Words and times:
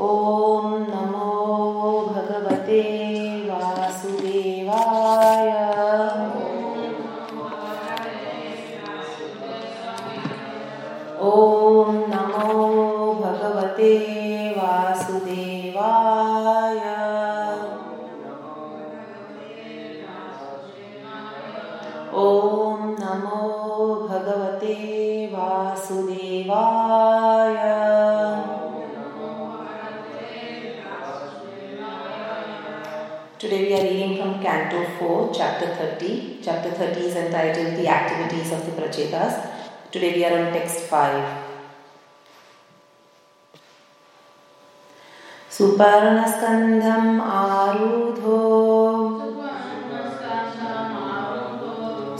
Om 0.00 0.99
entitled 37.29 37.77
The 37.77 37.87
Activities 37.87 38.51
of 38.51 38.65
the 38.65 38.71
Prachetas. 38.71 39.51
Today 39.91 40.15
we 40.15 40.25
are 40.25 40.47
on 40.47 40.53
text 40.53 40.79
5. 40.89 41.45
सुपर्णस्कन्धम् 45.55 47.21
आरुधो 47.21 48.39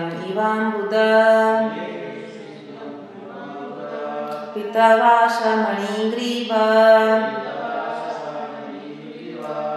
इवाम्बुद 0.01 0.95
पितवाशमणिग्रीव 4.55 6.51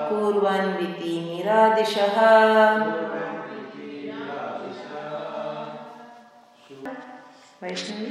कुर्वन्विति 0.10 1.14
निरादिशः। 1.28 2.18
Vaishnavi. 7.64 8.10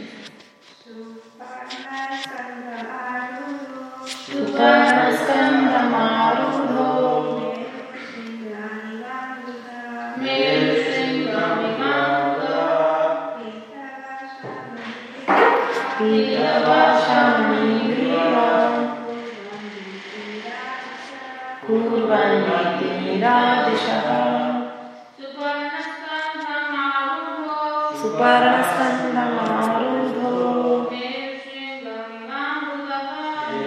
सुपर्णस्कन्दमारुधो 28.24 30.30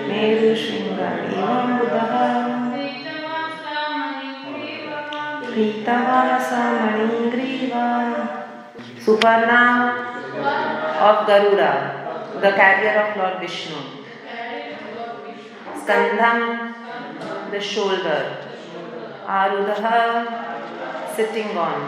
मेरुशृङ्गमिवाम्बुदः 0.10 2.14
पीतवासमणिग्रीवा 5.54 7.86
Suparna 9.06 9.62
of 11.08 11.18
Garuda, 11.28 11.72
the 12.42 12.52
carrier 12.60 12.96
of 13.04 13.10
Lord 13.16 13.36
Vishnu. 13.40 13.80
Skandham, 15.82 16.40
the 17.52 17.62
shoulder. 17.62 18.22
Arudaha, 19.26 20.00
sitting 21.16 21.56
on. 21.56 21.80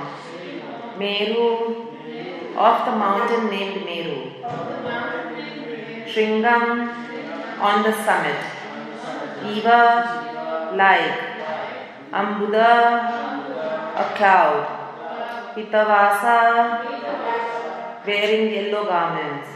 Meru, 0.97 1.89
of 2.59 2.86
the 2.86 2.92
mountain 2.92 3.50
named 3.50 3.86
Meru. 3.86 4.20
Shringam, 6.12 6.64
on 7.68 7.84
the 7.84 7.94
summit. 8.03 8.40
Eva, 9.46 9.81
like. 10.75 11.18
Ambuda, 12.12 12.72
a 14.03 14.06
cloud. 14.18 14.66
Pitavasa, 15.56 16.40
wearing 18.06 18.53
yellow 18.53 18.84
garments. 18.86 19.50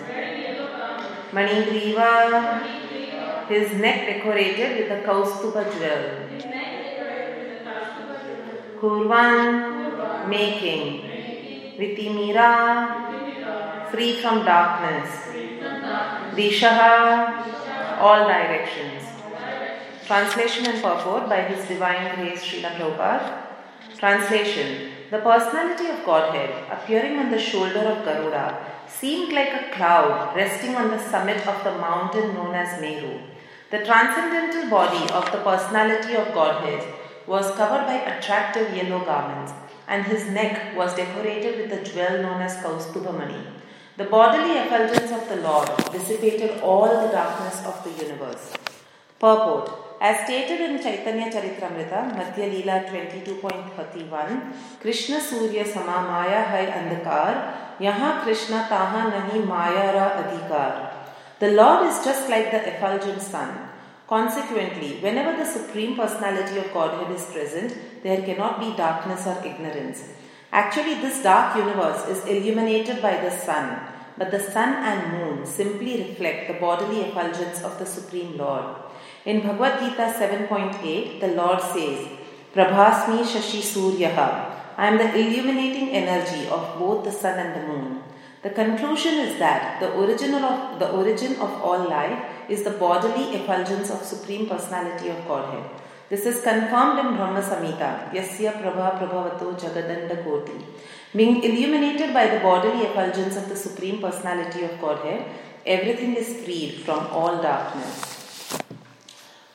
Manigriva, 1.32 2.12
his 3.50 3.74
neck 3.82 4.00
decorated 4.08 4.78
with 4.80 4.92
a 4.92 5.02
kaustubha 5.08 5.64
jewel. 5.74 6.04
Kurvan, 8.80 9.44
making. 10.30 11.13
Vitimira, 11.78 13.90
free 13.92 14.22
from 14.22 14.46
darkness. 14.46 15.10
Dishaha, 16.36 18.00
all 18.00 18.28
directions. 18.28 19.04
Translation 20.06 20.66
and 20.68 20.82
purport 20.82 21.30
by 21.30 21.42
His 21.42 21.68
Divine 21.68 22.16
Grace 22.16 22.44
Srila 22.44 22.76
Prabhupada. 22.76 23.44
Translation 23.98 24.92
The 25.10 25.20
personality 25.20 25.88
of 25.90 26.06
Godhead 26.06 26.52
appearing 26.72 27.18
on 27.20 27.32
the 27.32 27.40
shoulder 27.40 27.84
of 27.92 28.04
Garuda 28.04 28.66
seemed 28.88 29.32
like 29.32 29.54
a 29.54 29.70
cloud 29.76 30.36
resting 30.36 30.76
on 30.76 30.90
the 30.90 31.00
summit 31.00 31.48
of 31.48 31.64
the 31.64 31.78
mountain 31.78 32.34
known 32.34 32.54
as 32.54 32.82
Meru. 32.82 33.20
The 33.72 33.86
transcendental 33.86 34.70
body 34.70 35.10
of 35.12 35.32
the 35.32 35.40
personality 35.40 36.16
of 36.16 36.34
Godhead 36.34 36.84
was 37.26 37.56
covered 37.56 37.86
by 37.88 38.00
attractive 38.12 38.76
yellow 38.76 39.06
garments, 39.06 39.54
and 39.88 40.06
his 40.06 40.30
neck 40.30 40.76
was 40.76 40.96
decorated 40.96 41.60
with 41.60 41.80
a 41.80 41.84
jewel 41.84 42.22
known 42.22 42.42
as 42.42 42.56
Kaustubhamani. 42.58 43.44
The 43.98 44.06
bodily 44.06 44.58
effulgence 44.58 45.12
of 45.12 45.30
the 45.30 45.42
Lord 45.48 45.70
dissipated 45.92 46.62
all 46.62 46.88
the 46.88 47.12
darkness 47.12 47.64
of 47.66 47.84
the 47.84 47.92
universe. 48.04 48.54
Purport 49.20 49.84
as 50.02 50.26
stated 50.26 50.60
in 50.60 50.82
Chaitanya 50.84 51.32
Charitamrita, 51.32 52.00
Madhya 52.14 52.48
Leela 52.52 52.86
22.31, 52.90 54.54
Krishna 54.82 55.22
Surya 55.22 55.66
Sama 55.66 56.02
Maya 56.10 56.44
Hai 56.44 56.66
Andhakar, 56.66 57.78
Yaha 57.80 58.22
Krishna 58.24 58.66
Taha 58.68 59.12
Nahi 59.12 59.48
Maya 59.48 59.94
Ra 59.96 60.10
Adhikar. 60.22 60.92
The 61.40 61.52
Lord 61.52 61.88
is 61.88 62.04
just 62.04 62.30
like 62.30 62.52
the 62.52 62.68
effulgent 62.68 63.22
sun. 63.22 63.70
Consequently, 64.14 64.98
whenever 65.04 65.36
the 65.36 65.52
Supreme 65.52 65.96
Personality 65.96 66.60
of 66.60 66.72
Godhead 66.72 67.10
is 67.16 67.26
present, 67.36 67.76
there 68.04 68.22
cannot 68.22 68.60
be 68.60 68.78
darkness 68.78 69.26
or 69.26 69.38
ignorance. 69.44 70.04
Actually, 70.52 70.94
this 71.02 71.24
dark 71.24 71.56
universe 71.58 72.08
is 72.08 72.24
illuminated 72.26 73.02
by 73.02 73.14
the 73.18 73.32
sun, 73.32 73.66
but 74.16 74.30
the 74.30 74.40
sun 74.40 74.72
and 74.90 75.14
moon 75.14 75.44
simply 75.48 75.94
reflect 76.04 76.48
the 76.48 76.60
bodily 76.66 77.02
effulgence 77.02 77.64
of 77.64 77.80
the 77.80 77.88
Supreme 77.88 78.38
Lord. 78.38 78.76
In 79.26 79.42
Bhagavad 79.42 79.80
Gita 79.80 80.06
7.8, 80.22 81.20
the 81.20 81.30
Lord 81.30 81.60
says, 81.60 82.08
Prabhasmi 82.54 83.24
Shashi 83.32 83.64
Suryaha. 83.72 84.30
I 84.78 84.90
am 84.90 85.00
the 85.00 85.10
illuminating 85.22 85.90
energy 85.90 86.48
of 86.50 86.78
both 86.78 87.04
the 87.04 87.12
sun 87.12 87.40
and 87.40 87.56
the 87.56 87.68
moon. 87.68 88.04
The 88.44 88.52
conclusion 88.52 89.16
is 89.26 89.40
that 89.40 89.80
the 89.80 89.98
original 89.98 90.44
of 90.44 90.78
the 90.78 90.92
origin 90.92 91.38
of 91.38 91.62
all 91.64 91.90
life 91.90 92.33
is 92.49 92.63
the 92.63 92.71
bodily 92.71 93.35
effulgence 93.37 93.91
of 93.91 94.03
Supreme 94.03 94.49
Personality 94.49 95.09
of 95.09 95.27
Godhead. 95.27 95.65
This 96.09 96.25
is 96.25 96.43
confirmed 96.43 96.99
in 97.01 97.17
Brahma 97.17 97.43
Samhita, 97.43 98.11
Yasya 98.13 98.63
Prabha 98.63 98.99
Prabhavato 98.99 99.59
Jagadanda 99.59 100.25
Koti. 100.25 100.65
Being 101.15 101.43
illuminated 101.43 102.15
by 102.15 102.27
the 102.29 102.41
bodily 102.41 102.85
effulgence 102.87 103.37
of 103.37 103.49
the 103.49 103.57
Supreme 103.57 104.01
Personality 104.01 104.65
of 104.65 104.81
Godhead, 104.81 105.25
everything 105.67 106.17
is 106.17 106.45
freed 106.45 106.75
from 106.85 107.07
all 107.09 107.43
darkness. 107.43 108.19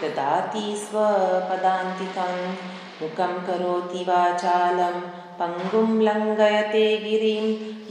ददाति 0.02 0.76
स्वपदान्तिकं। 0.76 2.54
मुखं 3.02 3.46
करोति 3.46 3.98
वाचालं 3.98 5.00
पङ्गुं 5.40 6.02
लङ्घयते 6.02 6.96
गिरिं 6.96 7.46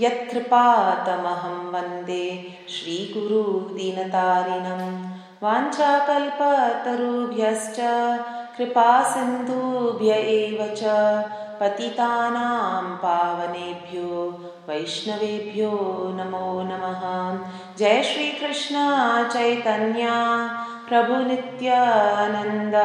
यत्कृपातमहं 0.05 1.71
वन्दे 1.71 2.47
श्रीगुरुदीनतारिणं। 2.69 4.83
वाञ्छाकल्पतरुभ्यश्च 5.43 7.79
कृपासिन्धुभ्य 8.57 10.11
एव 10.11 10.75
पतितानां 11.59 12.97
पावनेभ्यो, 12.97 14.39
वैष्णवेभ्यो 14.69 15.71
नमो 16.15 16.61
नमः। 16.61 17.39
जय 17.77 18.03
श्रीकृष्ण, 18.03 18.75
चैतन्या 19.23 20.47
प्रभुनित्यानन्द 20.89 22.75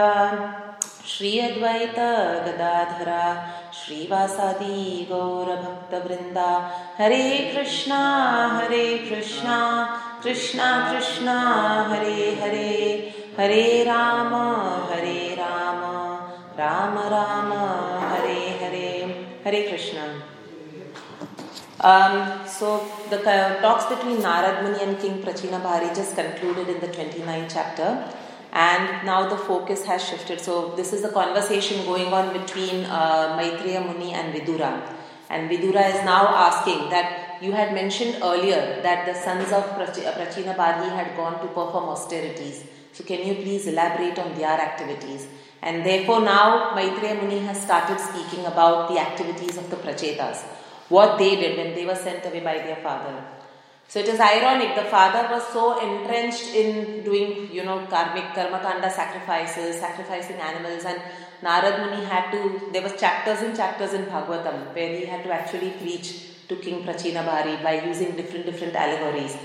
श्री 1.06 1.38
अद्वैत 1.38 1.98
गदाधरा, 2.46 3.48
श्रीवासादि 3.72 5.08
गौरभक्तवृन्दा। 5.12 6.70
हरे 6.98 7.52
कृष्णा 7.56 7.98
हरे 8.56 8.98
कृष्णा 8.98 9.88
कृष्णा 10.22 10.92
कृष्णा, 10.92 11.40
हरे 11.90 12.38
हरे। 12.42 13.14
हरे 13.38 13.84
राम, 13.84 14.34
हरे 14.90 15.29
Ram 16.58 16.98
Ram 17.14 17.52
Hare 18.12 18.38
Hare 18.62 18.88
Hare 19.46 19.60
krishna 19.68 20.06
um, 21.90 22.46
so 22.46 22.70
the 23.10 23.18
talks 23.62 23.86
between 23.92 24.18
narad 24.24 24.62
muni 24.64 24.82
and 24.86 24.98
king 25.00 25.22
Prachina 25.22 25.60
Barhi 25.66 25.94
just 25.94 26.14
concluded 26.14 26.68
in 26.68 26.80
the 26.80 26.88
29th 26.88 27.54
chapter 27.54 27.88
and 28.52 29.06
now 29.06 29.28
the 29.28 29.36
focus 29.36 29.84
has 29.84 30.04
shifted. 30.06 30.40
So 30.40 30.74
this 30.76 30.92
is 30.92 31.02
the 31.02 31.08
conversation 31.08 31.84
going 31.86 32.12
on 32.12 32.32
between 32.32 32.84
uh, 32.84 33.36
maitreya 33.38 33.80
muni 33.80 34.12
and 34.12 34.34
vidura. 34.34 34.82
And 35.30 35.50
vidura 35.50 35.88
is 35.94 36.04
now 36.04 36.28
asking 36.28 36.90
that 36.90 37.38
you 37.40 37.52
had 37.52 37.72
mentioned 37.72 38.18
earlier 38.22 38.80
that 38.82 39.06
the 39.06 39.14
sons 39.14 39.52
of 39.52 39.64
uh, 39.64 39.86
Prachina 39.86 40.56
Barhi 40.56 40.90
had 40.90 41.16
gone 41.16 41.40
to 41.40 41.46
perform 41.46 41.88
austerities. 41.88 42.64
So 42.92 43.04
can 43.04 43.26
you 43.26 43.34
please 43.36 43.66
elaborate 43.68 44.18
on 44.18 44.34
their 44.34 44.60
activities? 44.60 45.28
And 45.62 45.84
therefore 45.84 46.20
now 46.20 46.74
Maitreya 46.74 47.20
Muni 47.20 47.40
has 47.40 47.60
started 47.62 48.00
speaking 48.00 48.46
about 48.46 48.88
the 48.88 48.98
activities 48.98 49.56
of 49.56 49.68
the 49.70 49.76
Prachetas, 49.76 50.42
what 50.88 51.18
they 51.18 51.36
did 51.36 51.56
when 51.58 51.74
they 51.74 51.84
were 51.84 51.94
sent 51.94 52.24
away 52.24 52.40
by 52.40 52.54
their 52.58 52.76
father. 52.76 53.22
So 53.88 53.98
it 53.98 54.06
is 54.06 54.20
ironic, 54.20 54.76
the 54.76 54.84
father 54.84 55.28
was 55.34 55.44
so 55.48 55.80
entrenched 55.80 56.54
in 56.54 57.02
doing, 57.02 57.52
you 57.52 57.64
know, 57.64 57.84
karmic 57.86 58.22
karmakanda 58.36 58.90
sacrifices, 58.90 59.80
sacrificing 59.80 60.36
animals, 60.36 60.84
and 60.84 61.02
Narad 61.42 61.80
Muni 61.84 62.04
had 62.04 62.30
to, 62.30 62.70
there 62.72 62.82
was 62.82 62.98
chapters 63.00 63.40
and 63.40 63.56
chapters 63.56 63.92
in 63.92 64.04
Bhagavatam 64.04 64.72
where 64.74 64.96
he 64.96 65.06
had 65.06 65.24
to 65.24 65.32
actually 65.32 65.70
preach 65.70 66.46
to 66.48 66.56
King 66.56 66.84
Prachina 66.84 67.24
Barhi 67.26 67.62
by 67.64 67.84
using 67.84 68.14
different, 68.14 68.46
different 68.46 68.76
allegories. 68.76 69.36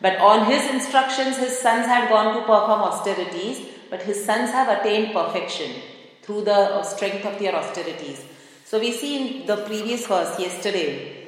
But 0.00 0.18
on 0.18 0.46
his 0.46 0.70
instructions, 0.70 1.36
his 1.36 1.58
sons 1.58 1.86
had 1.86 2.08
gone 2.08 2.34
to 2.34 2.40
perform 2.40 2.80
austerities, 2.80 3.71
but 3.92 4.00
his 4.10 4.24
sons 4.24 4.50
have 4.56 4.68
attained 4.74 5.12
perfection 5.12 5.70
through 6.22 6.42
the 6.50 6.60
uh, 6.76 6.82
strength 6.82 7.26
of 7.26 7.38
their 7.38 7.54
austerities. 7.54 8.24
So 8.64 8.80
we 8.80 8.90
see 8.90 9.12
in 9.18 9.46
the 9.46 9.58
previous 9.66 10.06
verse 10.06 10.40
yesterday 10.40 11.26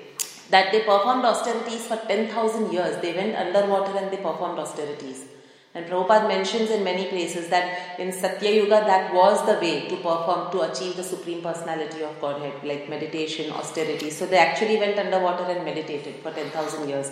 that 0.48 0.72
they 0.72 0.80
performed 0.80 1.26
austerities 1.26 1.86
for 1.86 1.96
10,000 1.96 2.72
years. 2.72 2.96
They 3.02 3.12
went 3.12 3.36
underwater 3.36 3.98
and 3.98 4.10
they 4.10 4.16
performed 4.16 4.58
austerities. 4.58 5.26
And 5.74 5.84
Prabhupada 5.84 6.26
mentions 6.26 6.70
in 6.70 6.82
many 6.84 7.06
places 7.08 7.48
that 7.48 8.00
in 8.00 8.12
Satya 8.12 8.50
Yuga 8.52 8.80
that 8.86 9.12
was 9.12 9.44
the 9.44 9.60
way 9.60 9.86
to 9.88 9.96
perform, 9.96 10.50
to 10.52 10.62
achieve 10.62 10.96
the 10.96 11.02
Supreme 11.02 11.42
Personality 11.42 12.02
of 12.02 12.18
Godhead, 12.18 12.64
like 12.64 12.88
meditation, 12.88 13.50
austerity. 13.50 14.08
So 14.08 14.24
they 14.24 14.38
actually 14.38 14.78
went 14.78 14.98
underwater 14.98 15.44
and 15.52 15.66
meditated 15.66 16.22
for 16.22 16.30
10,000 16.30 16.88
years. 16.88 17.10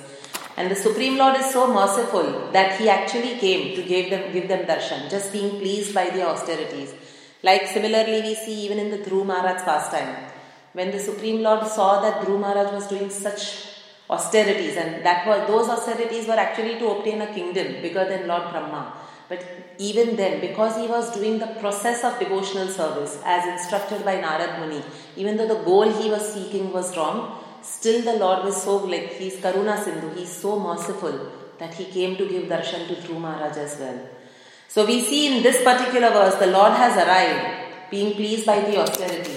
And 0.57 0.71
the 0.71 0.77
Supreme 0.77 1.17
Lord 1.17 1.41
is 1.41 1.51
so 1.51 1.73
merciful 1.73 2.51
that 2.53 2.79
He 2.79 2.89
actually 2.89 3.39
came 3.39 3.75
to 3.77 3.83
give 3.83 4.11
them, 4.11 4.33
give 4.33 4.49
them 4.49 4.67
darshan, 4.67 5.11
just 5.11 5.33
being 5.33 5.51
pleased 5.59 5.95
by 5.95 6.11
the 6.11 6.27
austerities. 6.27 6.95
Like 7.43 7.67
similarly, 7.67 8.23
we 8.23 8.35
see 8.35 8.55
even 8.67 8.79
in 8.79 8.91
the 8.91 8.99
Dhruv 8.99 9.27
Maharaj's 9.27 9.63
pastime 9.63 10.15
when 10.73 10.91
the 10.91 10.99
Supreme 10.99 11.43
Lord 11.43 11.67
saw 11.67 12.01
that 12.01 12.23
Dhruv 12.23 12.41
Maharaj 12.41 12.73
was 12.73 12.87
doing 12.87 13.11
such 13.11 13.69
austerities, 14.09 14.77
and 14.77 15.05
that 15.05 15.27
was 15.27 15.47
those 15.49 15.69
austerities 15.69 16.27
were 16.27 16.41
actually 16.47 16.79
to 16.79 16.89
obtain 16.89 17.21
a 17.23 17.33
kingdom 17.33 17.81
bigger 17.83 18.05
than 18.05 18.29
Lord 18.29 18.51
Brahma. 18.51 18.95
But 19.29 19.45
even 19.79 20.17
then, 20.17 20.41
because 20.41 20.77
he 20.77 20.87
was 20.87 21.15
doing 21.15 21.39
the 21.39 21.47
process 21.47 22.05
of 22.05 22.19
devotional 22.19 22.69
service 22.69 23.19
as 23.25 23.47
instructed 23.47 24.05
by 24.05 24.17
Narad 24.17 24.61
Muni, 24.61 24.83
even 25.17 25.37
though 25.37 25.49
the 25.49 25.63
goal 25.63 25.91
he 25.91 26.11
was 26.11 26.35
seeking 26.35 26.73
was 26.73 26.95
wrong, 26.97 27.42
still 27.63 28.03
the 28.03 28.19
Lord 28.19 28.45
was 28.45 28.63
so 28.63 28.77
like 28.77 29.13
he's 29.15 29.37
Karuna 29.37 29.83
Sindhu, 29.83 30.15
he's 30.15 30.31
so 30.31 30.59
merciful 30.59 31.31
that 31.59 31.75
he 31.75 31.85
came 31.87 32.17
to 32.17 32.29
give 32.29 32.45
darshan 32.45 32.89
to 32.89 32.95
Dhruv 32.95 33.21
Maharaj 33.21 33.57
as 33.57 33.79
well. 33.79 33.99
So 34.69 34.87
we 34.87 35.05
see 35.05 35.37
in 35.37 35.43
this 35.43 35.63
particular 35.63 36.11
verse, 36.11 36.37
the 36.37 36.47
Lord 36.47 36.73
has 36.73 36.97
arrived, 36.97 37.91
being 37.91 38.15
pleased 38.15 38.47
by 38.47 38.61
the 38.61 38.81
austerity 38.81 39.37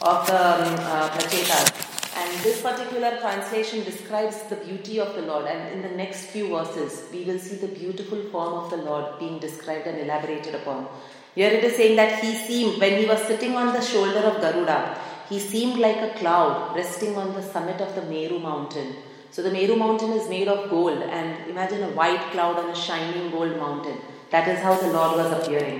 of 0.00 0.26
the 0.26 0.40
um, 0.40 0.74
uh, 0.78 1.10
Prachetas. 1.10 1.86
And 2.16 2.40
this 2.42 2.60
particular 2.62 3.18
translation 3.20 3.84
describes 3.84 4.42
the 4.44 4.56
beauty 4.56 4.98
of 4.98 5.14
the 5.14 5.22
Lord. 5.22 5.46
And 5.46 5.72
in 5.74 5.82
the 5.82 5.96
next 5.96 6.26
few 6.26 6.48
verses, 6.48 7.04
we 7.12 7.24
will 7.24 7.38
see 7.38 7.56
the 7.56 7.68
beautiful 7.68 8.22
form 8.32 8.54
of 8.54 8.70
the 8.70 8.78
Lord 8.78 9.18
being 9.18 9.38
described 9.38 9.86
and 9.86 9.98
elaborated 9.98 10.54
upon. 10.54 10.88
Here 11.34 11.50
it 11.50 11.62
is 11.62 11.76
saying 11.76 11.96
that 11.96 12.22
he 12.22 12.34
seemed, 12.34 12.80
when 12.80 12.98
he 12.98 13.06
was 13.06 13.22
sitting 13.22 13.54
on 13.54 13.72
the 13.72 13.80
shoulder 13.80 14.20
of 14.20 14.40
Garuda, 14.40 14.98
he 15.30 15.38
seemed 15.38 15.78
like 15.78 16.00
a 16.08 16.12
cloud 16.20 16.76
resting 16.76 17.16
on 17.16 17.28
the 17.34 17.42
summit 17.42 17.80
of 17.80 17.94
the 17.94 18.02
Meru 18.12 18.38
mountain. 18.38 18.88
So 19.30 19.42
the 19.42 19.52
Meru 19.56 19.76
mountain 19.76 20.12
is 20.20 20.28
made 20.28 20.48
of 20.48 20.68
gold, 20.68 21.00
and 21.18 21.48
imagine 21.48 21.82
a 21.84 21.92
white 22.00 22.24
cloud 22.32 22.56
on 22.62 22.68
a 22.70 22.74
shining 22.86 23.30
gold 23.30 23.56
mountain. 23.64 23.98
That 24.30 24.46
is 24.48 24.58
how 24.66 24.74
the 24.84 24.92
Lord 24.98 25.16
was 25.20 25.30
appearing. 25.38 25.78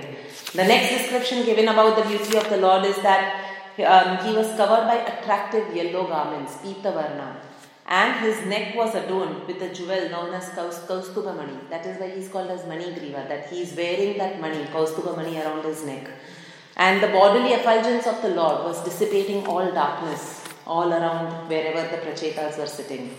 The 0.59 0.65
next 0.73 0.89
description 0.97 1.45
given 1.45 1.67
about 1.67 1.95
the 1.97 2.05
beauty 2.09 2.37
of 2.37 2.49
the 2.49 2.57
Lord 2.57 2.85
is 2.85 2.97
that 3.09 3.23
um, 3.93 4.09
he 4.25 4.33
was 4.39 4.47
covered 4.55 4.85
by 4.91 4.97
attractive 5.11 5.75
yellow 5.75 6.07
garments, 6.07 6.53
Pitavarna, 6.63 7.29
and 7.87 8.25
his 8.25 8.45
neck 8.45 8.75
was 8.75 8.95
adorned 8.95 9.47
with 9.47 9.61
a 9.61 9.73
jewel 9.73 10.09
known 10.09 10.33
as 10.33 10.49
Kaus- 10.49 11.15
Mani. 11.39 11.57
That 11.69 11.85
is 11.85 11.99
why 11.99 12.09
he 12.09 12.21
is 12.21 12.29
called 12.29 12.49
as 12.49 12.65
Mani 12.67 12.85
Griva, 12.97 13.27
that 13.27 13.49
he 13.49 13.61
is 13.61 13.73
wearing 13.75 14.17
that 14.17 14.39
money, 14.39 14.65
Mani, 14.73 15.37
around 15.41 15.63
his 15.65 15.83
neck. 15.85 16.09
And 16.77 17.03
the 17.03 17.07
bodily 17.07 17.53
effulgence 17.53 18.07
of 18.07 18.21
the 18.21 18.29
Lord 18.29 18.63
was 18.63 18.83
dissipating 18.83 19.45
all 19.47 19.71
darkness 19.71 20.43
all 20.65 20.91
around 20.91 21.49
wherever 21.49 21.81
the 21.95 22.01
Prachetas 22.01 22.57
were 22.57 22.67
sitting. 22.67 23.17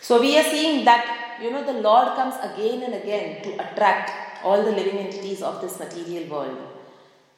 So 0.00 0.20
we 0.20 0.38
are 0.38 0.44
seeing 0.44 0.84
that, 0.84 1.38
you 1.42 1.50
know, 1.50 1.64
the 1.64 1.80
Lord 1.80 2.14
comes 2.16 2.34
again 2.42 2.82
and 2.82 2.94
again 2.94 3.42
to 3.42 3.50
attract 3.54 4.44
all 4.44 4.62
the 4.62 4.70
living 4.70 4.98
entities 4.98 5.42
of 5.42 5.60
this 5.60 5.78
material 5.78 6.28
world 6.30 6.76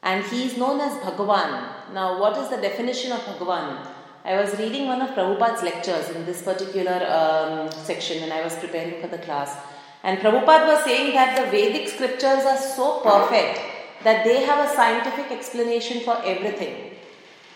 and 0.03 0.25
he 0.27 0.45
is 0.47 0.57
known 0.57 0.81
as 0.81 0.93
Bhagavan. 1.03 1.93
Now, 1.93 2.21
what 2.21 2.37
is 2.37 2.49
the 2.49 2.57
definition 2.57 3.13
of 3.13 3.21
Bhagavan? 3.21 3.87
I 4.25 4.37
was 4.41 4.57
reading 4.59 4.87
one 4.87 5.01
of 5.01 5.11
Prabhupada's 5.11 5.63
lectures 5.63 6.11
in 6.11 6.25
this 6.25 6.43
particular 6.43 7.05
um, 7.09 7.71
section 7.73 8.21
when 8.21 8.33
I 8.33 8.43
was 8.43 8.55
preparing 8.57 9.01
for 9.01 9.09
the 9.09 9.19
class. 9.19 9.57
And 10.03 10.19
Prabhupada 10.19 10.67
was 10.67 10.85
saying 10.85 11.15
that 11.15 11.37
the 11.37 11.51
Vedic 11.51 11.89
scriptures 11.89 12.45
are 12.45 12.57
so 12.59 13.01
perfect 13.01 13.61
that 14.05 14.25
they 14.25 14.45
have 14.45 14.69
a 14.69 14.75
scientific 14.75 15.31
explanation 15.31 16.01
for 16.01 16.17
everything. 16.25 16.93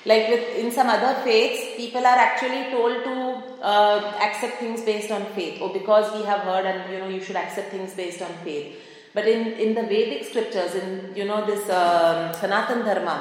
Like 0.05 0.29
with 0.29 0.57
in 0.57 0.73
some 0.73 0.89
other 0.89 1.15
faiths, 1.23 1.77
people 1.77 2.05
are 2.05 2.19
actually 2.29 2.71
told 2.73 3.05
to 3.05 3.15
uh, 3.63 4.13
accept 4.21 4.59
things 4.59 4.83
based 4.83 5.13
on 5.13 5.25
faith, 5.27 5.61
or 5.63 5.73
because 5.73 6.13
we 6.19 6.25
have 6.25 6.41
heard 6.41 6.67
and 6.67 6.93
you 6.93 6.99
know 6.99 7.09
you 7.09 7.23
should 7.23 7.37
accept 7.37 7.71
things 7.71 7.95
based 7.95 8.21
on 8.21 8.33
faith. 8.43 8.77
But 9.15 9.29
in, 9.29 9.53
in 9.53 9.75
the 9.75 9.83
Vedic 9.83 10.25
scriptures, 10.25 10.75
in 10.75 11.13
you 11.15 11.25
know 11.25 11.47
this 11.47 11.69
um, 11.71 12.35
Sanatan 12.35 12.85
Dharma, 12.85 13.17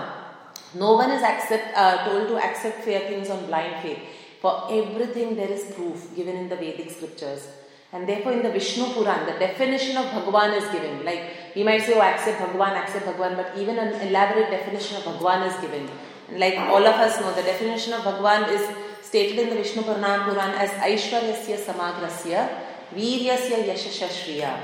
no 0.74 0.94
one 0.94 1.12
is 1.12 1.22
accept, 1.22 1.78
uh, 1.78 2.06
told 2.06 2.30
to 2.30 2.38
accept 2.38 2.84
fair 2.84 3.02
things 3.02 3.30
on 3.30 3.46
blind 3.46 3.84
faith. 3.84 4.00
For 4.42 4.68
everything 4.72 5.36
there 5.36 5.52
is 5.52 5.72
proof 5.76 6.16
given 6.16 6.36
in 6.36 6.50
the 6.50 6.56
Vedic 6.56 6.90
scriptures. 6.90 7.48
And 7.94 8.08
therefore, 8.08 8.32
in 8.32 8.42
the 8.42 8.52
Vishnu 8.52 8.86
Puran, 8.94 9.26
the 9.26 9.38
definition 9.38 9.98
of 9.98 10.06
Bhagwan 10.14 10.54
is 10.54 10.64
given. 10.72 11.04
Like 11.04 11.24
we 11.56 11.64
might 11.64 11.82
say, 11.82 11.94
oh, 11.94 12.02
accept 12.02 12.40
Bhagwan, 12.40 12.78
accept 12.78 13.06
Bhagwan, 13.06 13.36
but 13.36 13.52
even 13.58 13.78
an 13.78 14.08
elaborate 14.08 14.50
definition 14.50 14.98
of 14.98 15.04
Bhagwan 15.04 15.44
is 15.44 15.56
given. 15.60 15.90
And 16.30 16.40
like 16.40 16.58
all 16.58 16.86
of 16.88 16.96
us 16.96 17.20
know, 17.20 17.34
the 17.34 17.44
definition 17.44 17.92
of 17.92 18.06
Bhagwan 18.06 18.50
is 18.50 18.66
stated 19.02 19.40
in 19.40 19.50
the 19.50 19.56
Vishnu 19.56 19.84
Puran, 19.84 20.24
Puran 20.24 20.52
as 20.52 20.70
Aishwaryasya 20.72 21.58
Samagrasya, 21.58 22.50
Viryasya 22.96 23.66
Yashashashriya, 23.66 24.58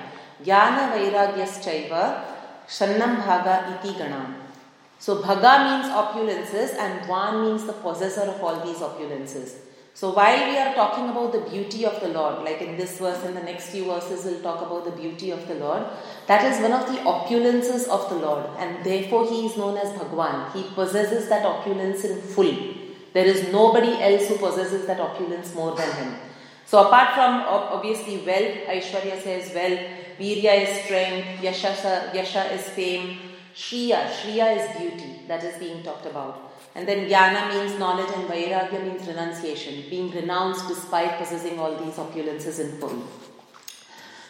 Jnana 0.46 0.94
Vairagyaschaiva, 0.94 2.24
Shannam 2.66 3.22
Bhaga 3.22 3.84
Iti 3.84 3.94
Ganam. 4.00 4.36
So 5.00 5.22
Bhaga 5.22 5.82
means 5.82 5.94
opulences 5.94 6.76
and 6.78 7.06
Van 7.06 7.42
means 7.42 7.66
the 7.66 7.74
possessor 7.74 8.22
of 8.22 8.42
all 8.42 8.66
these 8.66 8.78
opulences. 8.78 9.67
So 9.98 10.12
while 10.12 10.48
we 10.48 10.56
are 10.60 10.76
talking 10.76 11.10
about 11.10 11.32
the 11.32 11.40
beauty 11.50 11.84
of 11.84 12.00
the 12.00 12.10
Lord, 12.10 12.44
like 12.46 12.62
in 12.62 12.78
this 12.78 13.00
verse 13.00 13.24
and 13.24 13.36
the 13.36 13.42
next 13.42 13.70
few 13.70 13.86
verses 13.86 14.26
we'll 14.26 14.44
talk 14.44 14.62
about 14.62 14.86
the 14.86 14.92
beauty 14.92 15.32
of 15.32 15.48
the 15.48 15.56
Lord, 15.56 15.88
that 16.28 16.46
is 16.46 16.62
one 16.62 16.72
of 16.72 16.86
the 16.86 17.00
opulences 17.02 17.88
of 17.88 18.08
the 18.08 18.18
Lord 18.18 18.46
and 18.60 18.86
therefore 18.86 19.28
he 19.28 19.48
is 19.48 19.58
known 19.58 19.76
as 19.76 19.92
Bhagwan. 19.98 20.52
He 20.52 20.62
possesses 20.76 21.28
that 21.30 21.44
opulence 21.44 22.04
in 22.04 22.22
full. 22.22 22.56
There 23.14 23.26
is 23.26 23.52
nobody 23.52 24.00
else 24.00 24.28
who 24.28 24.38
possesses 24.38 24.86
that 24.86 25.00
opulence 25.00 25.56
more 25.56 25.76
than 25.76 25.92
him. 25.96 26.14
So 26.68 26.86
apart 26.86 27.16
from 27.16 27.42
obviously 27.48 28.18
wealth, 28.18 28.68
Aishwarya 28.68 29.20
says 29.24 29.52
wealth, 29.56 29.80
Virya 30.20 30.62
is 30.62 30.84
strength, 30.86 31.42
Yasha, 31.42 32.12
Yasha 32.14 32.54
is 32.54 32.70
fame, 32.70 33.18
Shriya, 33.56 34.12
Shriya 34.12 34.58
is 34.58 34.78
beauty 34.78 35.22
that 35.28 35.44
is 35.44 35.58
being 35.58 35.82
talked 35.82 36.06
about. 36.06 36.47
And 36.78 36.88
then 36.88 37.10
jnana 37.10 37.50
means 37.52 37.80
knowledge 37.80 38.12
and 38.16 38.30
vairagya 38.30 38.84
means 38.84 39.08
renunciation, 39.08 39.90
being 39.90 40.12
renounced 40.12 40.68
despite 40.68 41.18
possessing 41.18 41.58
all 41.60 41.76
these 41.76 41.96
opulences 41.96 42.60
in 42.60 42.78
full. 42.80 43.02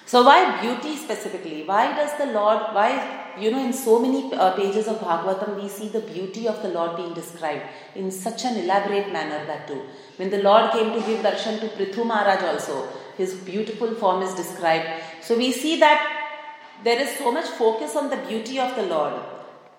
So 0.06 0.24
why 0.24 0.62
beauty 0.62 0.96
specifically? 0.96 1.64
Why 1.66 1.94
does 1.94 2.18
the 2.18 2.28
Lord, 2.28 2.74
why, 2.74 3.36
you 3.38 3.52
know, 3.52 3.62
in 3.66 3.74
so 3.74 4.00
many 4.00 4.34
uh, 4.34 4.52
pages 4.56 4.88
of 4.88 5.00
Bhagavatam 5.02 5.62
we 5.62 5.68
see 5.68 5.90
the 5.90 6.00
beauty 6.00 6.48
of 6.48 6.62
the 6.62 6.70
Lord 6.70 6.96
being 6.96 7.14
described 7.14 7.64
in 7.96 8.10
such 8.12 8.46
an 8.46 8.56
elaborate 8.56 9.12
manner 9.12 9.46
that 9.46 9.68
too. 9.68 9.82
When 10.16 10.30
the 10.30 10.42
Lord 10.42 10.72
came 10.72 10.94
to 10.94 11.06
give 11.06 11.26
darshan 11.26 11.60
to 11.60 11.68
Prithu 11.68 12.06
Maharaj 12.06 12.44
also, 12.44 12.88
his 13.18 13.34
beautiful 13.34 13.94
form 13.96 14.22
is 14.22 14.34
described. 14.36 14.88
So 15.22 15.38
we 15.38 15.52
see 15.52 15.82
that 15.82 16.00
there 16.86 17.02
is 17.02 17.18
so 17.18 17.30
much 17.30 17.50
focus 17.64 17.98
on 17.98 18.10
the 18.10 18.24
beauty 18.30 18.58
of 18.58 18.74
the 18.78 18.84
Lord 18.84 19.22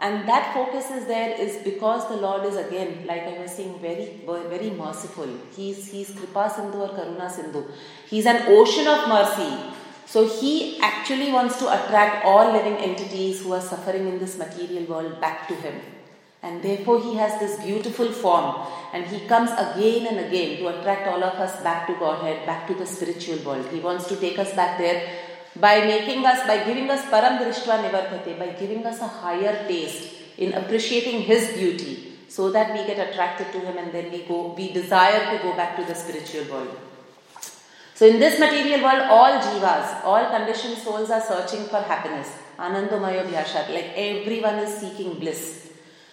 and 0.00 0.28
that 0.28 0.54
focus 0.54 0.90
is 0.90 1.06
there 1.06 1.30
is 1.40 1.56
because 1.64 2.08
the 2.08 2.16
Lord 2.16 2.44
is 2.44 2.54
again, 2.56 3.04
like 3.04 3.22
I 3.22 3.38
was 3.38 3.52
saying, 3.52 3.80
very, 3.80 4.20
very 4.26 4.70
merciful. 4.70 5.28
He's, 5.56 5.90
he's 5.90 6.10
Kripa 6.10 6.52
Sindhu 6.54 6.82
or 6.82 6.88
Karuna 6.90 7.28
Sindhu. 7.28 7.64
He's 8.08 8.26
an 8.26 8.44
ocean 8.46 8.86
of 8.86 9.08
mercy. 9.08 9.74
So 10.06 10.26
he 10.26 10.78
actually 10.80 11.32
wants 11.32 11.58
to 11.58 11.66
attract 11.66 12.24
all 12.24 12.52
living 12.52 12.76
entities 12.76 13.42
who 13.42 13.52
are 13.52 13.60
suffering 13.60 14.06
in 14.06 14.20
this 14.20 14.38
material 14.38 14.84
world 14.84 15.20
back 15.20 15.48
to 15.48 15.54
him. 15.54 15.80
And 16.42 16.62
therefore 16.62 17.02
he 17.02 17.16
has 17.16 17.40
this 17.40 17.60
beautiful 17.64 18.12
form 18.12 18.54
and 18.92 19.04
he 19.04 19.26
comes 19.26 19.50
again 19.50 20.06
and 20.06 20.26
again 20.26 20.58
to 20.58 20.68
attract 20.68 21.08
all 21.08 21.22
of 21.24 21.34
us 21.34 21.60
back 21.64 21.88
to 21.88 21.94
Godhead, 21.94 22.46
back 22.46 22.68
to 22.68 22.74
the 22.74 22.86
spiritual 22.86 23.38
world. 23.38 23.66
He 23.72 23.80
wants 23.80 24.06
to 24.06 24.16
take 24.16 24.38
us 24.38 24.54
back 24.54 24.78
there 24.78 25.27
by 25.56 25.80
making 25.80 26.24
us, 26.24 26.46
by 26.46 26.64
giving 26.64 26.90
us 26.90 27.04
param 27.06 27.38
drishtva 27.38 27.82
nivartate, 27.84 28.38
by 28.38 28.48
giving 28.60 28.84
us 28.86 29.00
a 29.00 29.08
higher 29.08 29.66
taste 29.66 30.14
in 30.36 30.52
appreciating 30.52 31.22
His 31.22 31.52
beauty, 31.52 32.12
so 32.28 32.50
that 32.50 32.72
we 32.72 32.86
get 32.86 33.08
attracted 33.08 33.50
to 33.52 33.60
Him 33.60 33.78
and 33.78 33.92
then 33.92 34.10
we 34.12 34.22
go, 34.22 34.54
we 34.56 34.72
desire 34.72 35.36
to 35.36 35.42
go 35.42 35.56
back 35.56 35.76
to 35.76 35.84
the 35.84 35.94
spiritual 35.94 36.44
world. 36.52 36.78
So 37.94 38.06
in 38.06 38.20
this 38.20 38.38
material 38.38 38.82
world, 38.82 39.02
all 39.10 39.40
jivas, 39.40 40.04
all 40.04 40.30
conditioned 40.30 40.78
souls 40.78 41.10
are 41.10 41.20
searching 41.20 41.64
for 41.64 41.80
happiness. 41.80 42.30
Anandamaya 42.56 43.26
Vyashat, 43.26 43.70
like 43.74 43.92
everyone 43.96 44.56
is 44.56 44.78
seeking 44.78 45.18
bliss. 45.18 45.72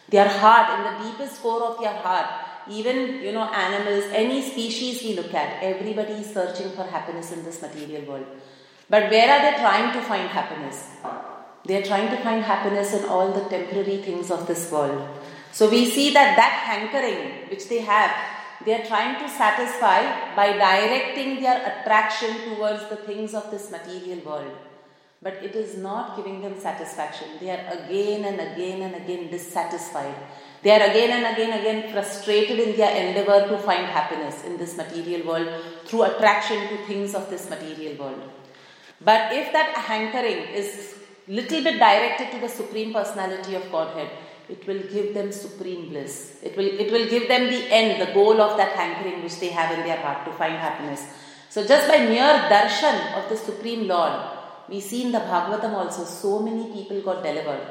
Their 0.09 0.27
heart, 0.27 0.79
in 0.79 0.85
the 0.85 1.11
deepest 1.11 1.41
core 1.41 1.63
of 1.63 1.79
their 1.79 1.93
heart, 1.93 2.25
even 2.69 3.21
you 3.21 3.31
know 3.31 3.43
animals, 3.43 4.05
any 4.11 4.41
species 4.41 5.03
we 5.03 5.15
look 5.15 5.33
at, 5.33 5.61
everybody 5.61 6.13
is 6.13 6.33
searching 6.33 6.71
for 6.71 6.83
happiness 6.83 7.31
in 7.31 7.43
this 7.43 7.61
material 7.61 8.03
world. 8.05 8.25
But 8.89 9.09
where 9.09 9.29
are 9.31 9.41
they 9.41 9.57
trying 9.57 9.93
to 9.93 10.01
find 10.01 10.29
happiness? 10.29 10.89
They 11.65 11.81
are 11.81 11.85
trying 11.85 12.09
to 12.15 12.21
find 12.23 12.43
happiness 12.43 12.93
in 12.93 13.05
all 13.05 13.31
the 13.31 13.49
temporary 13.49 13.97
things 13.97 14.29
of 14.29 14.45
this 14.45 14.71
world. 14.71 15.07
So 15.51 15.69
we 15.69 15.89
see 15.89 16.13
that 16.13 16.35
that 16.35 16.51
hankering 16.69 17.49
which 17.49 17.67
they 17.67 17.79
have, 17.79 18.11
they 18.63 18.75
are 18.75 18.85
trying 18.85 19.19
to 19.21 19.27
satisfy 19.27 20.35
by 20.35 20.53
directing 20.53 21.41
their 21.41 21.57
attraction 21.65 22.37
towards 22.45 22.87
the 22.89 22.97
things 22.97 23.33
of 23.33 23.49
this 23.49 23.71
material 23.71 24.19
world. 24.19 24.55
But 25.23 25.41
it 25.41 25.55
is 25.55 25.77
not 25.77 26.17
giving 26.17 26.41
them 26.41 26.59
satisfaction. 26.59 27.27
They 27.39 27.49
are 27.49 27.65
again 27.79 28.25
and 28.25 28.39
again 28.39 28.83
and 28.83 28.95
again 28.95 29.31
dissatisfied. 29.31 30.13
They 30.61 30.69
are 30.69 30.89
again 30.89 31.11
and 31.17 31.33
again 31.33 31.51
and 31.51 31.61
again 31.61 31.91
frustrated 31.91 32.59
in 32.59 32.77
their 32.77 32.95
endeavor 32.95 33.47
to 33.47 33.57
find 33.57 33.87
happiness 33.87 34.43
in 34.43 34.57
this 34.57 34.77
material 34.77 35.25
world 35.25 35.49
through 35.85 36.03
attraction 36.03 36.67
to 36.67 36.85
things 36.85 37.15
of 37.15 37.29
this 37.31 37.49
material 37.49 37.97
world. 37.97 38.21
But 39.05 39.33
if 39.33 39.53
that 39.53 39.75
hankering 39.89 40.39
is 40.59 40.95
little 41.27 41.63
bit 41.63 41.79
directed 41.79 42.31
to 42.31 42.39
the 42.39 42.49
Supreme 42.49 42.91
Personality 42.91 43.55
of 43.55 43.71
Godhead, 43.71 44.09
it 44.49 44.65
will 44.67 44.81
give 44.95 45.13
them 45.13 45.31
supreme 45.31 45.89
bliss. 45.89 46.37
It 46.43 46.55
will, 46.55 46.65
it 46.65 46.91
will 46.91 47.07
give 47.09 47.27
them 47.27 47.47
the 47.47 47.61
end, 47.71 48.01
the 48.01 48.13
goal 48.13 48.41
of 48.41 48.57
that 48.57 48.73
hankering 48.73 49.23
which 49.23 49.39
they 49.39 49.49
have 49.49 49.77
in 49.77 49.85
their 49.85 49.97
heart 49.97 50.25
to 50.25 50.31
find 50.33 50.53
happiness. 50.53 51.03
So, 51.49 51.65
just 51.65 51.87
by 51.87 51.99
mere 51.99 52.33
darshan 52.53 53.17
of 53.17 53.29
the 53.29 53.37
Supreme 53.37 53.87
Lord, 53.87 54.13
we 54.69 54.79
see 54.79 55.03
in 55.03 55.11
the 55.11 55.19
Bhagavatam 55.19 55.73
also 55.73 56.03
so 56.03 56.39
many 56.39 56.71
people 56.73 57.01
got 57.01 57.23
delivered. 57.23 57.65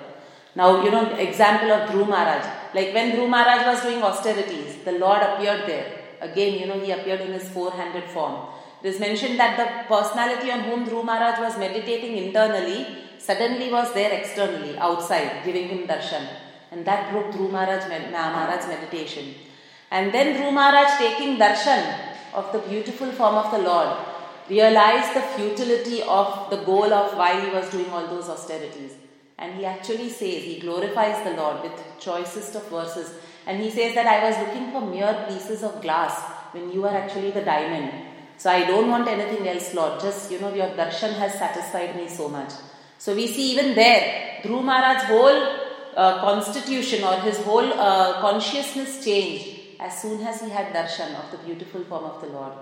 Now, 0.57 0.83
you 0.85 0.91
know, 0.91 1.15
example 1.17 1.71
of 1.73 1.91
Dhruv 1.91 2.09
Maharaj. 2.09 2.45
Like 2.75 2.95
when 2.95 3.13
Dhruv 3.13 3.29
Maharaj 3.29 3.67
was 3.67 3.83
doing 3.83 4.03
austerities, 4.03 4.77
the 4.85 4.93
Lord 4.93 5.21
appeared 5.21 5.69
there. 5.69 5.93
Again, 6.21 6.59
you 6.61 6.67
know, 6.67 6.79
he 6.79 6.93
appeared 6.93 7.21
in 7.21 7.33
his 7.33 7.49
four 7.49 7.73
handed 7.73 8.05
form. 8.05 8.47
It 8.85 8.89
is 8.89 9.01
mentioned 9.01 9.39
that 9.41 9.57
the 9.57 9.67
personality 9.89 10.51
on 10.51 10.61
whom 10.61 10.85
Dhruv 10.87 11.07
Maharaj 11.07 11.39
was 11.41 11.59
meditating 11.59 12.19
internally 12.19 12.87
suddenly 13.17 13.73
was 13.73 13.95
there 13.95 14.13
externally, 14.13 14.77
outside, 14.77 15.43
giving 15.43 15.69
him 15.69 15.87
darshan. 15.87 16.27
And 16.71 16.85
that 16.85 17.11
broke 17.11 17.33
Dhruv 17.33 17.51
Maharaj, 17.51 17.89
Maharaj's 17.89 18.69
meditation. 18.69 19.37
And 19.91 20.13
then 20.13 20.37
Dhruv 20.37 20.53
Maharaj 20.53 20.99
taking 20.99 21.39
darshan 21.39 21.99
of 22.35 22.53
the 22.53 22.59
beautiful 22.59 23.11
form 23.13 23.37
of 23.37 23.51
the 23.53 23.67
Lord 23.67 23.97
realized 24.51 25.17
the 25.17 25.23
futility 25.35 26.03
of 26.03 26.51
the 26.51 26.59
goal 26.59 26.93
of 26.93 27.17
why 27.17 27.41
he 27.41 27.51
was 27.57 27.71
doing 27.71 27.89
all 27.89 28.07
those 28.07 28.29
austerities. 28.29 28.93
And 29.39 29.55
he 29.55 29.65
actually 29.65 30.11
says, 30.11 30.45
he 30.45 30.61
glorifies 30.61 31.25
the 31.25 31.33
Lord 31.43 31.63
with 31.63 31.81
choicest 31.99 32.55
of 32.55 32.69
verses. 32.69 33.15
And 33.47 33.63
he 33.63 33.71
says 33.71 33.95
that 33.95 34.07
I 34.07 34.29
was 34.29 34.37
looking 34.47 34.73
for 34.73 34.83
mere 34.83 35.25
pieces 35.27 35.63
of 35.63 35.81
glass 35.81 36.21
when 36.53 36.71
you 36.71 36.85
are 36.85 36.95
actually 36.95 37.31
the 37.31 37.41
diamond. 37.41 38.11
So 38.37 38.51
I 38.51 38.65
don't 38.65 38.89
want 38.89 39.09
anything 39.09 39.47
else, 39.49 39.75
Lord. 39.75 40.01
Just, 40.01 40.31
you 40.31 40.41
know, 40.41 40.53
your 40.55 40.69
darshan 40.69 41.15
has 41.15 41.35
satisfied 41.35 41.97
me 41.97 42.09
so 42.09 42.29
much. 42.29 42.53
So 42.99 43.15
we 43.15 43.27
see 43.27 43.53
even 43.53 43.75
there, 43.75 44.41
Dhruv 44.43 44.63
Maharaj's 44.65 45.05
whole 45.05 45.41
uh, 45.97 46.21
constitution 46.21 47.05
or 47.05 47.21
his 47.21 47.39
whole 47.39 47.73
uh, 47.73 48.21
consciousness 48.21 49.05
changed 49.05 49.79
as 49.81 50.01
soon 50.01 50.21
as 50.27 50.41
he 50.41 50.51
had 50.51 50.73
darshan 50.75 51.15
of 51.15 51.31
the 51.31 51.39
beautiful 51.39 51.85
form 51.85 52.05
of 52.05 52.21
the 52.21 52.29
Lord. 52.29 52.53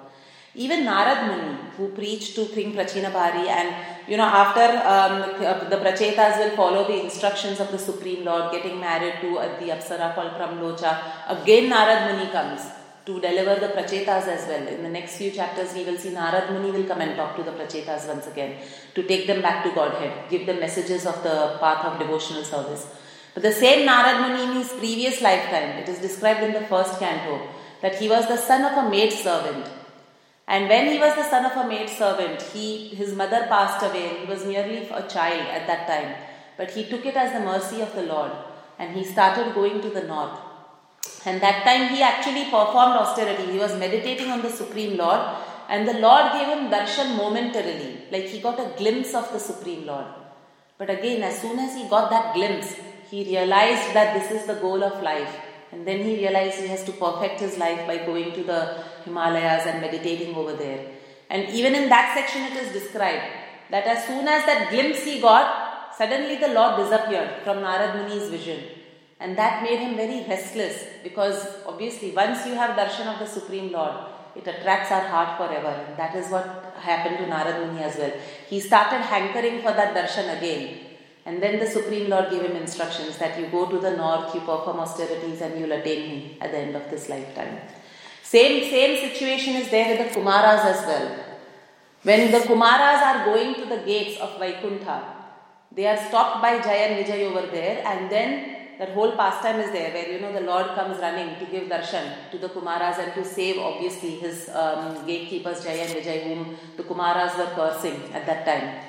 Even 0.55 0.85
Narad 0.85 1.29
Muni, 1.29 1.59
who 1.79 1.89
preached 1.89 2.35
to 2.35 2.45
King 2.47 2.75
Prachinabarhi, 2.75 3.47
and 3.49 3.75
you 4.07 4.19
know, 4.19 4.25
after 4.25 4.67
um, 4.87 5.71
the 5.71 5.77
Prachetas 5.77 6.37
will 6.39 6.55
follow 6.55 6.87
the 6.87 7.03
instructions 7.03 7.59
of 7.59 7.73
the 7.73 7.79
Supreme 7.79 8.23
Lord, 8.23 8.53
getting 8.53 8.79
married 8.79 9.15
to 9.23 9.35
the 9.59 9.73
Apsara 9.73 10.15
called 10.15 10.33
Pramlocha, 10.33 11.41
again 11.41 11.71
Narad 11.71 12.13
Muni 12.13 12.31
comes 12.31 12.61
to 13.07 13.21
deliver 13.21 13.55
the 13.61 13.73
prachetas 13.73 14.27
as 14.29 14.47
well. 14.49 14.67
In 14.67 14.83
the 14.83 14.89
next 14.89 15.17
few 15.17 15.31
chapters, 15.31 15.75
we 15.75 15.85
will 15.85 15.99
see 15.99 16.11
Narad 16.11 16.53
Muni 16.53 16.71
will 16.71 16.89
come 16.89 17.01
and 17.01 17.17
talk 17.17 17.37
to 17.37 17.43
the 17.43 17.53
prachetas 17.53 18.07
once 18.07 18.27
again 18.27 18.57
to 18.95 19.03
take 19.03 19.27
them 19.27 19.43
back 19.43 19.65
to 19.65 19.71
Godhead, 19.73 20.29
give 20.31 20.47
them 20.47 20.61
messages 20.61 21.07
of 21.07 21.23
the 21.23 21.57
path 21.61 21.85
of 21.85 21.99
devotional 21.99 22.45
service. 22.45 22.87
But 23.35 23.43
the 23.43 23.53
same 23.53 23.89
Narad 23.89 24.21
Muni 24.21 24.43
in 24.45 24.57
his 24.59 24.73
previous 24.73 25.21
lifetime, 25.21 25.79
it 25.79 25.89
is 25.89 25.99
described 25.99 26.43
in 26.43 26.53
the 26.53 26.67
first 26.67 26.99
canto, 26.99 27.41
that 27.81 27.97
he 27.97 28.09
was 28.09 28.29
the 28.29 28.37
son 28.37 28.65
of 28.65 28.87
a 28.87 28.91
maid 28.91 29.13
servant. 29.13 29.69
And 30.47 30.69
when 30.69 30.91
he 30.91 30.99
was 30.99 31.15
the 31.15 31.29
son 31.29 31.45
of 31.45 31.57
a 31.57 31.69
maid 31.69 31.89
servant, 31.89 32.43
he, 32.43 32.89
his 32.89 33.15
mother 33.15 33.47
passed 33.49 33.85
away. 33.85 34.19
He 34.21 34.27
was 34.27 34.45
merely 34.45 34.79
a 34.89 35.09
child 35.09 35.47
at 35.49 35.67
that 35.67 35.87
time. 35.87 36.15
But 36.57 36.71
he 36.73 36.85
took 36.85 37.07
it 37.07 37.17
as 37.17 37.33
the 37.33 37.41
mercy 37.41 37.81
of 37.81 37.95
the 37.95 38.03
Lord 38.03 38.33
and 38.79 38.97
he 38.97 39.05
started 39.05 39.55
going 39.55 39.81
to 39.81 39.91
the 39.91 40.03
north. 40.03 40.39
And 41.25 41.41
that 41.41 41.65
time 41.65 41.95
he 41.95 42.03
actually 42.03 42.45
performed 42.45 42.97
austerity. 42.97 43.53
He 43.53 43.59
was 43.59 43.79
meditating 43.79 44.31
on 44.31 44.43
the 44.43 44.51
Supreme 44.51 44.97
Lord, 44.97 45.21
and 45.69 45.87
the 45.87 45.95
Lord 45.95 46.33
gave 46.33 46.49
him 46.49 46.71
darshan 46.71 47.17
momentarily, 47.17 48.07
like 48.11 48.25
he 48.25 48.41
got 48.41 48.59
a 48.59 48.73
glimpse 48.77 49.15
of 49.15 49.33
the 49.33 49.39
Supreme 49.39 49.87
Lord. 49.87 50.07
But 50.79 50.91
again, 50.91 51.23
as 51.23 51.41
soon 51.41 51.59
as 51.59 51.77
he 51.77 51.89
got 51.89 52.11
that 52.11 52.35
glimpse, 52.35 52.75
he 53.11 53.25
realized 53.25 53.95
that 53.95 54.15
this 54.15 54.31
is 54.33 54.47
the 54.47 54.55
goal 54.55 54.83
of 54.83 55.03
life. 55.03 55.33
And 55.71 55.87
then 55.87 56.03
he 56.05 56.17
realized 56.17 56.61
he 56.61 56.67
has 56.67 56.85
to 56.85 56.93
perfect 56.93 57.41
his 57.41 57.57
life 57.57 57.87
by 57.87 57.99
going 57.99 58.33
to 58.35 58.43
the 58.43 58.83
Himalayas 59.05 59.67
and 59.67 59.81
meditating 59.81 60.35
over 60.35 60.53
there. 60.55 60.87
And 61.31 61.49
even 61.51 61.75
in 61.75 61.89
that 61.89 62.15
section, 62.15 62.43
it 62.43 62.63
is 62.63 62.73
described 62.73 63.25
that 63.71 63.87
as 63.87 64.07
soon 64.07 64.29
as 64.29 64.45
that 64.45 64.71
glimpse 64.71 65.05
he 65.05 65.21
got, 65.21 65.95
suddenly 65.97 66.37
the 66.37 66.49
Lord 66.49 66.77
disappeared 66.77 67.43
from 67.45 67.59
Narad 67.59 67.97
Muni's 67.97 68.29
vision. 68.29 68.82
And 69.23 69.39
that 69.39 69.63
made 69.63 69.79
him 69.79 69.95
very 69.95 70.25
restless 70.29 70.85
because 71.05 71.47
obviously, 71.65 72.11
once 72.11 72.45
you 72.45 72.55
have 72.55 72.77
darshan 72.77 73.07
of 73.13 73.21
the 73.21 73.27
Supreme 73.27 73.71
Lord, 73.71 73.95
it 74.35 74.47
attracts 74.47 74.91
our 74.91 75.07
heart 75.07 75.37
forever. 75.39 75.73
And 75.87 75.97
that 75.97 76.17
is 76.17 76.29
what 76.29 76.75
happened 76.81 77.19
to 77.19 77.25
Narad 77.25 77.65
Muni 77.65 77.85
as 77.85 77.97
well. 77.97 78.13
He 78.49 78.59
started 78.59 79.03
hankering 79.15 79.59
for 79.63 79.73
that 79.81 79.95
darshan 79.95 80.37
again. 80.39 80.81
And 81.25 81.41
then 81.41 81.61
the 81.61 81.69
Supreme 81.69 82.11
Lord 82.11 82.31
gave 82.31 82.43
him 82.43 82.57
instructions 82.57 83.19
that 83.19 83.39
you 83.39 83.47
go 83.47 83.67
to 83.71 83.79
the 83.79 83.97
north, 83.97 84.35
you 84.35 84.41
perform 84.41 84.81
austerities, 84.81 85.41
and 85.41 85.61
you'll 85.61 85.71
attain 85.71 86.09
me 86.11 86.39
at 86.41 86.51
the 86.51 86.59
end 86.59 86.75
of 86.75 86.91
this 86.91 87.09
lifetime. 87.09 87.59
Same, 88.25 88.69
same 88.69 89.09
situation 89.09 89.55
is 89.55 89.71
there 89.71 89.97
with 89.97 90.09
the 90.09 90.21
Kumaras 90.21 90.65
as 90.65 90.85
well. 90.85 91.17
When 92.03 92.33
the 92.33 92.39
Kumaras 92.39 93.03
are 93.11 93.25
going 93.27 93.55
to 93.55 93.67
the 93.67 93.83
gates 93.87 94.21
of 94.21 94.37
Vaikuntha, 94.41 95.01
they 95.71 95.87
are 95.87 95.97
stopped 96.09 96.43
by 96.43 96.61
Jay 96.61 96.89
and 96.89 97.07
Vijay 97.07 97.31
over 97.31 97.47
there, 97.47 97.87
and 97.87 98.11
then 98.11 98.62
that 98.79 98.91
whole 98.91 99.13
pastime 99.13 99.61
is 99.61 99.71
there 99.73 99.93
where 99.93 100.09
you 100.11 100.21
know 100.21 100.33
the 100.33 100.41
Lord 100.41 100.67
comes 100.75 100.99
running 100.99 101.39
to 101.39 101.45
give 101.47 101.69
darshan 101.69 102.31
to 102.31 102.39
the 102.39 102.49
Kumaras 102.49 102.99
and 102.99 103.13
to 103.15 103.25
save 103.25 103.59
obviously 103.59 104.17
his 104.17 104.49
um, 104.49 105.07
gatekeepers 105.07 105.63
Jay 105.65 105.81
and 105.81 105.91
Vijay, 105.91 106.23
whom 106.25 106.57
the 106.77 106.83
Kumaras 106.83 107.37
were 107.39 107.53
cursing 107.55 108.13
at 108.13 108.27
that 108.27 108.45
time. 108.45 108.85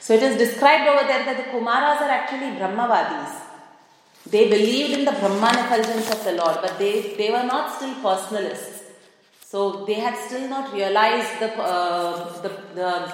So 0.00 0.14
it 0.14 0.22
is 0.22 0.36
described 0.36 0.88
over 0.88 1.06
there 1.06 1.24
that 1.24 1.36
the 1.36 1.50
Kumaras 1.50 2.00
are 2.00 2.10
actually 2.10 2.50
Brahmavadis. 2.60 3.46
They 4.28 4.48
believed 4.48 4.98
in 4.98 5.04
the 5.04 5.12
Brahman 5.12 5.56
effulgence 5.64 6.10
of 6.10 6.24
the 6.24 6.32
Lord, 6.32 6.58
but 6.60 6.78
they, 6.78 7.14
they 7.16 7.30
were 7.30 7.44
not 7.44 7.76
still 7.76 7.94
personalists. 7.96 8.82
So 9.44 9.84
they 9.84 9.94
had 9.94 10.16
still 10.18 10.48
not 10.48 10.72
realized 10.72 11.38
the, 11.38 11.52
uh, 11.56 12.42
the, 12.42 12.48
the, 12.74 13.12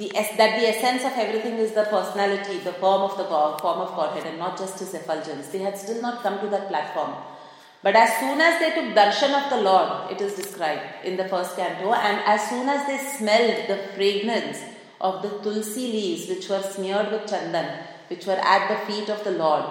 the 0.00 0.08
that 0.40 0.52
the 0.58 0.66
essence 0.72 1.02
of 1.04 1.12
everything 1.24 1.56
is 1.64 1.72
the 1.72 1.84
personality, 1.84 2.58
the 2.58 2.72
form 2.84 3.02
of 3.02 3.18
the 3.18 3.24
God, 3.24 3.60
form 3.60 3.80
of 3.80 3.94
Godhead, 3.94 4.26
and 4.26 4.38
not 4.38 4.56
just 4.58 4.78
his 4.78 4.94
effulgence. 4.94 5.48
They 5.48 5.58
had 5.58 5.76
still 5.76 6.00
not 6.00 6.22
come 6.22 6.40
to 6.40 6.48
that 6.54 6.68
platform. 6.68 7.12
But 7.82 7.96
as 7.96 8.10
soon 8.20 8.40
as 8.40 8.58
they 8.60 8.70
took 8.76 8.94
darshan 8.96 9.34
of 9.40 9.50
the 9.50 9.60
Lord, 9.62 10.10
it 10.12 10.20
is 10.20 10.34
described 10.34 10.82
in 11.04 11.16
the 11.16 11.28
first 11.28 11.56
canto, 11.56 11.92
and 11.92 12.20
as 12.34 12.48
soon 12.48 12.68
as 12.68 12.86
they 12.86 12.98
smelled 12.98 13.68
the 13.68 13.78
fragrance 13.94 14.58
of 15.00 15.22
the 15.22 15.30
tulsi 15.44 15.86
leaves 15.92 16.28
which 16.28 16.48
were 16.48 16.62
smeared 16.62 17.10
with 17.12 17.30
chandan, 17.32 17.68
which 18.08 18.26
were 18.26 18.40
at 18.54 18.68
the 18.70 18.80
feet 18.86 19.08
of 19.08 19.22
the 19.24 19.32
Lord. 19.32 19.64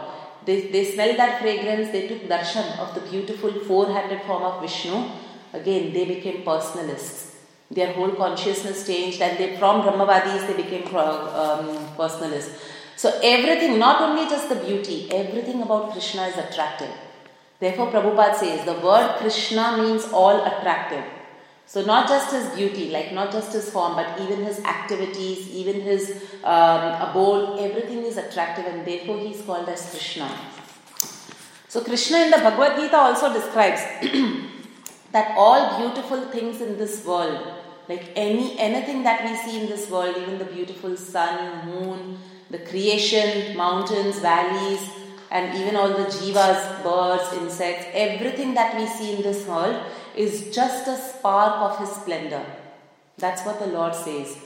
They, 0.46 0.62
they 0.74 0.86
smelled 0.94 1.18
that 1.18 1.42
fragrance, 1.42 1.92
they 1.92 2.08
took 2.08 2.24
darshan 2.34 2.78
of 2.80 2.94
the 2.96 3.02
beautiful 3.02 3.52
four 3.68 3.88
handed 3.88 4.22
form 4.24 4.44
of 4.44 4.62
Vishnu. 4.62 5.04
Again, 5.54 5.94
they 5.94 6.06
became 6.06 6.44
personalists. 6.44 7.29
Their 7.72 7.94
whole 7.94 8.12
consciousness 8.12 8.86
changed, 8.86 9.22
and 9.22 9.38
they 9.38 9.58
from 9.58 9.84
Brahmavadis 9.84 10.48
they 10.48 10.58
became 10.62 10.84
um, 10.96 11.68
personalists. 11.98 12.58
So, 12.96 13.18
everything, 13.24 13.80
not 13.80 14.02
only 14.02 14.28
just 14.30 14.50
the 14.50 14.56
beauty, 14.56 15.10
everything 15.12 15.62
about 15.62 15.92
Krishna 15.92 16.24
is 16.24 16.38
attractive. 16.38 16.92
Therefore, 17.60 17.92
Prabhupada 17.92 18.36
says 18.36 18.66
the 18.66 18.74
word 18.74 19.16
Krishna 19.20 19.78
means 19.78 20.06
all 20.12 20.44
attractive. 20.46 21.06
So, 21.66 21.86
not 21.86 22.08
just 22.08 22.32
his 22.32 22.50
beauty, 22.56 22.90
like 22.90 23.14
not 23.14 23.32
just 23.32 23.54
his 23.54 23.70
form, 23.70 23.96
but 23.96 24.20
even 24.20 24.44
his 24.44 24.60
activities, 24.66 25.48
even 25.50 25.82
his 25.82 26.10
um, 26.44 27.10
abode, 27.10 27.60
everything 27.60 28.00
is 28.00 28.18
attractive, 28.18 28.66
and 28.66 28.86
therefore 28.86 29.20
he 29.20 29.32
is 29.36 29.42
called 29.44 29.70
as 29.70 29.90
Krishna. 29.92 30.30
So, 31.68 31.84
Krishna 31.84 32.17
in 32.17 32.32
the 32.32 32.38
Bhagavad 32.38 32.80
Gita 32.82 32.98
also 32.98 33.32
describes 33.32 33.82
that 35.12 35.36
all 35.38 35.78
beautiful 35.80 36.22
things 36.32 36.62
in 36.62 36.78
this 36.78 37.06
world, 37.06 37.59
like 37.89 38.12
any 38.15 38.58
anything 38.60 39.04
that 39.04 39.23
we 39.25 39.36
see 39.36 39.60
in 39.62 39.67
this 39.67 39.89
world, 39.89 40.15
even 40.15 40.38
the 40.38 40.45
beautiful 40.45 40.95
sun, 40.95 41.67
moon, 41.67 42.17
the 42.52 42.60
creation, 42.60 43.58
mountains, 43.58 44.19
valleys, 44.19 44.89
and 45.32 45.58
even 45.58 45.75
all 45.75 45.89
the 45.89 46.06
jivas, 46.06 46.84
birds, 46.84 47.34
insects, 47.41 47.88
everything 47.93 48.54
that 48.54 48.75
we 48.78 48.86
see 48.86 49.15
in 49.15 49.21
this 49.21 49.45
world 49.47 49.82
is 50.15 50.54
just 50.54 50.88
a 50.88 50.97
spark 50.97 51.56
of 51.67 51.80
His 51.80 51.95
splendor. 51.95 52.45
That's 53.17 53.43
what 53.45 53.60
the 53.60 53.67
Lord 53.67 53.95
says. 53.95 54.38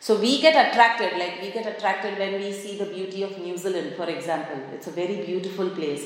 So 0.00 0.18
we 0.18 0.40
get 0.40 0.54
attracted, 0.66 1.12
like 1.18 1.40
we 1.40 1.50
get 1.50 1.66
attracted 1.66 2.18
when 2.18 2.34
we 2.40 2.52
see 2.52 2.76
the 2.76 2.86
beauty 2.86 3.22
of 3.22 3.38
New 3.38 3.56
Zealand, 3.56 3.94
for 3.96 4.08
example. 4.08 4.60
It's 4.74 4.88
a 4.88 4.90
very 4.90 5.24
beautiful 5.24 5.70
place. 5.70 6.04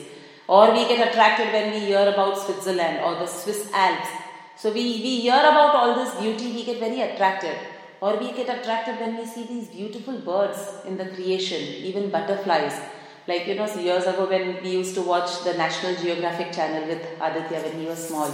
Or 0.49 0.71
we 0.73 0.87
get 0.87 1.09
attracted 1.09 1.53
when 1.53 1.73
we 1.73 1.81
hear 1.81 2.07
about 2.09 2.39
Switzerland 2.39 3.01
or 3.05 3.15
the 3.15 3.27
Swiss 3.27 3.71
Alps. 3.73 4.09
So 4.57 4.73
we, 4.73 4.85
we 5.05 5.21
hear 5.21 5.39
about 5.39 5.75
all 5.75 5.95
this 5.95 6.15
beauty, 6.15 6.53
we 6.53 6.65
get 6.65 6.81
very 6.81 7.03
attracted. 7.03 7.57
Or 8.01 8.17
we 8.19 8.33
get 8.33 8.49
attracted 8.49 8.99
when 9.01 9.17
we 9.17 9.27
see 9.27 9.45
these 9.45 9.69
beautiful 9.69 10.19
birds 10.19 10.59
in 10.87 10.97
the 10.97 11.07
creation, 11.07 11.61
even 11.61 12.11
butterflies. 12.11 12.79
Like, 13.27 13.47
you 13.47 13.55
know, 13.55 13.67
years 13.75 14.05
ago 14.05 14.29
when 14.29 14.63
we 14.63 14.71
used 14.71 14.95
to 14.95 15.03
watch 15.03 15.43
the 15.45 15.55
National 15.55 15.95
Geographic 15.97 16.53
channel 16.53 16.87
with 16.89 17.03
Aditya 17.21 17.61
when 17.61 17.81
he 17.81 17.87
was 17.87 18.09
small. 18.09 18.31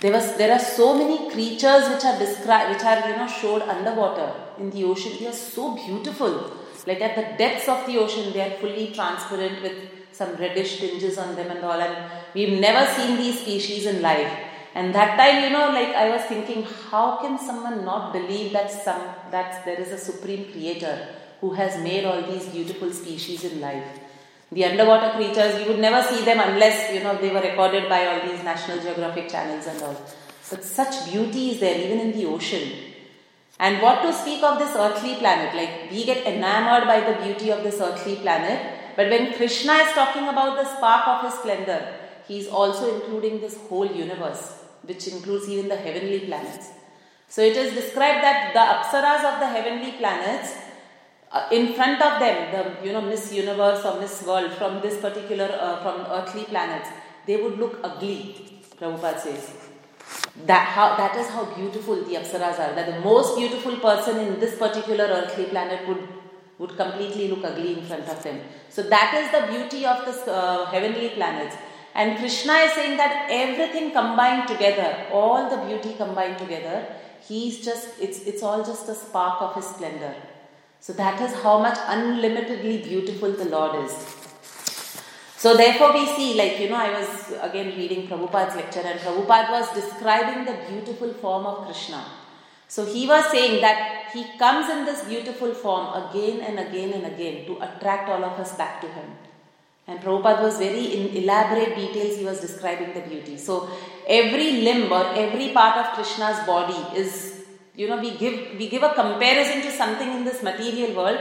There 0.00 0.12
was 0.12 0.34
there 0.38 0.50
are 0.50 0.58
so 0.58 0.94
many 0.96 1.30
creatures 1.30 1.88
which 1.90 2.04
are 2.06 2.18
described 2.18 2.70
which 2.74 2.84
are 2.84 3.06
you 3.06 3.16
know 3.16 3.26
showed 3.28 3.60
underwater 3.60 4.32
in 4.58 4.70
the 4.70 4.84
ocean. 4.84 5.12
They 5.20 5.26
are 5.26 5.32
so 5.32 5.74
beautiful. 5.76 6.56
Like 6.86 7.02
at 7.02 7.16
the 7.16 7.36
depths 7.36 7.68
of 7.68 7.86
the 7.86 7.98
ocean, 7.98 8.32
they 8.32 8.40
are 8.40 8.56
fully 8.58 8.92
transparent 8.94 9.62
with 9.62 9.74
some 10.12 10.34
reddish 10.36 10.78
tinges 10.80 11.18
on 11.18 11.36
them 11.36 11.50
and 11.50 11.62
all. 11.62 11.78
And 11.78 12.10
we've 12.34 12.58
never 12.58 12.90
seen 12.94 13.18
these 13.18 13.40
species 13.40 13.84
in 13.84 14.00
life. 14.00 14.32
And 14.74 14.94
that 14.94 15.16
time, 15.16 15.42
you 15.44 15.50
know, 15.50 15.70
like 15.70 15.94
I 15.94 16.10
was 16.10 16.22
thinking, 16.22 16.64
how 16.90 17.16
can 17.16 17.38
someone 17.38 17.84
not 17.84 18.12
believe 18.12 18.52
that 18.52 18.70
some 18.70 19.02
that 19.30 19.64
there 19.64 19.80
is 19.80 19.90
a 19.90 19.98
supreme 19.98 20.52
creator 20.52 21.08
who 21.40 21.52
has 21.54 21.82
made 21.82 22.04
all 22.04 22.22
these 22.22 22.46
beautiful 22.46 22.92
species 22.92 23.44
in 23.44 23.60
life? 23.60 23.98
The 24.52 24.64
underwater 24.64 25.16
creatures, 25.16 25.60
you 25.60 25.68
would 25.68 25.80
never 25.80 26.02
see 26.02 26.24
them 26.24 26.40
unless, 26.40 26.92
you 26.92 27.02
know, 27.02 27.16
they 27.16 27.30
were 27.30 27.40
recorded 27.40 27.88
by 27.88 28.06
all 28.06 28.28
these 28.28 28.42
National 28.42 28.80
Geographic 28.80 29.28
channels 29.28 29.66
and 29.66 29.82
all. 29.82 29.96
But 30.50 30.64
such 30.64 31.10
beauty 31.10 31.50
is 31.50 31.60
there 31.60 31.78
even 31.80 32.00
in 32.00 32.12
the 32.12 32.26
ocean. 32.26 32.72
And 33.60 33.80
what 33.82 34.02
to 34.02 34.12
speak 34.12 34.42
of 34.42 34.58
this 34.58 34.74
earthly 34.74 35.16
planet? 35.16 35.54
Like, 35.54 35.90
we 35.90 36.04
get 36.04 36.26
enamored 36.26 36.88
by 36.88 37.00
the 37.00 37.22
beauty 37.22 37.50
of 37.50 37.62
this 37.62 37.80
earthly 37.80 38.16
planet. 38.16 38.58
But 38.96 39.10
when 39.10 39.34
Krishna 39.34 39.74
is 39.74 39.92
talking 39.92 40.26
about 40.28 40.56
the 40.56 40.76
spark 40.76 41.06
of 41.06 41.30
his 41.30 41.38
splendor, 41.38 41.86
he 42.26 42.38
is 42.38 42.48
also 42.48 42.94
including 42.94 43.40
this 43.40 43.56
whole 43.68 43.86
universe, 43.86 44.59
which 44.82 45.08
includes 45.08 45.48
even 45.48 45.68
the 45.68 45.76
heavenly 45.76 46.20
planets. 46.20 46.70
So 47.28 47.42
it 47.42 47.56
is 47.56 47.74
described 47.74 48.24
that 48.24 48.52
the 48.52 48.64
apsaras 48.74 49.22
of 49.32 49.40
the 49.40 49.46
heavenly 49.46 49.92
planets 49.92 50.54
uh, 51.32 51.48
in 51.52 51.74
front 51.74 52.02
of 52.02 52.18
them, 52.18 52.36
the 52.52 52.86
you 52.86 52.92
know 52.92 53.00
Miss 53.00 53.32
Universe 53.32 53.84
or 53.84 54.00
Miss 54.00 54.22
World 54.24 54.52
from 54.52 54.80
this 54.80 55.00
particular 55.00 55.48
uh, 55.60 55.80
from 55.82 56.00
earthly 56.10 56.44
planets, 56.44 56.88
they 57.26 57.36
would 57.40 57.56
look 57.58 57.78
ugly. 57.84 58.36
Prabhupada 58.80 59.20
says 59.20 59.52
that 60.46 60.66
how 60.66 60.96
that 60.96 61.14
is 61.14 61.28
how 61.28 61.44
beautiful 61.54 61.96
the 61.96 62.14
apsaras 62.14 62.58
are. 62.58 62.74
That 62.74 62.86
the 62.94 63.00
most 63.00 63.36
beautiful 63.36 63.76
person 63.76 64.18
in 64.18 64.40
this 64.40 64.58
particular 64.58 65.04
earthly 65.04 65.44
planet 65.44 65.86
would 65.86 66.08
would 66.58 66.76
completely 66.76 67.28
look 67.28 67.44
ugly 67.44 67.74
in 67.78 67.84
front 67.84 68.08
of 68.08 68.22
them. 68.24 68.40
So 68.68 68.82
that 68.82 69.14
is 69.20 69.30
the 69.30 69.46
beauty 69.52 69.86
of 69.86 70.04
the 70.04 70.32
uh, 70.32 70.66
heavenly 70.66 71.10
planets. 71.10 71.56
And 71.94 72.18
Krishna 72.18 72.54
is 72.66 72.72
saying 72.72 72.96
that 72.98 73.28
everything 73.30 73.90
combined 73.90 74.48
together, 74.48 75.06
all 75.12 75.50
the 75.50 75.56
beauty 75.66 75.94
combined 75.96 76.38
together, 76.38 76.86
he's 77.28 77.64
just 77.64 77.88
it's 78.00 78.20
it's 78.22 78.42
all 78.42 78.64
just 78.64 78.88
a 78.88 78.94
spark 78.94 79.42
of 79.42 79.54
his 79.56 79.66
splendor. 79.66 80.14
So 80.80 80.92
that 80.94 81.20
is 81.20 81.34
how 81.42 81.58
much 81.58 81.78
unlimitedly 81.88 82.78
beautiful 82.84 83.32
the 83.32 83.44
Lord 83.44 83.84
is. 83.84 83.92
So 85.36 85.56
therefore 85.56 85.92
we 85.94 86.06
see, 86.06 86.34
like, 86.34 86.60
you 86.60 86.68
know, 86.68 86.76
I 86.76 87.00
was 87.00 87.32
again 87.42 87.74
reading 87.76 88.06
Prabhupada's 88.06 88.56
lecture 88.56 88.82
and 88.84 89.00
Prabhupada 89.00 89.50
was 89.50 89.72
describing 89.74 90.44
the 90.44 90.56
beautiful 90.68 91.12
form 91.14 91.46
of 91.46 91.64
Krishna. 91.64 92.04
So 92.68 92.84
he 92.84 93.06
was 93.06 93.24
saying 93.30 93.60
that 93.62 94.10
he 94.12 94.24
comes 94.38 94.70
in 94.70 94.84
this 94.84 95.04
beautiful 95.04 95.54
form 95.54 95.86
again 96.02 96.40
and 96.40 96.58
again 96.58 96.92
and 96.92 97.06
again 97.06 97.46
to 97.46 97.56
attract 97.56 98.08
all 98.08 98.24
of 98.24 98.38
us 98.38 98.54
back 98.56 98.80
to 98.82 98.88
him. 98.88 99.10
And 99.90 99.98
Prabhupada 100.00 100.42
was 100.42 100.56
very 100.58 100.84
in 100.96 101.16
elaborate 101.22 101.74
details, 101.74 102.16
he 102.16 102.24
was 102.24 102.40
describing 102.40 102.94
the 102.94 103.00
beauty. 103.00 103.36
So 103.36 103.68
every 104.06 104.62
limb 104.62 104.92
or 104.92 105.04
every 105.24 105.48
part 105.48 105.76
of 105.78 105.94
Krishna's 105.96 106.46
body 106.46 106.80
is 106.96 107.44
you 107.74 107.88
know 107.88 107.98
we 108.04 108.10
give 108.22 108.36
we 108.58 108.68
give 108.68 108.84
a 108.84 108.94
comparison 108.94 109.62
to 109.66 109.70
something 109.80 110.10
in 110.16 110.24
this 110.24 110.42
material 110.48 110.96
world 110.96 111.18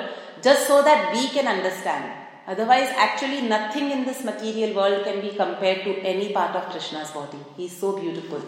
just 0.47 0.67
so 0.67 0.81
that 0.87 1.13
we 1.15 1.27
can 1.35 1.47
understand 1.47 2.05
otherwise 2.53 2.89
actually 3.05 3.41
nothing 3.41 3.91
in 3.95 4.01
this 4.09 4.23
material 4.29 4.73
world 4.79 5.03
can 5.03 5.21
be 5.25 5.29
compared 5.43 5.83
to 5.83 5.93
any 6.13 6.33
part 6.37 6.55
of 6.59 6.65
krishna's 6.71 7.11
body 7.19 7.41
he's 7.59 7.75
so 7.83 7.91
beautiful 7.99 8.41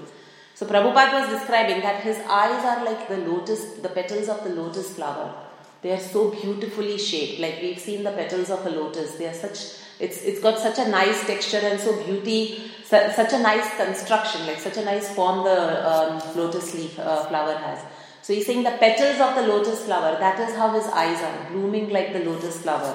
so 0.55 0.65
prabhupada 0.71 1.13
was 1.19 1.29
describing 1.35 1.79
that 1.87 2.01
his 2.09 2.19
eyes 2.41 2.65
are 2.71 2.81
like 2.89 3.07
the 3.13 3.21
lotus 3.29 3.63
the 3.85 3.93
petals 3.99 4.27
of 4.35 4.43
the 4.47 4.53
lotus 4.61 4.89
flower 4.97 5.29
They 5.81 5.91
are 5.91 5.99
so 5.99 6.29
beautifully 6.29 6.97
shaped. 6.97 7.39
Like 7.39 7.59
we've 7.61 7.79
seen 7.79 8.03
the 8.03 8.11
petals 8.11 8.49
of 8.51 8.65
a 8.65 8.69
lotus. 8.69 9.15
They 9.15 9.27
are 9.27 9.33
such. 9.33 9.59
It's 10.01 10.21
it's 10.23 10.41
got 10.41 10.59
such 10.59 10.79
a 10.79 10.89
nice 10.89 11.25
texture 11.25 11.61
and 11.69 11.79
so 11.79 12.03
beauty. 12.03 12.71
Su- 12.83 13.09
such 13.15 13.33
a 13.33 13.39
nice 13.39 13.67
construction. 13.77 14.47
Like 14.47 14.59
such 14.59 14.77
a 14.77 14.85
nice 14.85 15.13
form 15.15 15.43
the 15.43 15.59
um, 15.91 16.21
lotus 16.35 16.73
leaf 16.73 16.97
uh, 16.99 17.25
flower 17.27 17.55
has. 17.55 17.85
So 18.23 18.33
he's 18.33 18.45
saying 18.45 18.63
the 18.63 18.71
petals 18.71 19.19
of 19.19 19.35
the 19.35 19.43
lotus 19.53 19.85
flower. 19.85 20.17
That 20.19 20.39
is 20.39 20.55
how 20.55 20.69
his 20.71 20.85
eyes 20.87 21.21
are 21.21 21.51
blooming 21.51 21.89
like 21.89 22.13
the 22.13 22.19
lotus 22.19 22.61
flower. 22.61 22.91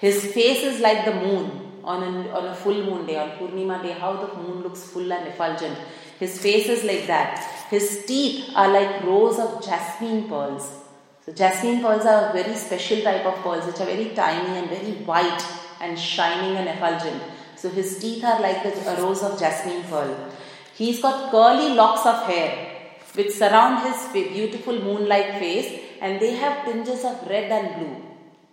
His 0.00 0.32
face 0.32 0.62
is 0.62 0.80
like 0.80 1.04
the 1.04 1.14
moon 1.14 1.72
on 1.84 2.02
a, 2.02 2.30
on 2.30 2.46
a 2.46 2.54
full 2.54 2.82
moon 2.84 3.06
day, 3.06 3.16
on 3.16 3.30
Purnima 3.38 3.82
day, 3.82 3.92
how 3.92 4.12
the 4.16 4.34
moon 4.34 4.62
looks 4.62 4.84
full 4.84 5.12
and 5.12 5.26
effulgent. 5.28 5.76
His 6.18 6.40
face 6.40 6.68
is 6.68 6.84
like 6.84 7.06
that. 7.06 7.38
His 7.70 8.04
teeth 8.06 8.50
are 8.54 8.68
like 8.72 9.02
rows 9.04 9.38
of 9.38 9.64
jasmine 9.64 10.28
pearls. 10.28 10.70
So, 11.24 11.32
jasmine 11.32 11.80
pearls 11.82 12.06
are 12.06 12.30
a 12.30 12.32
very 12.32 12.54
special 12.54 13.02
type 13.02 13.24
of 13.26 13.34
pearls 13.42 13.66
which 13.66 13.80
are 13.80 13.86
very 13.86 14.10
tiny 14.14 14.58
and 14.58 14.68
very 14.68 14.92
white 15.04 15.42
and 15.80 15.98
shining 15.98 16.56
and 16.56 16.68
effulgent. 16.68 17.22
So, 17.56 17.68
his 17.68 17.98
teeth 17.98 18.24
are 18.24 18.40
like 18.40 18.62
the 18.62 19.02
rows 19.02 19.22
of 19.22 19.38
jasmine 19.38 19.82
pearl. 19.84 20.16
He's 20.74 21.00
got 21.02 21.30
curly 21.30 21.74
locks 21.74 22.06
of 22.06 22.22
hair 22.26 22.70
which 23.14 23.32
surround 23.32 23.86
his 23.86 24.12
beautiful 24.12 24.78
moon 24.78 25.08
like 25.08 25.38
face 25.38 25.80
and 26.00 26.20
they 26.20 26.34
have 26.36 26.64
tinges 26.64 27.04
of 27.04 27.26
red 27.28 27.50
and 27.50 27.74
blue. 27.76 27.96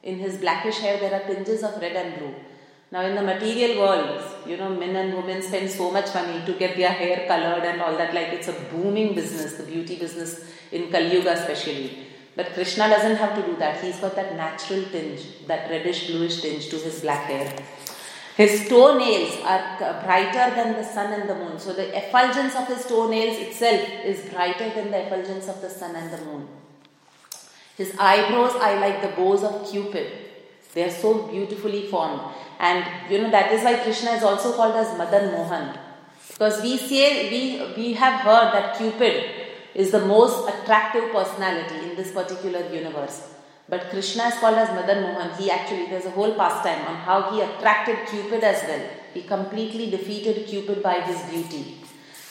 In 0.03 0.19
his 0.19 0.37
blackish 0.37 0.79
hair, 0.79 0.99
there 0.99 1.13
are 1.13 1.27
tinges 1.27 1.63
of 1.63 1.79
red 1.81 1.95
and 1.95 2.17
blue. 2.17 2.33
Now, 2.91 3.01
in 3.01 3.15
the 3.15 3.21
material 3.21 3.79
world, 3.79 4.21
you 4.45 4.55
know, 4.55 4.69
men 4.69 4.95
and 4.95 5.13
women 5.13 5.41
spend 5.41 5.69
so 5.69 5.91
much 5.91 6.13
money 6.13 6.45
to 6.45 6.53
get 6.53 6.77
their 6.77 6.91
hair 6.91 7.27
colored 7.27 7.63
and 7.63 7.81
all 7.81 7.97
that. 7.97 8.13
Like 8.13 8.27
it's 8.27 8.47
a 8.47 8.53
booming 8.71 9.13
business, 9.13 9.55
the 9.55 9.63
beauty 9.63 9.97
business 9.97 10.45
in 10.71 10.89
Kali 10.89 11.13
Yuga, 11.13 11.31
especially. 11.31 12.06
But 12.37 12.53
Krishna 12.53 12.87
doesn't 12.87 13.15
have 13.15 13.35
to 13.35 13.41
do 13.41 13.57
that. 13.57 13.83
He's 13.83 13.99
got 13.99 14.15
that 14.15 14.35
natural 14.35 14.83
tinge, 14.91 15.21
that 15.47 15.71
reddish 15.71 16.05
bluish 16.05 16.39
tinge 16.41 16.69
to 16.69 16.77
his 16.77 17.01
black 17.01 17.23
hair. 17.23 17.51
His 18.35 18.69
toenails 18.69 19.39
are 19.43 20.03
brighter 20.03 20.55
than 20.55 20.73
the 20.73 20.83
sun 20.83 21.11
and 21.19 21.27
the 21.27 21.33
moon. 21.33 21.57
So 21.57 21.73
the 21.73 21.97
effulgence 21.97 22.53
of 22.53 22.67
his 22.67 22.85
toenails 22.85 23.39
itself 23.39 23.81
is 24.05 24.29
brighter 24.29 24.69
than 24.69 24.91
the 24.91 25.07
effulgence 25.07 25.47
of 25.47 25.59
the 25.61 25.69
sun 25.71 25.95
and 25.95 26.13
the 26.13 26.23
moon. 26.25 26.47
His 27.75 27.95
eyebrows 27.97 28.53
are 28.53 28.79
like 28.79 29.01
the 29.01 29.15
bows 29.19 29.43
of 29.43 29.67
Cupid. 29.71 30.11
They 30.75 30.83
are 30.83 30.91
so 30.91 31.23
beautifully 31.23 31.87
formed. 31.87 32.21
And 32.59 32.85
you 33.11 33.19
know 33.19 33.31
that 33.31 33.51
is 33.51 33.63
why 33.63 33.77
Krishna 33.77 34.11
is 34.11 34.21
also 34.21 34.53
called 34.53 34.75
as 34.75 34.95
Madan 34.95 35.31
Mohan. 35.31 35.75
Because 36.29 36.61
we 36.61 36.77
say 36.77 37.31
we 37.31 37.41
we 37.75 37.93
have 37.93 38.21
heard 38.21 38.53
that 38.53 38.77
Cupid 38.77 39.36
is 39.77 39.91
the 39.91 40.05
most 40.05 40.49
attractive 40.49 41.11
personality 41.11 41.89
in 41.89 41.95
this 41.95 42.11
particular 42.11 42.67
universe. 42.73 43.29
But 43.69 43.89
Krishna 43.91 44.23
is 44.29 44.33
called 44.39 44.57
as 44.57 44.69
Madan 44.69 45.03
Mohan. 45.03 45.37
He 45.39 45.51
actually 45.51 45.85
there's 45.85 46.05
a 46.05 46.11
whole 46.11 46.33
pastime 46.33 46.87
on 46.87 46.95
how 46.95 47.31
he 47.31 47.41
attracted 47.41 48.07
Cupid 48.07 48.43
as 48.43 48.63
well. 48.67 48.83
He 49.13 49.21
completely 49.21 49.91
defeated 49.91 50.47
Cupid 50.47 50.81
by 50.81 51.01
his 51.01 51.21
beauty. 51.29 51.77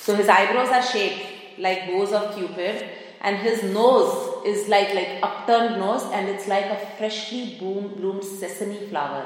So 0.01 0.17
his 0.17 0.29
eyebrows 0.29 0.71
are 0.71 0.83
shaped 0.83 1.59
like 1.59 1.87
bows 1.87 2.13
of 2.13 2.35
Cupid, 2.35 2.89
and 3.21 3.37
his 3.37 3.63
nose 3.63 4.45
is 4.45 4.69
like 4.69 4.93
like 4.95 5.19
upturned 5.23 5.79
nose, 5.79 6.05
and 6.13 6.29
it's 6.29 6.49
like 6.49 6.67
a 6.67 6.85
freshly 6.99 7.57
bloomed 7.61 8.25
sesame 8.25 8.87
flower. 8.89 9.25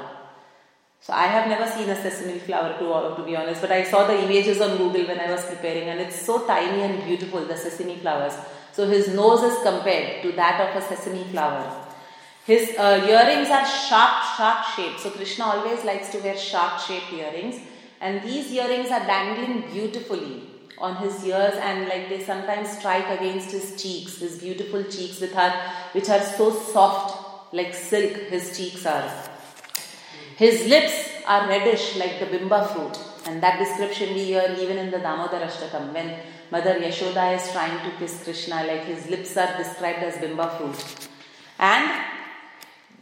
So 1.03 1.15
I 1.15 1.27
have 1.27 1.49
never 1.49 1.67
seen 1.67 1.89
a 1.89 1.97
sesame 1.97 2.39
flower 2.39 2.79
to, 2.79 3.17
to 3.17 3.23
be 3.25 3.35
honest, 3.35 3.63
but 3.63 3.73
I 3.73 3.85
saw 3.85 4.07
the 4.07 4.23
images 4.23 4.61
on 4.61 4.77
Google 4.77 5.07
when 5.07 5.19
I 5.19 5.31
was 5.31 5.45
preparing 5.47 5.89
and 5.89 5.99
it's 5.99 6.21
so 6.21 6.47
tiny 6.47 6.83
and 6.83 7.03
beautiful, 7.05 7.45
the 7.45 7.57
sesame 7.57 7.97
flowers. 7.97 8.35
So 8.73 8.87
his 8.87 9.09
nose 9.09 9.43
is 9.43 9.63
compared 9.63 10.23
to 10.23 10.33
that 10.33 10.61
of 10.61 10.83
a 10.83 10.87
sesame 10.87 11.25
flower. 11.25 11.87
His 12.45 12.77
uh, 12.77 13.07
earrings 13.09 13.49
are 13.49 13.67
sharp, 13.67 14.25
sharp 14.37 14.65
shaped. 14.77 15.01
So 15.01 15.11
Krishna 15.11 15.47
always 15.47 15.85
likes 15.85 16.11
to 16.11 16.19
wear 16.19 16.37
sharp 16.37 16.81
shaped 16.81 17.13
earrings 17.13 17.61
and 18.03 18.23
these 18.23 18.53
earrings 18.53 18.91
are 18.91 19.07
dangling 19.07 19.71
beautifully 19.71 20.43
on 20.77 20.97
his 20.97 21.25
ears 21.25 21.55
and 21.55 21.89
like 21.89 22.09
they 22.11 22.23
sometimes 22.23 22.77
strike 22.77 23.09
against 23.19 23.51
his 23.53 23.83
cheeks, 23.83 24.19
his 24.19 24.39
beautiful 24.39 24.83
cheeks 24.85 25.21
with 25.21 25.33
her, 25.33 25.51
which 25.93 26.11
are 26.11 26.21
so 26.21 26.53
soft 26.53 27.55
like 27.55 27.75
silk 27.75 28.13
his 28.13 28.57
cheeks 28.57 28.85
are. 28.85 29.11
His 30.41 30.67
lips 30.69 30.95
are 31.27 31.47
reddish 31.49 31.97
like 31.97 32.19
the 32.19 32.25
bimba 32.25 32.61
fruit, 32.73 32.99
and 33.27 33.43
that 33.43 33.59
description 33.59 34.15
we 34.15 34.25
hear 34.25 34.57
even 34.59 34.79
in 34.79 34.91
the 34.91 34.99
Damodar 34.99 35.41
Ashtakam 35.47 35.93
when 35.93 36.19
Mother 36.51 36.77
Yashoda 36.81 37.37
is 37.37 37.53
trying 37.53 37.79
to 37.85 37.95
kiss 37.99 38.25
Krishna, 38.25 38.65
like 38.65 38.85
his 38.85 39.07
lips 39.11 39.37
are 39.37 39.55
described 39.59 39.99
as 39.99 40.15
bimba 40.15 40.57
fruit. 40.57 41.09
And 41.59 42.07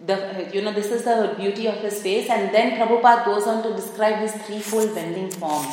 the, 0.04 0.50
you 0.52 0.62
know, 0.62 0.72
this 0.72 0.90
is 0.90 1.04
the 1.04 1.36
beauty 1.38 1.68
of 1.68 1.76
his 1.76 2.02
face, 2.02 2.28
and 2.28 2.52
then 2.52 2.76
Prabhupada 2.76 3.24
goes 3.24 3.46
on 3.46 3.62
to 3.62 3.72
describe 3.76 4.16
his 4.16 4.32
threefold 4.32 4.96
bending 4.96 5.30
form 5.30 5.64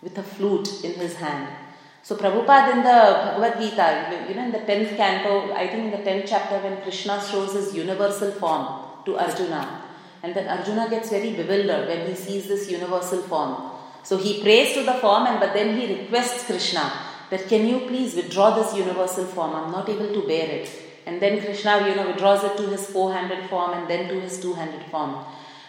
with 0.00 0.16
a 0.16 0.22
flute 0.22 0.84
in 0.84 0.94
his 0.94 1.16
hand. 1.16 1.54
So 2.02 2.16
Prabhupada 2.16 2.72
in 2.72 2.78
the 2.78 2.98
Bhagavad 3.24 3.60
Gita, 3.60 4.26
you 4.26 4.36
know, 4.36 4.44
in 4.46 4.52
the 4.52 4.60
10th 4.60 4.96
canto, 4.96 5.52
I 5.52 5.68
think 5.68 5.84
in 5.84 5.90
the 5.90 6.10
10th 6.10 6.24
chapter, 6.26 6.60
when 6.60 6.80
Krishna 6.80 7.22
shows 7.22 7.52
his 7.52 7.74
universal 7.74 8.32
form 8.32 8.86
to 9.04 9.18
Arjuna, 9.18 9.82
and 10.24 10.34
then 10.34 10.48
Arjuna 10.48 10.88
gets 10.88 11.10
very 11.10 11.32
bewildered 11.34 11.86
when 11.86 12.06
he 12.06 12.14
sees 12.14 12.48
this 12.48 12.70
universal 12.70 13.20
form. 13.22 13.72
So 14.02 14.16
he 14.16 14.42
prays 14.42 14.72
to 14.74 14.82
the 14.82 14.94
form, 14.94 15.26
and 15.26 15.38
but 15.38 15.52
then 15.52 15.78
he 15.78 15.86
requests 15.96 16.46
Krishna 16.46 16.90
that 17.30 17.46
can 17.48 17.66
you 17.68 17.80
please 17.80 18.14
withdraw 18.14 18.54
this 18.54 18.74
universal 18.74 19.26
form? 19.26 19.54
I'm 19.54 19.70
not 19.70 19.88
able 19.88 20.12
to 20.14 20.26
bear 20.26 20.48
it. 20.48 20.70
And 21.04 21.20
then 21.20 21.42
Krishna, 21.42 21.86
you 21.86 21.94
know, 21.94 22.06
withdraws 22.06 22.42
it 22.42 22.56
to 22.56 22.66
his 22.68 22.86
four-handed 22.86 23.50
form 23.50 23.72
and 23.72 23.88
then 23.88 24.08
to 24.08 24.18
his 24.18 24.40
two-handed 24.40 24.84
form. 24.90 25.22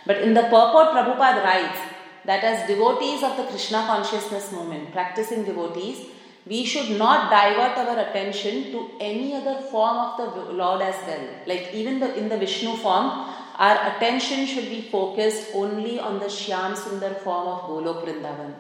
But 0.06 0.22
in 0.22 0.34
the 0.34 0.44
purport, 0.44 0.90
Prabhupada 0.96 1.44
writes 1.44 1.80
that 2.24 2.44
as 2.44 2.68
devotees 2.68 3.24
of 3.24 3.36
the 3.36 3.44
Krishna 3.44 3.84
consciousness 3.88 4.54
movement, 4.54 4.94
practicing 4.94 5.44
devotees, 5.44 6.06
we 6.46 6.64
should 6.64 6.98
not 6.98 7.30
divert 7.30 7.78
our 7.78 8.00
attention 8.00 8.72
to 8.72 8.92
any 9.02 9.34
other 9.34 9.56
form 9.72 9.98
of 9.98 10.18
the 10.18 10.54
Lord 10.54 10.82
as 10.82 10.96
well. 11.08 11.28
Like 11.46 11.74
even 11.74 12.00
the, 12.00 12.16
in 12.16 12.30
the 12.30 12.38
Vishnu 12.38 12.78
form, 12.78 13.35
our 13.58 13.96
attention 13.96 14.46
should 14.46 14.70
be 14.70 14.82
focused 14.82 15.52
only 15.54 16.00
on 16.00 16.20
the 16.20 16.26
Shyam 16.26 16.76
Sundar 16.76 17.20
form 17.22 17.48
of 17.48 17.62
Golok 17.70 18.06
Vrindavan. 18.06 18.54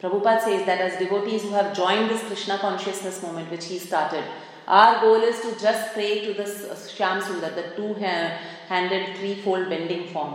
Prabhupada 0.00 0.40
says 0.40 0.66
that 0.66 0.80
as 0.80 0.98
devotees 0.98 1.42
who 1.42 1.50
have 1.50 1.74
joined 1.74 2.10
this 2.10 2.22
Krishna 2.24 2.58
consciousness 2.58 3.22
movement 3.22 3.50
which 3.50 3.66
he 3.66 3.78
started, 3.78 4.24
our 4.66 5.00
goal 5.00 5.22
is 5.22 5.40
to 5.40 5.60
just 5.60 5.92
pray 5.92 6.24
to 6.24 6.34
the 6.34 6.42
Shyam 6.42 7.20
Sundar, 7.22 7.54
the 7.54 7.76
two 7.76 7.94
handed, 7.94 9.16
threefold 9.16 9.68
bending 9.68 10.08
form 10.08 10.34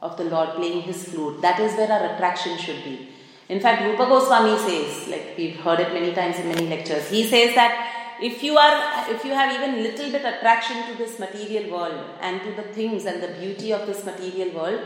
of 0.00 0.16
the 0.16 0.24
Lord 0.24 0.50
playing 0.50 0.82
his 0.82 1.04
flute. 1.08 1.42
That 1.42 1.60
is 1.60 1.76
where 1.76 1.90
our 1.90 2.14
attraction 2.14 2.56
should 2.58 2.82
be. 2.84 3.08
In 3.48 3.60
fact, 3.60 3.82
Rupa 3.82 4.06
Goswami 4.06 4.56
says, 4.58 5.08
like 5.08 5.34
we've 5.36 5.56
heard 5.56 5.80
it 5.80 5.92
many 5.92 6.14
times 6.14 6.38
in 6.38 6.48
many 6.48 6.66
lectures, 6.66 7.08
he 7.10 7.24
says 7.24 7.54
that 7.54 7.93
if 8.20 8.42
you 8.42 8.56
are 8.56 9.10
if 9.10 9.24
you 9.24 9.32
have 9.32 9.52
even 9.52 9.82
little 9.82 10.10
bit 10.12 10.24
attraction 10.24 10.76
to 10.88 10.94
this 10.96 11.18
material 11.18 11.70
world 11.72 12.04
and 12.20 12.40
to 12.42 12.52
the 12.52 12.68
things 12.74 13.06
and 13.06 13.22
the 13.22 13.28
beauty 13.40 13.72
of 13.72 13.86
this 13.86 14.04
material 14.04 14.54
world 14.54 14.80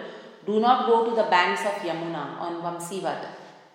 do 0.47 0.61
not 0.61 0.87
go 0.87 1.09
to 1.09 1.15
the 1.15 1.29
banks 1.35 1.61
of 1.61 1.75
yamuna 1.89 2.25
on 2.41 2.63
vamsivat 2.63 3.27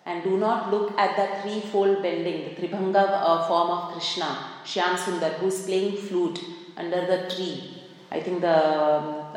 and 0.06 0.24
do 0.24 0.38
not 0.38 0.72
look 0.72 0.98
at 0.98 1.16
the 1.16 1.28
threefold 1.42 2.02
bending 2.02 2.44
the 2.46 2.56
tribhanga 2.60 3.04
uh, 3.22 3.48
form 3.48 3.70
of 3.70 3.94
krishna 3.94 4.30
shyam 4.66 4.96
sundar 5.06 5.32
who's 5.39 5.66
playing 5.66 5.96
flute 5.98 6.39
under 6.76 7.06
the 7.06 7.30
tree. 7.30 7.82
I 8.12 8.20
think 8.20 8.42
the 8.42 8.58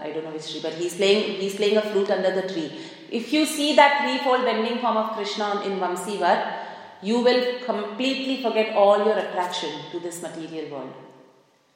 i 0.04 0.10
don't 0.12 0.24
know 0.24 0.30
which 0.30 0.50
tree 0.50 0.60
but 0.62 0.74
he's 0.74 0.96
playing 0.96 1.40
he's 1.40 1.56
playing 1.56 1.76
a 1.76 1.82
flute 1.82 2.10
under 2.10 2.32
the 2.40 2.48
tree. 2.52 2.70
If 3.10 3.32
you 3.32 3.46
see 3.46 3.76
that 3.76 4.02
threefold 4.02 4.44
bending 4.44 4.78
form 4.78 4.96
of 4.96 5.10
krishna 5.16 5.62
in 5.66 5.78
vamsivat 5.78 6.65
you 7.02 7.20
will 7.20 7.60
completely 7.64 8.42
forget 8.42 8.74
all 8.74 8.98
your 8.98 9.18
attraction 9.18 9.70
to 9.92 10.00
this 10.00 10.22
material 10.22 10.70
world. 10.70 10.94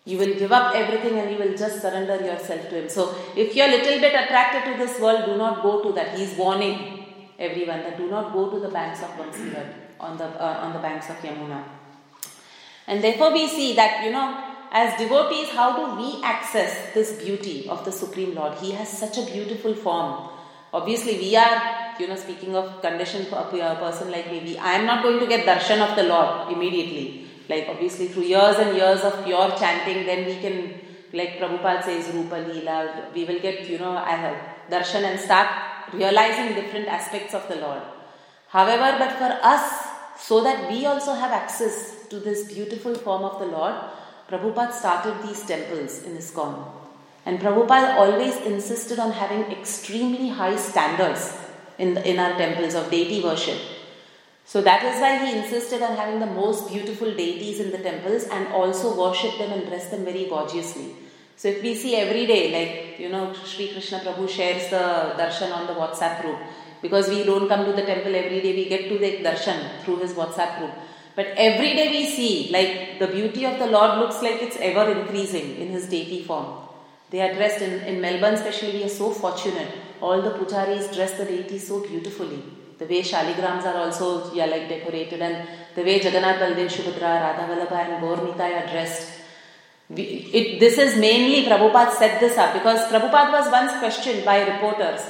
You 0.04 0.18
will 0.18 0.34
give 0.34 0.50
up 0.50 0.74
everything 0.74 1.18
and 1.18 1.30
you 1.30 1.38
will 1.38 1.56
just 1.56 1.82
surrender 1.82 2.16
yourself 2.16 2.68
to 2.70 2.82
Him. 2.82 2.88
So, 2.88 3.14
if 3.36 3.54
you're 3.54 3.66
a 3.66 3.70
little 3.70 4.00
bit 4.00 4.14
attracted 4.14 4.72
to 4.72 4.78
this 4.78 4.98
world, 4.98 5.26
do 5.26 5.36
not 5.36 5.62
go 5.62 5.82
to 5.82 5.92
that. 5.92 6.18
He's 6.18 6.34
warning 6.36 7.04
everyone 7.38 7.80
that 7.80 7.98
do 7.98 8.08
not 8.08 8.32
go 8.32 8.50
to 8.50 8.60
the 8.60 8.68
banks 8.68 9.02
of 9.02 9.10
Vamsivat, 9.10 9.72
on 10.00 10.16
the, 10.16 10.24
uh, 10.24 10.64
on 10.64 10.72
the 10.72 10.78
banks 10.78 11.10
of 11.10 11.16
Yamuna. 11.16 11.62
And 12.86 13.04
therefore, 13.04 13.32
we 13.32 13.46
see 13.46 13.74
that, 13.76 14.04
you 14.04 14.10
know, 14.10 14.50
as 14.72 14.98
devotees, 14.98 15.50
how 15.50 15.76
do 15.76 16.00
we 16.00 16.22
access 16.22 16.94
this 16.94 17.12
beauty 17.22 17.68
of 17.68 17.84
the 17.84 17.92
Supreme 17.92 18.34
Lord? 18.34 18.58
He 18.58 18.70
has 18.72 18.88
such 18.88 19.18
a 19.18 19.26
beautiful 19.26 19.74
form. 19.74 20.29
Obviously, 20.72 21.18
we 21.18 21.36
are 21.36 21.80
you 22.00 22.08
know, 22.08 22.16
speaking 22.16 22.56
of 22.56 22.80
condition 22.80 23.26
for 23.26 23.36
a 23.36 23.76
person 23.76 24.10
like 24.10 24.32
me, 24.32 24.56
I 24.56 24.72
am 24.74 24.86
not 24.86 25.02
going 25.02 25.20
to 25.20 25.26
get 25.26 25.46
darshan 25.46 25.86
of 25.86 25.94
the 25.96 26.04
Lord 26.04 26.52
immediately. 26.52 27.26
Like 27.48 27.66
obviously 27.68 28.08
through 28.08 28.24
years 28.24 28.56
and 28.56 28.76
years 28.76 29.00
of 29.02 29.24
pure 29.24 29.50
chanting, 29.58 30.06
then 30.06 30.26
we 30.26 30.36
can, 30.36 30.80
like 31.12 31.38
Prabhupada 31.38 31.82
says, 31.84 32.12
Rupa 32.14 32.36
Leela, 32.36 33.12
we 33.14 33.24
will 33.24 33.40
get, 33.40 33.68
you 33.68 33.78
know, 33.78 33.96
I 33.96 34.12
have 34.12 34.36
darshan 34.70 35.02
and 35.02 35.20
start 35.20 35.48
realizing 35.92 36.54
different 36.54 36.88
aspects 36.88 37.34
of 37.34 37.46
the 37.48 37.56
Lord. 37.56 37.82
However, 38.48 38.96
but 38.98 39.12
for 39.12 39.38
us, 39.42 39.86
so 40.18 40.42
that 40.44 40.70
we 40.70 40.86
also 40.86 41.14
have 41.14 41.32
access 41.32 42.06
to 42.08 42.20
this 42.20 42.52
beautiful 42.52 42.94
form 42.94 43.24
of 43.24 43.38
the 43.40 43.46
Lord, 43.46 43.74
Prabhupada 44.28 44.72
started 44.72 45.26
these 45.26 45.44
temples 45.44 46.02
in 46.04 46.14
his 46.14 46.30
ISKCON. 46.30 46.79
And 47.26 47.38
Prabhupada 47.38 47.96
always 47.96 48.36
insisted 48.38 48.98
on 48.98 49.12
having 49.12 49.42
extremely 49.52 50.28
high 50.28 50.56
standards 50.56 51.36
in, 51.78 51.94
the, 51.94 52.08
in 52.08 52.18
our 52.18 52.36
temples 52.36 52.74
of 52.74 52.90
deity 52.90 53.22
worship. 53.22 53.58
So 54.44 54.60
that 54.62 54.82
is 54.82 55.00
why 55.00 55.24
he 55.24 55.38
insisted 55.38 55.80
on 55.82 55.96
having 55.96 56.18
the 56.18 56.26
most 56.26 56.68
beautiful 56.68 57.14
deities 57.14 57.60
in 57.60 57.70
the 57.70 57.78
temples 57.78 58.24
and 58.24 58.48
also 58.48 58.98
worship 58.98 59.38
them 59.38 59.52
and 59.52 59.66
dress 59.66 59.90
them 59.90 60.04
very 60.04 60.26
gorgeously. 60.28 60.96
So 61.36 61.48
if 61.48 61.62
we 61.62 61.74
see 61.74 61.96
every 61.96 62.26
day, 62.26 62.42
like 62.52 62.98
you 62.98 63.08
know, 63.08 63.32
Sri 63.32 63.68
Krishna 63.68 64.00
Prabhu 64.00 64.28
shares 64.28 64.68
the 64.70 65.14
darshan 65.20 65.52
on 65.52 65.66
the 65.66 65.74
WhatsApp 65.74 66.22
group 66.22 66.38
because 66.82 67.08
we 67.08 67.22
don't 67.24 67.48
come 67.48 67.64
to 67.64 67.72
the 67.72 67.82
temple 67.82 68.14
every 68.14 68.40
day, 68.40 68.54
we 68.54 68.68
get 68.68 68.88
to 68.88 68.98
the 68.98 69.18
darshan 69.18 69.80
through 69.82 70.00
his 70.00 70.14
WhatsApp 70.14 70.58
group. 70.58 70.72
But 71.14 71.28
every 71.36 71.74
day 71.74 71.88
we 71.90 72.10
see, 72.10 72.50
like 72.50 72.98
the 72.98 73.06
beauty 73.06 73.44
of 73.46 73.58
the 73.58 73.66
Lord 73.66 73.98
looks 74.00 74.22
like 74.22 74.42
it's 74.42 74.56
ever 74.56 74.90
increasing 74.90 75.56
in 75.56 75.68
his 75.68 75.86
deity 75.86 76.24
form. 76.24 76.69
They 77.10 77.20
are 77.20 77.34
dressed 77.34 77.60
in, 77.60 77.72
in 77.90 78.00
Melbourne, 78.00 78.34
especially, 78.34 78.72
we 78.78 78.84
are 78.84 78.88
so 78.88 79.10
fortunate. 79.10 79.68
All 80.00 80.22
the 80.22 80.30
pujaris 80.30 80.94
dress 80.94 81.18
the 81.18 81.24
deity 81.24 81.58
so 81.58 81.80
beautifully. 81.80 82.42
The 82.78 82.86
way 82.86 83.02
Shaligrams 83.02 83.64
are 83.64 83.76
also 83.76 84.32
yeah, 84.32 84.46
like 84.46 84.68
decorated, 84.68 85.20
and 85.20 85.46
the 85.74 85.82
way 85.82 86.00
Jagannath 86.00 86.40
Baldev 86.40 86.70
Subhadra, 86.76 87.10
Radha 87.24 87.46
Vallabha, 87.52 87.78
and 87.86 88.00
Gaur 88.00 88.16
Nitai 88.16 88.62
are 88.62 88.70
dressed. 88.72 89.08
We, 89.88 90.02
it, 90.02 90.60
this 90.60 90.78
is 90.78 90.96
mainly 90.96 91.46
Prabhupada 91.46 91.92
set 91.92 92.20
this 92.20 92.38
up 92.38 92.54
because 92.54 92.80
Prabhupada 92.92 93.32
was 93.32 93.50
once 93.50 93.72
questioned 93.80 94.24
by 94.24 94.48
reporters 94.48 95.02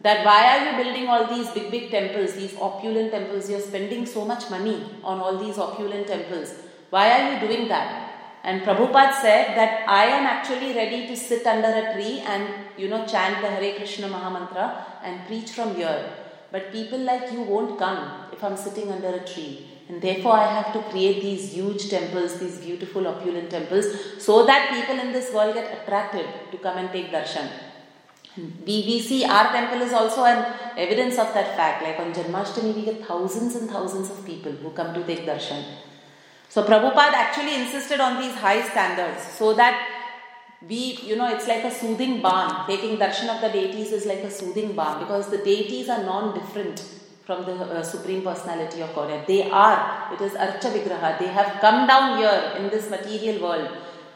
that 0.00 0.24
why 0.24 0.40
are 0.52 0.60
you 0.64 0.84
building 0.84 1.08
all 1.08 1.26
these 1.26 1.50
big, 1.50 1.70
big 1.70 1.90
temples, 1.90 2.34
these 2.34 2.56
opulent 2.56 3.10
temples? 3.10 3.50
You're 3.50 3.60
spending 3.60 4.06
so 4.06 4.24
much 4.24 4.48
money 4.48 4.84
on 5.02 5.18
all 5.18 5.38
these 5.38 5.58
opulent 5.58 6.06
temples. 6.06 6.54
Why 6.90 7.10
are 7.10 7.34
you 7.34 7.48
doing 7.48 7.68
that? 7.68 8.11
And 8.44 8.62
Prabhupada 8.62 9.14
said 9.20 9.56
that 9.56 9.88
I 9.88 10.04
am 10.06 10.24
actually 10.26 10.74
ready 10.74 11.06
to 11.06 11.16
sit 11.16 11.46
under 11.46 11.68
a 11.68 11.94
tree 11.94 12.20
and, 12.26 12.48
you 12.76 12.88
know, 12.88 13.06
chant 13.06 13.40
the 13.40 13.48
Hare 13.48 13.76
Krishna 13.76 14.08
Mahamantra 14.08 14.84
and 15.04 15.26
preach 15.28 15.50
from 15.50 15.76
here. 15.76 16.12
But 16.50 16.72
people 16.72 16.98
like 16.98 17.32
you 17.32 17.42
won't 17.42 17.78
come 17.78 18.26
if 18.32 18.42
I'm 18.42 18.56
sitting 18.56 18.90
under 18.90 19.08
a 19.08 19.24
tree. 19.24 19.68
And 19.88 20.02
therefore, 20.02 20.32
I 20.32 20.52
have 20.60 20.72
to 20.72 20.82
create 20.90 21.22
these 21.22 21.52
huge 21.52 21.88
temples, 21.88 22.40
these 22.40 22.58
beautiful, 22.58 23.06
opulent 23.06 23.50
temples, 23.50 23.86
so 24.18 24.44
that 24.46 24.70
people 24.70 24.98
in 24.98 25.12
this 25.12 25.32
world 25.32 25.54
get 25.54 25.82
attracted 25.82 26.26
to 26.50 26.58
come 26.58 26.78
and 26.78 26.90
take 26.90 27.12
darshan. 27.12 27.48
We, 28.66 29.00
see 29.00 29.24
our 29.24 29.52
temple 29.52 29.82
is 29.82 29.92
also 29.92 30.24
an 30.24 30.54
evidence 30.78 31.18
of 31.18 31.32
that 31.34 31.54
fact. 31.54 31.82
Like 31.82 31.98
on 32.00 32.14
Janmashtami, 32.14 32.74
we 32.74 32.84
get 32.84 33.06
thousands 33.06 33.56
and 33.56 33.68
thousands 33.68 34.10
of 34.10 34.24
people 34.24 34.52
who 34.52 34.70
come 34.70 34.94
to 34.94 35.04
take 35.04 35.26
darshan. 35.26 35.62
So 36.52 36.62
Prabhupada 36.62 37.14
actually 37.14 37.54
insisted 37.54 37.98
on 37.98 38.20
these 38.20 38.34
high 38.34 38.60
standards 38.68 39.22
so 39.38 39.54
that 39.54 39.88
we, 40.68 40.98
you 41.02 41.16
know, 41.16 41.34
it's 41.34 41.48
like 41.48 41.64
a 41.64 41.70
soothing 41.70 42.20
balm. 42.20 42.66
Taking 42.66 42.98
darshan 42.98 43.34
of 43.34 43.40
the 43.40 43.48
deities 43.48 43.90
is 43.90 44.04
like 44.04 44.18
a 44.18 44.30
soothing 44.30 44.74
balm 44.74 44.98
because 44.98 45.30
the 45.30 45.38
deities 45.38 45.88
are 45.88 46.02
non-different 46.04 46.84
from 47.24 47.46
the 47.46 47.54
uh, 47.54 47.82
Supreme 47.82 48.20
Personality 48.20 48.82
of 48.82 48.94
Godhead. 48.94 49.26
They 49.26 49.50
are, 49.50 50.12
it 50.12 50.20
is 50.20 50.32
Archa 50.32 50.70
Vigraha. 50.74 51.18
They 51.18 51.28
have 51.28 51.58
come 51.62 51.86
down 51.86 52.18
here 52.18 52.52
in 52.58 52.68
this 52.68 52.90
material 52.90 53.42
world 53.42 53.70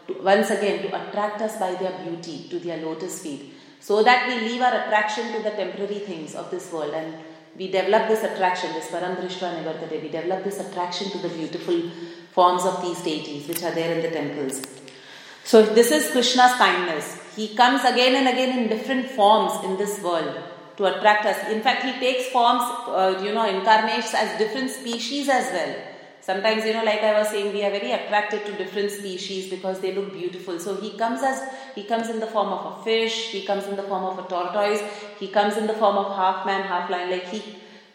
to, 0.08 0.20
once 0.22 0.50
again 0.50 0.82
to 0.82 0.88
attract 0.88 1.40
us 1.40 1.56
by 1.56 1.74
their 1.76 1.98
beauty 2.04 2.48
to 2.50 2.58
their 2.58 2.84
lotus 2.84 3.22
feet 3.22 3.54
so 3.80 4.02
that 4.02 4.28
we 4.28 4.46
leave 4.46 4.60
our 4.60 4.74
attraction 4.82 5.32
to 5.32 5.42
the 5.42 5.52
temporary 5.52 6.00
things 6.00 6.34
of 6.34 6.50
this 6.50 6.70
world 6.70 6.92
and 6.92 7.14
we 7.56 7.70
develop 7.70 8.08
this 8.08 8.22
attraction, 8.22 8.72
this 8.74 8.88
Paramdrishta 8.88 9.48
Nivartate, 9.56 10.02
we 10.02 10.08
develop 10.10 10.44
this 10.44 10.60
attraction 10.60 11.08
to 11.10 11.18
the 11.18 11.30
beautiful 11.30 11.90
forms 12.36 12.64
of 12.70 12.82
these 12.82 13.02
deities 13.02 13.48
which 13.48 13.62
are 13.62 13.74
there 13.74 13.92
in 13.96 14.02
the 14.02 14.10
temples. 14.10 14.62
So, 15.44 15.62
this 15.62 15.90
is 15.90 16.10
Krishna's 16.10 16.52
kindness. 16.64 17.18
He 17.34 17.54
comes 17.54 17.82
again 17.84 18.14
and 18.20 18.28
again 18.28 18.58
in 18.58 18.68
different 18.68 19.06
forms 19.10 19.64
in 19.64 19.76
this 19.76 20.00
world 20.02 20.36
to 20.76 20.84
attract 20.84 21.24
us. 21.24 21.50
In 21.50 21.62
fact, 21.62 21.82
he 21.84 21.92
takes 21.92 22.28
forms, 22.28 22.62
uh, 22.62 23.20
you 23.24 23.32
know, 23.32 23.46
incarnates 23.48 24.12
as 24.14 24.38
different 24.38 24.70
species 24.70 25.28
as 25.28 25.52
well. 25.52 25.74
Sometimes, 26.20 26.64
you 26.66 26.72
know, 26.72 26.84
like 26.84 27.02
I 27.02 27.18
was 27.18 27.28
saying, 27.28 27.52
we 27.54 27.62
are 27.64 27.70
very 27.70 27.92
attracted 27.92 28.44
to 28.46 28.52
different 28.62 28.90
species 28.90 29.48
because 29.48 29.78
they 29.80 29.94
look 29.94 30.12
beautiful. 30.12 30.58
So 30.58 30.74
he 30.74 30.90
comes 30.98 31.22
as 31.22 31.40
he 31.74 31.84
comes 31.84 32.08
in 32.08 32.18
the 32.18 32.26
form 32.26 32.48
of 32.48 32.80
a 32.80 32.84
fish, 32.84 33.30
he 33.30 33.46
comes 33.46 33.66
in 33.66 33.76
the 33.76 33.84
form 33.84 34.04
of 34.04 34.18
a 34.18 34.28
tortoise, 34.28 34.82
he 35.20 35.28
comes 35.28 35.56
in 35.56 35.68
the 35.68 35.74
form 35.74 35.96
of 35.96 36.16
half 36.16 36.44
man, 36.44 36.62
half 36.62 36.90
lion. 36.90 37.10
Like 37.10 37.28
he 37.28 37.40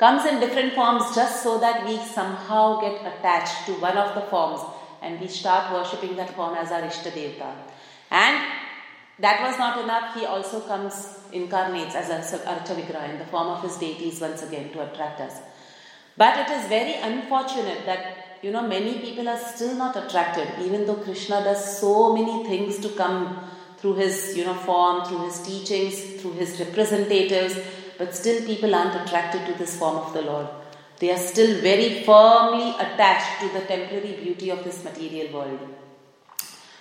comes 0.02 0.26
in 0.26 0.40
different 0.40 0.74
forms 0.74 1.04
just 1.16 1.44
so 1.44 1.60
that 1.60 1.86
we 1.88 1.96
somehow 1.98 2.82
get 2.82 2.96
attached 3.10 3.68
to 3.68 3.74
one 3.74 3.98
of 4.04 4.16
the 4.16 4.22
forms 4.32 4.62
and 5.04 5.22
we 5.22 5.28
start 5.28 5.72
worshipping 5.72 6.16
that 6.16 6.32
form 6.36 6.56
as 6.56 6.72
our 6.72 6.82
Ishta 6.82 7.12
Devta. 7.18 7.54
And 8.10 8.48
that 9.20 9.44
was 9.46 9.60
not 9.60 9.84
enough, 9.84 10.16
he 10.16 10.26
also 10.26 10.62
comes, 10.62 11.20
incarnates 11.32 11.94
as 11.94 12.10
a 12.10 12.38
Archa 12.40 13.10
in 13.12 13.20
the 13.20 13.26
form 13.26 13.50
of 13.50 13.62
his 13.62 13.78
deities 13.78 14.20
once 14.20 14.42
again 14.42 14.72
to 14.74 14.82
attract 14.92 15.22
us. 15.22 15.38
But 16.18 16.40
it 16.40 16.52
is 16.52 16.68
very 16.68 16.96
unfortunate 16.96 17.86
that 17.86 18.40
you 18.42 18.52
know 18.52 18.68
many 18.68 19.00
people 19.00 19.30
are 19.30 19.38
still 19.38 19.76
not 19.76 19.96
attracted, 19.96 20.48
even 20.66 20.88
though 20.88 20.96
Krishna 20.96 21.44
does 21.44 21.80
so 21.80 22.16
many 22.16 22.44
things 22.46 22.80
to 22.80 22.90
come 22.90 23.40
through 23.78 23.96
his 23.96 24.36
you 24.36 24.46
know 24.46 24.56
form, 24.56 25.06
through 25.06 25.26
his 25.26 25.40
teachings, 25.42 26.20
through 26.20 26.34
his 26.34 26.60
representatives, 26.60 27.56
but 28.02 28.16
still 28.16 28.44
people 28.48 28.74
aren't 28.74 28.96
attracted 29.00 29.46
to 29.46 29.54
this 29.60 29.78
form 29.78 29.98
of 29.98 30.12
the 30.14 30.24
Lord. 30.24 30.48
They 30.98 31.12
are 31.12 31.24
still 31.32 31.62
very 31.62 32.04
firmly 32.04 32.72
attached 32.86 33.42
to 33.42 33.50
the 33.50 33.64
temporary 33.66 34.14
beauty 34.24 34.50
of 34.50 34.64
this 34.64 34.84
material 34.84 35.32
world. 35.32 35.60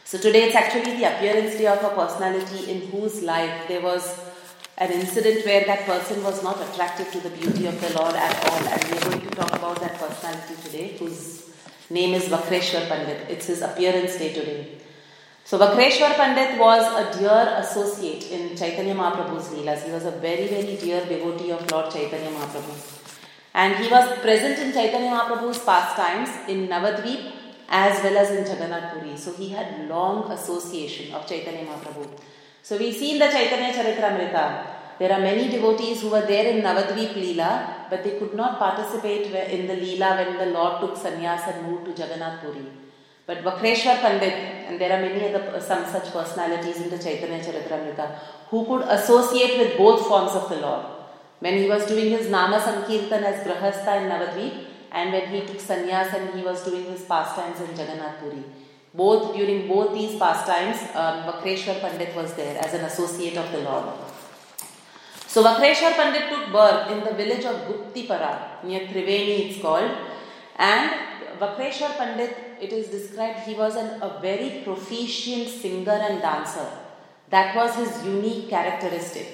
So 0.04 0.16
today 0.16 0.44
it's 0.44 0.56
actually 0.56 0.96
the 0.96 1.04
appearance 1.12 1.59
day 1.59 1.66
of 1.66 1.85
a 1.85 1.90
personality 1.90 2.70
in 2.72 2.88
whose 2.88 3.20
life 3.22 3.68
there 3.68 3.83
was 3.83 4.18
an 4.78 4.92
incident 4.92 5.44
where 5.44 5.62
that 5.66 5.85
person 5.85 6.24
was 6.24 6.42
not 6.42 6.59
attracted 6.68 7.12
to 7.12 7.20
the 7.20 7.37
beauty 7.37 7.66
of 7.66 7.78
the 7.83 7.92
Lord 7.98 8.14
at 8.14 8.37
all. 8.46 8.66
And 8.66 8.83
we 8.85 8.96
are 8.96 9.11
going 9.11 9.20
to 9.20 9.37
talk 9.37 9.52
about 9.52 9.78
that 9.80 9.98
personality 9.98 10.54
today, 10.64 10.96
whose 10.96 11.50
name 11.90 12.14
is 12.14 12.30
Vakreshwar 12.30 12.88
Pandit. 12.88 13.28
It's 13.28 13.46
his 13.46 13.61
appearance 13.61 14.16
day 14.16 14.33
today. 14.33 14.80
So 15.44 15.59
Vakreshwar 15.59 16.14
Pandit 16.14 16.59
was 16.59 16.85
a 17.03 17.18
dear 17.18 17.57
associate 17.59 18.31
in 18.31 18.57
Chaitanya 18.57 18.94
Mahaprabhu's 18.94 19.48
Leelas. 19.48 19.85
He 19.85 19.90
was 19.90 20.05
a 20.05 20.12
very, 20.12 20.46
very 20.46 20.76
dear 20.76 21.05
devotee 21.05 21.50
of 21.50 21.68
Lord 21.70 21.90
Chaitanya 21.90 22.31
Mahaprabhu. 22.31 22.74
And 23.55 23.74
he 23.76 23.90
was 23.90 24.18
present 24.20 24.59
in 24.61 24.72
Chaitanya 24.72 25.11
Mahaprabhu's 25.11 25.59
pastimes 25.59 26.31
in 26.48 26.68
Navadvip 26.68 27.33
as 27.68 28.03
well 28.03 28.16
as 28.16 28.31
in 28.31 28.44
Jagannath 28.46 28.92
Puri. 28.92 29.16
So 29.16 29.33
he 29.33 29.48
had 29.48 29.88
long 29.88 30.31
association 30.31 31.12
of 31.14 31.26
Chaitanya 31.26 31.64
Mahaprabhu. 31.64 32.09
So 32.62 32.76
we 32.76 32.92
see 32.92 33.12
in 33.12 33.18
the 33.18 33.29
Chaitanya 33.29 33.72
Charitamrita, 33.72 34.66
there 34.98 35.12
are 35.12 35.20
many 35.20 35.48
devotees 35.48 36.03
who 36.03 36.11
were 36.11 36.26
there 36.26 36.46
in 36.46 36.62
Navadvip 36.62 37.14
Leela, 37.14 37.88
but 37.88 38.05
they 38.05 38.18
could 38.18 38.35
not 38.35 38.59
participate 38.59 39.26
in 39.50 39.66
the 39.66 39.74
Leela 39.74 40.16
when 40.18 40.38
the 40.38 40.53
Lord 40.57 40.81
took 40.81 40.96
sannyas 40.96 41.48
and 41.53 41.66
moved 41.66 41.87
to 41.87 42.03
Jagannath 42.03 42.42
Puri. 42.42 42.66
But 43.31 43.45
Vakreshwar 43.45 44.01
Pandit, 44.01 44.33
and 44.66 44.81
there 44.81 44.93
are 44.93 45.01
many 45.01 45.33
other 45.33 45.61
some 45.61 45.85
such 45.87 46.12
personalities 46.12 46.79
in 46.81 46.90
the 46.90 46.99
Chaitanya 46.99 47.38
Charitamrita, 47.45 48.07
who 48.49 48.64
could 48.66 48.83
associate 48.88 49.57
with 49.57 49.79
both 49.79 50.01
forms 50.09 50.33
of 50.33 50.49
the 50.49 50.57
Lord. 50.57 50.85
When 51.38 51.57
he 51.59 51.69
was 51.69 51.87
doing 51.87 52.11
his 52.11 52.29
Nama 52.29 52.61
Sankirtan 52.61 53.23
as 53.23 53.47
Grahastha 53.47 54.03
in 54.03 54.09
Navadvip, 54.11 54.64
and 54.90 55.12
when 55.12 55.29
he 55.29 55.43
took 55.47 55.59
sannyas 55.59 56.12
and 56.12 56.37
he 56.37 56.43
was 56.43 56.64
doing 56.64 56.85
his 56.87 57.03
pastimes 57.03 57.61
in 57.61 57.71
Jagannath 57.79 58.19
Puri. 58.19 58.43
Both 58.93 59.37
during 59.37 59.69
both 59.69 59.95
these 59.95 60.19
pastimes, 60.19 60.83
um, 60.97 61.23
Vakreshwar 61.29 61.81
Pandit 61.81 62.12
was 62.16 62.35
there 62.35 62.59
as 62.59 62.75
an 62.75 62.85
associate 62.85 63.37
of 63.37 63.53
the 63.53 63.59
Lord. 63.59 63.95
So 65.29 65.45
Vakreshwar 65.45 65.93
Pandit 65.93 66.29
took 66.31 66.53
birth 66.53 66.90
in 66.90 67.05
the 67.05 67.14
village 67.14 67.45
of 67.45 67.57
Guptipara 67.69 68.64
near 68.64 68.81
Triveni, 68.81 69.51
it's 69.51 69.62
called. 69.62 69.93
And 70.57 70.90
Vakreshwar 71.38 71.97
Pandit, 71.97 72.49
it 72.62 72.73
is 72.73 72.88
described 72.88 73.40
he 73.40 73.55
was 73.55 73.77
an, 73.77 74.03
a 74.03 74.20
very 74.20 74.62
proficient 74.64 75.49
singer 75.49 75.92
and 75.92 76.20
dancer. 76.20 76.68
That 77.31 77.55
was 77.55 77.77
his 77.77 78.05
unique 78.05 78.49
characteristic. 78.49 79.27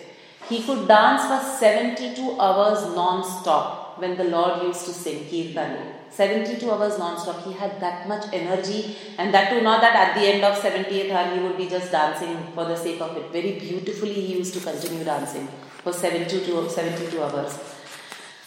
He 0.49 0.63
could 0.63 0.87
dance 0.87 1.23
for 1.27 1.59
72 1.59 2.41
hours 2.41 2.95
non-stop 2.95 3.99
when 3.99 4.17
the 4.17 4.25
Lord 4.25 4.63
used 4.63 4.85
to 4.85 4.93
sing 4.93 5.25
Kirtan. 5.31 5.95
72 6.11 6.71
hours 6.71 6.99
non-stop. 6.99 7.45
He 7.45 7.53
had 7.53 7.81
that 7.81 8.07
much 8.09 8.27
energy 8.33 8.97
and 9.19 9.35
that 9.35 9.51
too 9.51 9.61
not 9.63 9.81
that 9.81 9.97
at 9.97 10.15
the 10.15 10.27
end 10.27 10.45
of 10.45 10.57
70th 10.57 11.11
hour 11.11 11.35
he 11.35 11.43
would 11.43 11.57
be 11.57 11.69
just 11.69 11.91
dancing 11.91 12.37
for 12.55 12.65
the 12.65 12.77
sake 12.77 13.01
of 13.01 13.17
it. 13.17 13.31
Very 13.33 13.59
beautifully 13.59 14.13
he 14.13 14.37
used 14.39 14.55
to 14.55 14.61
continue 14.61 15.05
dancing 15.05 15.49
for 15.83 15.93
72, 15.93 16.69
72 16.69 17.23
hours. 17.23 17.59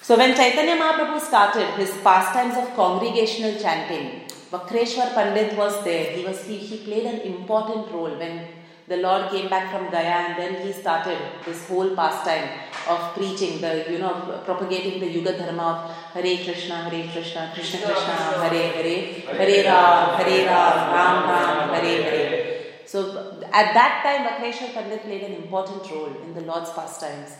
So 0.02 0.18
when 0.18 0.36
Chaitanya 0.36 0.76
Mahaprabhu 0.76 1.20
started 1.20 1.68
his 1.76 1.92
pastimes 2.02 2.56
of 2.58 2.74
congregational 2.76 3.60
chanting, 3.60 4.29
Vakreshwar 4.52 5.14
Pandit 5.14 5.56
was 5.56 5.84
there. 5.84 6.06
He 6.06 6.26
was 6.26 6.44
he, 6.46 6.58
he 6.58 6.78
played 6.78 7.06
an 7.06 7.20
important 7.22 7.92
role 7.92 8.18
when 8.18 8.48
the 8.88 8.98
Lord 8.98 9.30
came 9.30 9.48
back 9.48 9.72
from 9.72 9.92
Gaya 9.92 10.18
and 10.28 10.40
then 10.40 10.66
he 10.66 10.74
started 10.74 11.20
this 11.46 11.68
whole 11.68 11.96
pastime 11.96 12.50
of 12.88 13.14
preaching, 13.14 13.62
the 13.62 13.86
you 13.92 14.00
know, 14.00 14.42
propagating 14.46 15.00
the 15.00 15.06
Yuga 15.06 15.38
Dharma 15.38 15.64
of 15.64 15.92
Hare 16.14 16.38
Krishna, 16.44 16.90
Hare 16.90 17.08
Krishna, 17.12 17.52
Krishna 17.54 17.80
Krishna, 17.86 18.16
Hare 18.44 18.72
Hare, 18.78 19.22
Hare 19.38 19.64
Ram, 19.66 20.16
Hare 20.18 20.46
Ram, 20.48 20.94
Ram 20.96 21.30
Ram, 21.30 21.70
Hare 21.76 22.04
Hare. 22.04 22.56
So 22.88 23.44
at 23.54 23.76
that 23.76 24.02
time, 24.02 24.26
Vakreshwar 24.28 24.74
Pandit 24.74 25.04
played 25.04 25.22
an 25.22 25.34
important 25.34 25.88
role 25.92 26.12
in 26.24 26.34
the 26.34 26.42
Lord's 26.42 26.72
pastimes. 26.72 27.36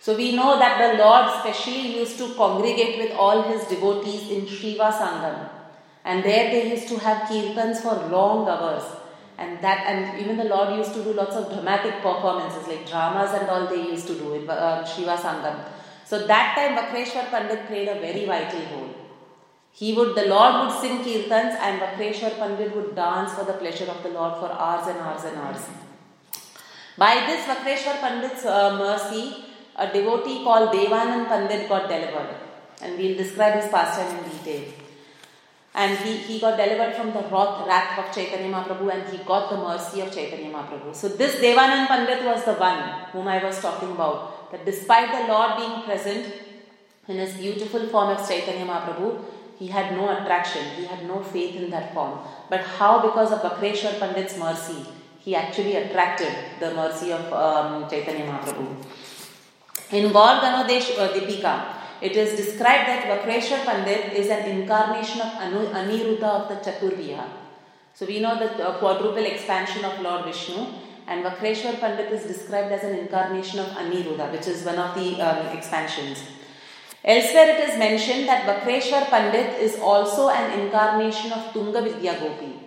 So 0.00 0.16
we 0.16 0.34
know 0.34 0.58
that 0.58 0.78
the 0.80 1.04
Lord 1.04 1.28
specially 1.40 1.98
used 1.98 2.16
to 2.16 2.34
congregate 2.34 2.98
with 2.98 3.12
all 3.12 3.42
his 3.42 3.64
devotees 3.64 4.30
in 4.30 4.46
Srivas 4.46 5.00
Angan. 5.10 5.57
And 6.08 6.24
there 6.24 6.50
they 6.50 6.70
used 6.70 6.88
to 6.88 6.98
have 7.06 7.28
kirtans 7.28 7.82
for 7.82 7.94
long 8.08 8.48
hours. 8.48 8.84
And 9.36 9.60
that, 9.62 9.86
and 9.86 10.18
even 10.20 10.38
the 10.38 10.44
Lord 10.44 10.78
used 10.78 10.94
to 10.94 11.04
do 11.04 11.12
lots 11.12 11.36
of 11.36 11.52
dramatic 11.52 12.00
performances, 12.02 12.66
like 12.66 12.88
dramas 12.88 13.30
and 13.38 13.50
all 13.50 13.66
they 13.66 13.82
used 13.82 14.06
to 14.06 14.14
do 14.14 14.32
in 14.32 14.48
uh, 14.48 14.84
Srivas 14.84 15.24
Angan. 15.32 15.58
So 16.06 16.26
that 16.26 16.56
time 16.56 16.78
Vakreshwar 16.78 17.28
Pandit 17.30 17.66
played 17.66 17.88
a 17.88 18.00
very 18.00 18.24
vital 18.24 18.62
role. 18.72 18.94
He 19.70 19.92
would, 19.92 20.16
the 20.16 20.26
Lord 20.26 20.54
would 20.60 20.80
sing 20.80 21.04
kirtans 21.04 21.54
and 21.66 21.78
Vakreshwar 21.82 22.38
Pandit 22.38 22.74
would 22.74 22.96
dance 22.96 23.34
for 23.34 23.44
the 23.44 23.52
pleasure 23.52 23.90
of 23.90 24.02
the 24.02 24.08
Lord 24.08 24.40
for 24.40 24.50
hours 24.50 24.88
and 24.88 24.98
hours 24.98 25.24
and 25.24 25.36
hours. 25.36 25.62
By 26.96 27.14
this 27.26 27.46
Vakreshwar 27.46 28.00
Pandit's 28.00 28.46
uh, 28.46 28.76
mercy, 28.78 29.44
a 29.76 29.92
devotee 29.92 30.42
called 30.42 30.70
Devanand 30.70 31.28
Pandit 31.28 31.68
got 31.68 31.86
delivered. 31.86 32.34
And 32.80 32.96
we'll 32.98 33.16
describe 33.18 33.60
his 33.60 33.70
pastime 33.70 34.24
in 34.24 34.30
detail. 34.30 34.87
And 35.82 35.96
he, 36.04 36.16
he 36.16 36.40
got 36.40 36.56
delivered 36.56 36.94
from 36.96 37.12
the 37.12 37.20
wrath 37.32 37.66
wrath 37.68 37.98
of 38.00 38.12
Chaitanya 38.12 38.50
Mahaprabhu 38.52 38.92
and 38.92 39.08
he 39.12 39.18
got 39.24 39.48
the 39.50 39.58
mercy 39.58 40.00
of 40.00 40.12
Chaitanya 40.12 40.50
Mahaprabhu. 40.50 40.92
So 40.92 41.08
this 41.08 41.36
Devanand 41.36 41.86
Pandit 41.86 42.24
was 42.24 42.44
the 42.44 42.54
one 42.54 42.80
whom 43.12 43.28
I 43.28 43.38
was 43.44 43.60
talking 43.60 43.92
about. 43.92 44.50
That 44.50 44.64
despite 44.64 45.12
the 45.12 45.32
Lord 45.32 45.56
being 45.58 45.82
present 45.82 46.34
in 47.06 47.18
his 47.18 47.34
beautiful 47.34 47.86
form 47.86 48.10
of 48.10 48.28
Chaitanya 48.28 48.66
Mahaprabhu, 48.66 49.24
he 49.58 49.68
had 49.68 49.92
no 49.92 50.08
attraction, 50.16 50.64
he 50.76 50.84
had 50.84 51.06
no 51.06 51.22
faith 51.22 51.54
in 51.54 51.70
that 51.70 51.94
form. 51.94 52.18
But 52.50 52.60
how, 52.60 53.00
because 53.00 53.30
of 53.32 53.40
Vakreshwar 53.42 53.98
Pandit's 54.00 54.36
mercy, 54.36 54.84
he 55.20 55.36
actually 55.36 55.76
attracted 55.76 56.32
the 56.58 56.74
mercy 56.74 57.12
of 57.12 57.32
um, 57.32 57.88
Chaitanya 57.88 58.24
Mahaprabhu. 58.26 58.66
In 59.92 60.12
Gaur 60.12 60.40
Ganodesh 60.40 60.98
uh, 60.98 61.08
Dipika, 61.12 61.77
it 62.00 62.12
is 62.12 62.36
described 62.36 62.88
that 62.88 63.04
Vakreshwar 63.04 63.64
Pandit 63.64 64.12
is 64.12 64.28
an 64.28 64.48
incarnation 64.48 65.20
of 65.20 65.34
Anu, 65.34 65.66
Aniruddha 65.66 66.22
of 66.22 66.48
the 66.48 66.56
Chaturvyuha. 66.56 67.28
So 67.94 68.06
we 68.06 68.20
know 68.20 68.38
the 68.38 68.68
uh, 68.68 68.78
quadruple 68.78 69.24
expansion 69.24 69.84
of 69.84 70.00
Lord 70.00 70.24
Vishnu, 70.24 70.66
and 71.08 71.24
Vakreshwar 71.24 71.80
Pandit 71.80 72.12
is 72.12 72.24
described 72.24 72.70
as 72.70 72.84
an 72.84 72.96
incarnation 72.96 73.58
of 73.58 73.66
Aniruddha, 73.68 74.30
which 74.30 74.46
is 74.46 74.64
one 74.64 74.78
of 74.78 74.94
the 74.94 75.20
um, 75.20 75.56
expansions. 75.56 76.22
Elsewhere 77.04 77.56
it 77.56 77.68
is 77.68 77.78
mentioned 77.78 78.28
that 78.28 78.46
Vakreshwar 78.46 79.06
Pandit 79.08 79.60
is 79.60 79.78
also 79.80 80.28
an 80.28 80.60
incarnation 80.60 81.32
of 81.32 81.52
Tunga 81.52 81.82
Vidya 81.82 82.18
Gopi. 82.20 82.60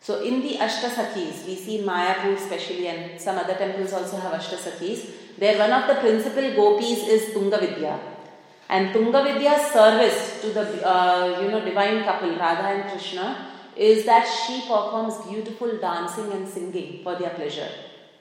So 0.00 0.20
in 0.20 0.42
the 0.42 0.56
Ashtasakhis, 0.56 1.46
we 1.46 1.54
see 1.54 1.82
Mayapur 1.82 2.36
especially 2.36 2.88
and 2.88 3.20
some 3.20 3.38
other 3.38 3.54
temples 3.54 3.92
also 3.92 4.16
have 4.18 4.32
Ashtasakhis. 4.32 5.10
There 5.38 5.58
one 5.58 5.72
of 5.72 5.88
the 5.88 5.94
principal 6.00 6.54
gopis 6.54 7.06
is 7.08 7.32
Tunga 7.32 7.58
Vidya. 7.58 8.11
And 8.74 8.90
Tunga 8.94 9.22
Vidya's 9.22 9.70
service 9.70 10.40
to 10.40 10.48
the 10.58 10.62
uh, 10.88 11.40
you 11.42 11.50
know 11.50 11.62
divine 11.62 12.04
couple 12.04 12.30
Radha 12.30 12.68
and 12.74 12.90
Krishna 12.90 13.26
is 13.76 14.06
that 14.06 14.24
she 14.26 14.60
performs 14.62 15.18
beautiful 15.28 15.76
dancing 15.78 16.32
and 16.32 16.48
singing 16.48 17.02
for 17.02 17.16
their 17.16 17.30
pleasure. 17.30 17.68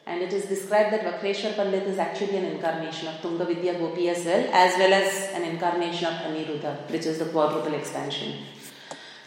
And 0.05 0.21
it 0.21 0.33
is 0.33 0.45
described 0.45 0.91
that 0.93 1.05
Vakreshwar 1.07 1.55
Pandit 1.55 1.83
is 1.83 1.97
actually 1.99 2.35
an 2.35 2.45
incarnation 2.45 3.07
of 3.07 3.21
Tunga 3.21 3.45
Vidya 3.45 3.75
Gopi 3.75 4.09
as 4.09 4.25
well, 4.25 4.49
as 4.51 4.77
well 4.77 4.93
as 4.93 5.29
an 5.35 5.43
incarnation 5.43 6.07
of 6.07 6.15
Aniruddha, 6.29 6.73
which 6.91 7.05
is 7.05 7.19
the 7.19 7.25
quadruple 7.25 7.73
expansion. 7.73 8.33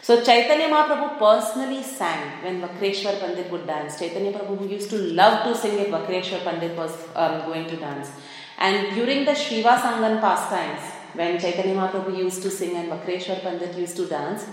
So 0.03 0.21
Chaitanya 0.23 0.67
Mahaprabhu 0.67 1.17
personally 1.17 1.81
sang 1.81 2.43
when 2.43 2.61
Vakreshwar 2.61 3.19
Pandit 3.19 3.49
would 3.49 3.65
dance. 3.65 3.97
Chaitanya 3.97 4.33
Mahaprabhu 4.33 4.69
used 4.69 4.91
to 4.91 4.97
love 5.21 5.43
to 5.45 5.59
sing 5.59 5.79
if 5.79 5.87
Vakreshwar 5.87 6.43
Pandit 6.43 6.77
was 6.77 6.93
um, 7.15 7.45
going 7.47 7.67
to 7.67 7.77
dance. 7.77 8.11
And 8.59 8.93
during 8.93 9.25
the 9.25 9.31
Srivas 9.31 9.81
Angan 9.81 10.21
pastimes, 10.21 10.94
when 11.15 11.39
Chaitanya 11.39 11.75
Mahaprabhu 11.75 12.17
used 12.17 12.41
to 12.43 12.51
sing 12.51 12.75
and 12.75 12.89
Vakreshwar 12.89 13.41
Pandit 13.41 13.77
used 13.77 13.97
to 13.97 14.07
dance, 14.07 14.45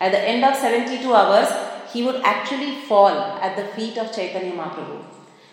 at 0.00 0.12
the 0.12 0.20
end 0.20 0.44
of 0.44 0.56
72 0.56 1.14
hours, 1.14 1.48
he 1.92 2.02
would 2.02 2.22
actually 2.22 2.76
fall 2.82 3.08
at 3.08 3.56
the 3.56 3.64
feet 3.76 3.98
of 3.98 4.12
Chaitanya 4.14 4.52
Mahaprabhu. 4.52 5.04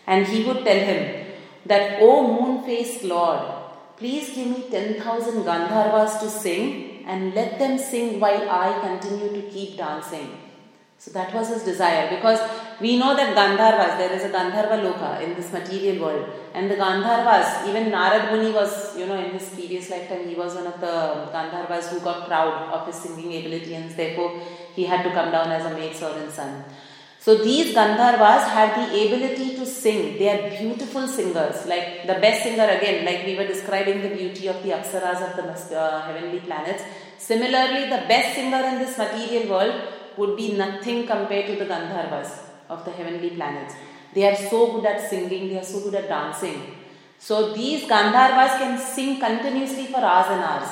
And 0.06 0.26
he 0.26 0.44
would 0.46 0.64
tell 0.64 0.80
him 0.80 1.26
that, 1.66 2.00
O 2.02 2.26
moon 2.28 2.64
faced 2.64 3.04
Lord, 3.04 3.42
please 3.98 4.34
give 4.34 4.48
me 4.48 4.70
10,000 4.70 5.44
Gandharvas 5.44 6.20
to 6.22 6.30
sing 6.30 7.04
and 7.06 7.34
let 7.34 7.60
them 7.60 7.78
sing 7.78 8.20
while 8.20 8.50
I 8.50 8.80
continue 8.80 9.42
to 9.42 9.50
keep 9.50 9.78
dancing. 9.78 10.47
So 11.08 11.13
that 11.13 11.34
was 11.34 11.48
his 11.48 11.63
desire 11.63 12.10
because 12.13 12.39
we 12.82 13.00
know 13.00 13.15
that 13.15 13.34
Gandharvas, 13.34 13.98
there 13.98 14.12
is 14.12 14.26
a 14.26 14.30
Gandharva 14.30 14.78
Loka 14.86 15.22
in 15.24 15.36
this 15.36 15.54
material 15.54 16.04
world. 16.04 16.30
And 16.54 16.70
the 16.70 16.76
Gandharvas, 16.76 17.65
even 17.70 17.93
Narad 17.93 18.30
Muni 18.30 18.52
was, 18.52 18.98
you 18.98 19.06
know, 19.06 19.15
in 19.15 19.32
his 19.32 19.48
previous 19.52 19.89
lifetime, 19.89 20.28
he 20.28 20.36
was 20.36 20.56
one 20.56 20.67
of 20.67 20.82
the 20.82 20.96
Gandharvas 21.34 21.88
who 21.88 22.02
got 22.02 22.28
proud 22.28 22.74
of 22.74 22.86
his 22.88 22.96
singing 22.98 23.39
ability 23.39 23.74
and 23.76 23.89
therefore 23.91 24.41
he 24.76 24.84
had 24.84 25.02
to 25.04 25.12
come 25.12 25.32
down 25.32 25.50
as 25.50 25.65
a 25.65 25.74
maid 25.78 25.96
servant 25.96 26.30
son. 26.30 26.65
So 27.20 27.36
these 27.38 27.74
Gandharvas 27.74 28.43
have 28.50 28.76
the 28.76 29.06
ability 29.06 29.56
to 29.56 29.65
sing. 29.65 30.17
They 30.20 30.28
are 30.28 30.50
beautiful 30.60 31.08
singers. 31.08 31.65
Like 31.67 32.06
the 32.06 32.15
best 32.15 32.43
singer 32.43 32.65
again, 32.65 33.06
like 33.06 33.26
we 33.26 33.38
were 33.38 33.48
describing 33.48 34.02
the 34.02 34.10
beauty 34.10 34.48
of 34.48 34.62
the 34.62 34.72
Apsaras 34.72 35.22
of 35.30 35.38
the 35.38 35.80
uh, 35.80 36.02
heavenly 36.02 36.41
planets. 36.41 36.84
Similarly, 37.17 37.86
the 37.86 38.04
best 38.10 38.36
singer 38.36 38.62
in 38.72 38.80
this 38.80 38.98
material 38.98 39.50
world 39.50 39.97
would 40.18 40.36
be 40.36 40.54
nothing 40.54 41.06
compared 41.08 41.48
to 41.48 41.56
the 41.56 41.66
Gandharvas 41.66 42.40
of 42.70 42.84
the 42.86 42.92
heavenly 42.92 43.32
planets. 43.32 43.76
They 44.14 44.28
are 44.28 44.36
so 44.36 44.74
good 44.74 44.86
at 44.86 45.10
singing, 45.10 45.50
they 45.50 45.60
are 45.60 45.64
so 45.64 45.82
good 45.82 45.96
at 45.96 46.08
dancing. 46.08 46.76
So 47.20 47.54
these 47.54 47.84
Gandharvas 47.84 48.60
can 48.60 48.78
sing 48.78 49.20
continuously 49.20 49.88
for 49.88 50.00
hours 50.00 50.28
and 50.30 50.44
hours. 50.44 50.70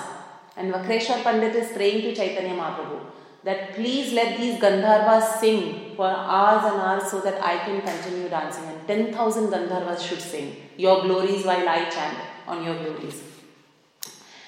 And 0.57 0.73
Vakreshwar 0.73 1.21
Pandit 1.23 1.55
is 1.55 1.71
praying 1.71 2.01
to 2.03 2.15
Chaitanya 2.15 2.55
Mahaprabhu 2.55 2.99
that 3.43 3.75
please 3.75 4.11
let 4.13 4.37
these 4.37 4.59
Gandharvas 4.59 5.39
sing 5.39 5.95
for 5.95 6.07
hours 6.07 6.63
and 6.71 6.81
hours 6.81 7.11
so 7.11 7.21
that 7.21 7.41
I 7.43 7.57
can 7.59 7.81
continue 7.81 8.27
dancing. 8.27 8.65
And 8.65 8.87
10,000 8.87 9.47
Gandharvas 9.47 10.07
should 10.07 10.21
sing 10.21 10.55
your 10.77 11.03
glories 11.03 11.45
while 11.45 11.67
I 11.69 11.89
chant 11.89 12.17
on 12.47 12.63
your 12.63 12.75
glories. 12.75 13.21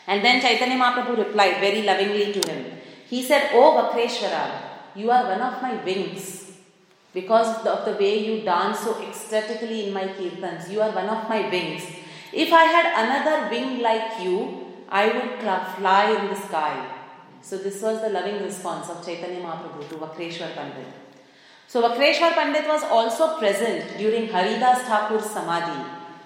And 0.07 0.23
then 0.23 0.41
Chaitanya 0.41 0.77
Mahaprabhu 0.77 1.17
replied 1.17 1.59
very 1.59 1.83
lovingly 1.83 2.33
to 2.33 2.51
him. 2.51 2.65
He 3.07 3.21
said, 3.21 3.51
Oh 3.53 3.69
Vakreshwara, 3.77 4.66
you 4.97 5.11
are 5.11 5.23
one 5.25 5.41
of 5.41 5.61
my 5.61 5.75
wings. 5.83 6.53
Because 7.13 7.65
of 7.65 7.85
the 7.85 7.93
way 8.01 8.13
you 8.25 8.43
dance 8.43 8.79
so 8.79 8.91
ecstatically 9.01 9.87
in 9.87 9.93
my 9.93 10.05
kirtans, 10.17 10.69
you 10.71 10.81
are 10.81 10.91
one 10.91 11.09
of 11.15 11.29
my 11.29 11.49
wings. 11.49 11.83
If 12.33 12.51
I 12.51 12.63
had 12.75 12.87
another 13.03 13.49
wing 13.51 13.79
like 13.79 14.19
you, 14.23 14.65
I 14.89 15.05
would 15.07 15.39
fly 15.77 16.03
in 16.19 16.27
the 16.27 16.35
sky. 16.35 16.93
So, 17.41 17.57
this 17.57 17.81
was 17.81 18.01
the 18.01 18.09
loving 18.09 18.41
response 18.43 18.89
of 18.89 19.05
Chaitanya 19.05 19.41
Mahaprabhu 19.41 19.87
to 19.89 19.95
Vakreshwar 19.95 20.53
Pandit. 20.55 20.87
So, 21.67 21.81
Vakreshwar 21.81 22.33
Pandit 22.33 22.67
was 22.67 22.83
also 22.83 23.37
present 23.37 23.97
during 23.97 24.27
Haridas 24.27 24.81
Thakur's 24.89 25.29
Samadhi. 25.29 25.79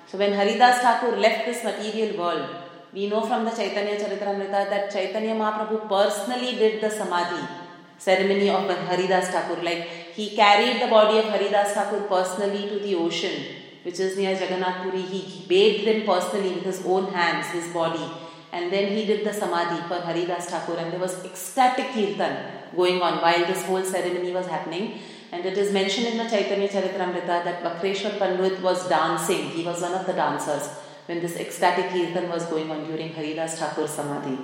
So, 0.07 0.17
when 0.17 0.33
Haridas 0.33 0.79
Thakur 0.79 1.17
left 1.17 1.45
this 1.45 1.63
material 1.63 2.17
world, 2.17 2.49
we 2.93 3.07
know 3.07 3.21
from 3.21 3.45
the 3.45 3.51
Chaitanya 3.51 3.97
Charitamrita 3.99 4.69
that 4.73 4.91
Chaitanya 4.91 5.35
Mahaprabhu 5.35 5.87
personally 5.87 6.53
did 6.55 6.81
the 6.81 6.89
Samadhi 6.89 7.60
ceremony 8.07 8.49
of 8.49 8.67
Haridas 8.89 9.27
Thakur. 9.27 9.61
Like 9.61 9.87
he 10.19 10.35
carried 10.35 10.81
the 10.81 10.87
body 10.87 11.19
of 11.19 11.25
Haridas 11.25 11.73
Thakur 11.73 12.01
personally 12.15 12.67
to 12.69 12.79
the 12.79 12.95
ocean, 12.95 13.37
which 13.83 13.99
is 13.99 14.17
near 14.17 14.31
Jagannath 14.31 14.81
Puri. 14.83 15.01
He 15.01 15.45
bathed 15.47 15.87
them 15.87 16.01
personally 16.05 16.53
with 16.55 16.63
his 16.63 16.83
own 16.85 17.13
hands, 17.13 17.47
his 17.47 17.71
body. 17.73 18.07
And 18.53 18.73
then 18.73 18.91
he 18.95 19.05
did 19.05 19.25
the 19.25 19.33
samadhi 19.33 19.81
for 19.87 19.99
Haridas 20.07 20.47
Thakur, 20.47 20.75
and 20.77 20.91
there 20.91 20.99
was 20.99 21.23
ecstatic 21.23 21.93
kirtan 21.93 22.33
going 22.75 23.01
on 23.01 23.21
while 23.21 23.45
this 23.51 23.63
whole 23.65 23.83
ceremony 23.83 24.31
was 24.33 24.47
happening. 24.47 24.99
And 25.31 25.45
it 25.45 25.57
is 25.57 25.71
mentioned 25.71 26.07
in 26.07 26.17
the 26.17 26.29
Chaitanya 26.29 26.67
Charitamrita 26.67 27.37
that 27.45 27.63
Vakreshwar 27.63 28.17
Pandit 28.19 28.61
was 28.61 28.89
dancing. 28.89 29.45
He 29.51 29.63
was 29.63 29.81
one 29.81 29.93
of 29.93 30.05
the 30.05 30.13
dancers 30.13 30.67
when 31.05 31.21
this 31.21 31.37
ecstatic 31.37 31.91
kirtan 31.91 32.27
was 32.29 32.45
going 32.47 32.69
on 32.69 32.85
during 32.87 33.13
Haridas 33.13 33.57
Thakur 33.57 33.87
samadhi. 33.87 34.37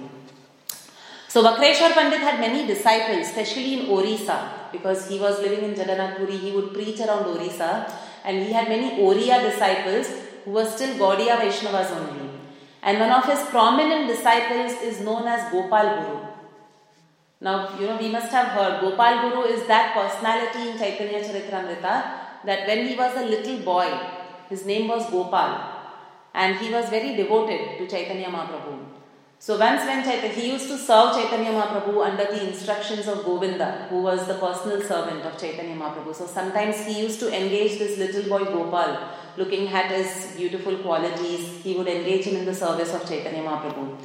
So 1.30 1.44
Vakreshwar 1.44 1.92
Pandit 1.92 2.22
had 2.22 2.40
many 2.40 2.66
disciples, 2.66 3.28
especially 3.28 3.74
in 3.80 3.90
Orissa, 3.90 4.70
because 4.72 5.10
he 5.10 5.20
was 5.20 5.40
living 5.40 5.64
in 5.64 5.72
Jagannath 5.76 6.18
Puri. 6.18 6.38
He 6.38 6.52
would 6.52 6.74
preach 6.74 7.02
around 7.02 7.26
Orissa, 7.26 7.92
and 8.24 8.44
he 8.44 8.54
had 8.54 8.70
many 8.70 8.92
Oriya 9.02 9.42
disciples 9.52 10.08
who 10.46 10.52
were 10.52 10.66
still 10.66 10.96
Gaudiya 10.96 11.38
Vaishnavas 11.42 11.92
only. 11.92 12.30
And 12.82 13.00
one 13.00 13.12
of 13.12 13.26
his 13.26 13.42
prominent 13.50 14.08
disciples 14.08 14.72
is 14.82 15.02
known 15.02 15.28
as 15.28 15.52
Gopal 15.52 15.88
Guru. 15.98 16.28
Now, 17.42 17.78
you 17.78 17.88
know, 17.88 17.98
we 17.98 18.10
must 18.10 18.32
have 18.32 18.48
heard 18.48 18.80
Gopal 18.80 19.30
Guru 19.30 19.42
is 19.44 19.68
that 19.68 19.94
personality 19.94 20.70
in 20.70 20.78
Chaitanya 20.78 21.22
Charitamrita 21.22 22.46
that 22.46 22.66
when 22.68 22.88
he 22.88 22.96
was 22.96 23.16
a 23.18 23.26
little 23.26 23.60
boy, 23.60 23.88
his 24.50 24.66
name 24.66 24.88
was 24.88 25.10
Gopal, 25.10 25.60
and 26.34 26.56
he 26.56 26.72
was 26.72 26.90
very 26.90 27.16
devoted 27.16 27.78
to 27.78 27.86
Chaitanya 27.86 28.28
Mahaprabhu. 28.28 28.87
So 29.40 29.58
once 29.60 29.86
when 29.86 30.04
Chaitanya, 30.04 30.34
he 30.34 30.52
used 30.52 30.68
to 30.68 30.78
serve 30.78 31.14
Chaitanya 31.16 31.52
Mahaprabhu 31.52 32.04
under 32.04 32.26
the 32.26 32.48
instructions 32.48 33.08
of 33.08 33.24
Govinda, 33.24 33.86
who 33.90 34.02
was 34.02 34.26
the 34.26 34.34
personal 34.34 34.82
servant 34.82 35.24
of 35.24 35.40
Chaitanya 35.40 35.76
Mahaprabhu. 35.76 36.16
So 36.16 36.26
sometimes 36.26 36.84
he 36.86 37.00
used 37.02 37.20
to 37.20 37.28
engage 37.32 37.78
this 37.78 38.00
little 38.00 38.28
boy 38.28 38.46
Gopal, 38.46 38.98
looking 39.38 39.68
at 39.68 39.92
his 39.92 40.34
beautiful 40.36 40.78
qualities. 40.78 41.62
He 41.64 41.76
would 41.76 41.88
engage 41.88 42.26
him 42.26 42.38
in 42.38 42.46
the 42.46 42.56
service 42.56 42.96
of 42.96 43.08
Chaitanya 43.08 43.44
Mahaprabhu. 43.44 43.98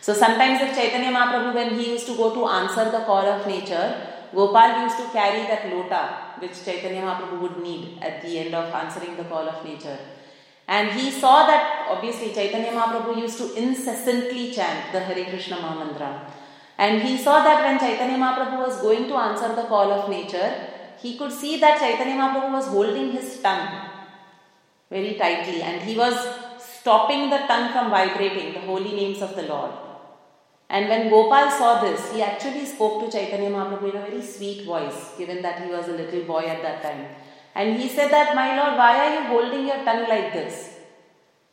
So 0.00 0.12
sometimes 0.12 0.60
if 0.60 0.74
Chaitanya 0.74 1.12
Mahaprabhu, 1.16 1.54
when 1.54 1.78
he 1.78 1.92
used 1.92 2.06
to 2.06 2.16
go 2.16 2.34
to 2.34 2.46
answer 2.48 2.90
the 2.90 3.04
call 3.04 3.24
of 3.24 3.46
nature, 3.46 3.94
Gopal 4.34 4.82
used 4.82 4.96
to 4.96 5.08
carry 5.12 5.42
that 5.42 5.72
lota 5.72 6.02
which 6.40 6.64
Chaitanya 6.64 7.02
Mahaprabhu 7.02 7.40
would 7.42 7.62
need 7.62 7.98
at 8.02 8.22
the 8.22 8.38
end 8.40 8.54
of 8.56 8.74
answering 8.74 9.16
the 9.16 9.24
call 9.24 9.48
of 9.48 9.64
nature. 9.64 9.98
And 10.76 10.92
he 10.92 11.10
saw 11.10 11.46
that 11.48 11.88
obviously 11.92 12.32
Chaitanya 12.32 12.70
Mahaprabhu 12.70 13.20
used 13.20 13.38
to 13.38 13.46
incessantly 13.60 14.52
chant 14.52 14.92
the 14.92 15.00
Hare 15.00 15.24
Krishna 15.24 15.56
Mahamantra. 15.56 16.10
And 16.78 17.02
he 17.02 17.16
saw 17.18 17.42
that 17.42 17.64
when 17.64 17.80
Chaitanya 17.80 18.16
Mahaprabhu 18.16 18.58
was 18.66 18.80
going 18.80 19.08
to 19.08 19.16
answer 19.16 19.48
the 19.56 19.64
call 19.64 19.92
of 19.92 20.08
nature, 20.08 20.50
he 21.02 21.16
could 21.18 21.32
see 21.32 21.58
that 21.58 21.80
Chaitanya 21.80 22.14
Mahaprabhu 22.20 22.52
was 22.52 22.66
holding 22.66 23.10
his 23.10 23.40
tongue 23.40 23.68
very 24.90 25.14
tightly 25.14 25.60
and 25.60 25.82
he 25.82 25.96
was 25.96 26.14
stopping 26.58 27.30
the 27.30 27.38
tongue 27.50 27.72
from 27.72 27.90
vibrating 27.90 28.52
the 28.52 28.60
holy 28.60 28.92
names 28.92 29.20
of 29.22 29.34
the 29.34 29.42
Lord. 29.42 29.72
And 30.68 30.88
when 30.88 31.10
Gopal 31.10 31.50
saw 31.50 31.82
this, 31.82 32.12
he 32.12 32.22
actually 32.22 32.64
spoke 32.64 33.04
to 33.04 33.10
Chaitanya 33.10 33.50
Mahaprabhu 33.50 33.90
in 33.90 33.96
a 33.96 34.06
very 34.08 34.22
sweet 34.22 34.64
voice, 34.64 35.14
given 35.18 35.42
that 35.42 35.62
he 35.64 35.68
was 35.68 35.88
a 35.88 35.98
little 36.00 36.22
boy 36.22 36.44
at 36.46 36.62
that 36.62 36.80
time. 36.80 37.06
And 37.60 37.78
he 37.78 37.88
said 37.94 38.10
that, 38.10 38.34
My 38.34 38.48
Lord, 38.58 38.74
why 38.80 38.92
are 39.04 39.12
you 39.16 39.22
holding 39.32 39.66
your 39.66 39.80
tongue 39.86 40.06
like 40.08 40.32
this? 40.32 40.54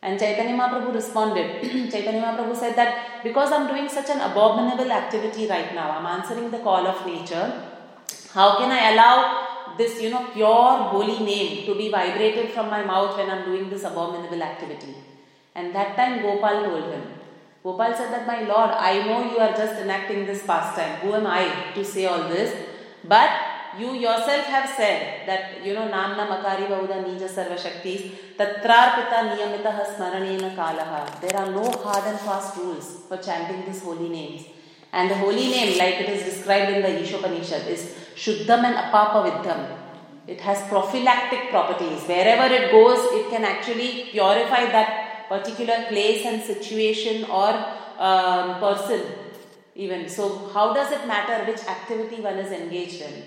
And 0.01 0.19
Chaitanya 0.19 0.55
Mahaprabhu 0.59 0.93
responded. 0.93 1.47
Chaitanya 1.91 2.21
Mahaprabhu 2.25 2.55
said 2.55 2.75
that 2.77 3.23
because 3.23 3.51
I'm 3.51 3.67
doing 3.67 3.89
such 3.89 4.09
an 4.15 4.21
abominable 4.21 4.91
activity 4.91 5.47
right 5.47 5.73
now, 5.75 5.89
I'm 5.91 6.05
answering 6.05 6.49
the 6.51 6.59
call 6.59 6.87
of 6.87 7.05
nature. 7.05 7.47
How 8.33 8.57
can 8.59 8.71
I 8.71 8.91
allow 8.91 9.75
this, 9.77 10.01
you 10.01 10.09
know, 10.11 10.23
pure 10.33 10.77
holy 10.93 11.19
name 11.25 11.65
to 11.65 11.75
be 11.75 11.89
vibrated 11.89 12.51
from 12.51 12.69
my 12.69 12.83
mouth 12.83 13.17
when 13.17 13.29
I'm 13.29 13.43
doing 13.43 13.69
this 13.69 13.83
abominable 13.83 14.41
activity? 14.41 14.95
And 15.55 15.75
that 15.75 15.97
time 15.97 16.21
Gopal 16.21 16.63
told 16.69 16.93
him. 16.93 17.03
Gopal 17.63 17.93
said 17.97 18.13
that, 18.13 18.25
My 18.27 18.41
Lord, 18.53 18.71
I 18.71 19.05
know 19.07 19.19
you 19.29 19.39
are 19.39 19.51
just 19.51 19.81
enacting 19.81 20.25
this 20.25 20.45
pastime. 20.45 20.97
Who 21.01 21.13
am 21.15 21.27
I 21.27 21.73
to 21.75 21.83
say 21.83 22.05
all 22.05 22.29
this? 22.29 22.55
But 23.03 23.29
you 23.79 23.93
yourself 23.93 24.45
have 24.45 24.69
said 24.69 25.27
that 25.27 25.65
you 25.65 25.73
know 25.73 25.87
namna 25.95 26.23
makari 26.33 26.65
bahuda 26.73 26.97
nija 27.07 27.29
sarva 27.37 27.57
shaktis 27.65 28.01
tatrarpita 28.39 29.19
niyamita 29.29 29.71
smaranena 29.93 30.51
kalaha. 30.59 31.01
There 31.21 31.35
are 31.41 31.51
no 31.51 31.65
hard 31.85 32.05
and 32.11 32.19
fast 32.19 32.57
rules 32.57 32.87
for 33.07 33.17
chanting 33.17 33.65
these 33.65 33.81
holy 33.81 34.09
names. 34.09 34.43
And 34.93 35.11
the 35.11 35.15
holy 35.15 35.49
name 35.55 35.77
like 35.77 35.95
it 36.03 36.09
is 36.09 36.23
described 36.23 36.71
in 36.75 36.81
the 36.81 36.93
Ishopanishad 37.03 37.67
is 37.67 37.81
shuddham 38.15 38.63
and 38.69 38.77
apapaviddham 38.85 39.61
it 40.27 40.41
has 40.41 40.61
prophylactic 40.67 41.49
properties. 41.49 42.03
Wherever 42.03 42.53
it 42.53 42.71
goes 42.71 42.99
it 43.19 43.29
can 43.29 43.45
actually 43.45 44.09
purify 44.11 44.65
that 44.77 45.29
particular 45.29 45.85
place 45.87 46.25
and 46.25 46.41
situation 46.41 47.25
or 47.29 47.49
um, 47.97 48.59
person 48.59 49.01
even. 49.75 50.09
So 50.09 50.49
how 50.53 50.73
does 50.73 50.91
it 50.91 51.07
matter 51.07 51.45
which 51.49 51.63
activity 51.65 52.21
one 52.21 52.37
is 52.37 52.51
engaged 52.51 53.01
in 53.01 53.23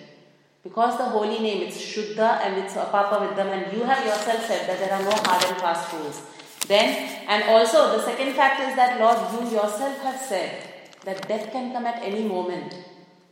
because 0.62 0.98
the 0.98 1.04
holy 1.04 1.38
name, 1.38 1.66
it's 1.66 1.80
Shuddha 1.80 2.40
and 2.44 2.62
it's 2.62 2.74
apapaviddham, 2.74 3.46
and 3.46 3.72
you 3.72 3.82
have 3.84 4.04
yourself 4.04 4.44
said 4.46 4.68
that 4.68 4.78
there 4.78 4.92
are 4.92 5.02
no 5.02 5.11
hard 5.11 5.44
and 5.46 5.56
fast 5.56 5.92
rules. 5.92 6.22
Then, 6.68 7.18
and 7.26 7.44
also 7.44 7.96
the 7.96 8.02
second 8.04 8.34
fact 8.34 8.61
is 8.61 8.76
that 8.76 9.00
Lord, 9.00 9.18
you 9.32 9.56
yourself 9.56 9.98
have 10.02 10.20
said 10.20 10.70
that 11.04 11.26
death 11.26 11.50
can 11.50 11.72
come 11.72 11.86
at 11.86 12.02
any 12.02 12.24
moment. 12.24 12.74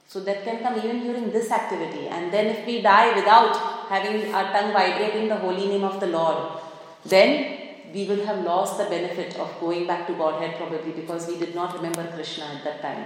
So 0.07 0.25
death 0.25 0.43
can 0.43 0.61
come 0.61 0.79
even 0.79 1.03
during 1.03 1.31
this 1.31 1.51
activity. 1.51 2.09
And 2.09 2.33
then 2.33 2.47
if 2.47 2.67
we 2.67 2.81
die 2.81 3.15
without 3.15 3.55
having 3.89 4.35
our 4.35 4.51
tongue 4.51 4.73
vibrating 4.73 5.29
the 5.29 5.37
holy 5.37 5.67
name 5.69 5.85
of 5.85 6.01
the 6.01 6.07
Lord, 6.07 6.61
then 7.05 7.59
we 7.93 8.07
will 8.07 8.25
have 8.25 8.43
lost 8.43 8.79
the 8.79 8.85
benefit 8.85 9.39
of 9.39 9.55
going 9.61 9.87
back 9.87 10.07
to 10.07 10.15
Godhead 10.15 10.57
probably 10.57 10.93
because 10.93 11.27
we 11.27 11.39
did 11.39 11.55
not 11.55 11.75
remember 11.75 12.11
Krishna 12.15 12.45
at 12.45 12.65
that 12.65 12.81
time. 12.81 13.05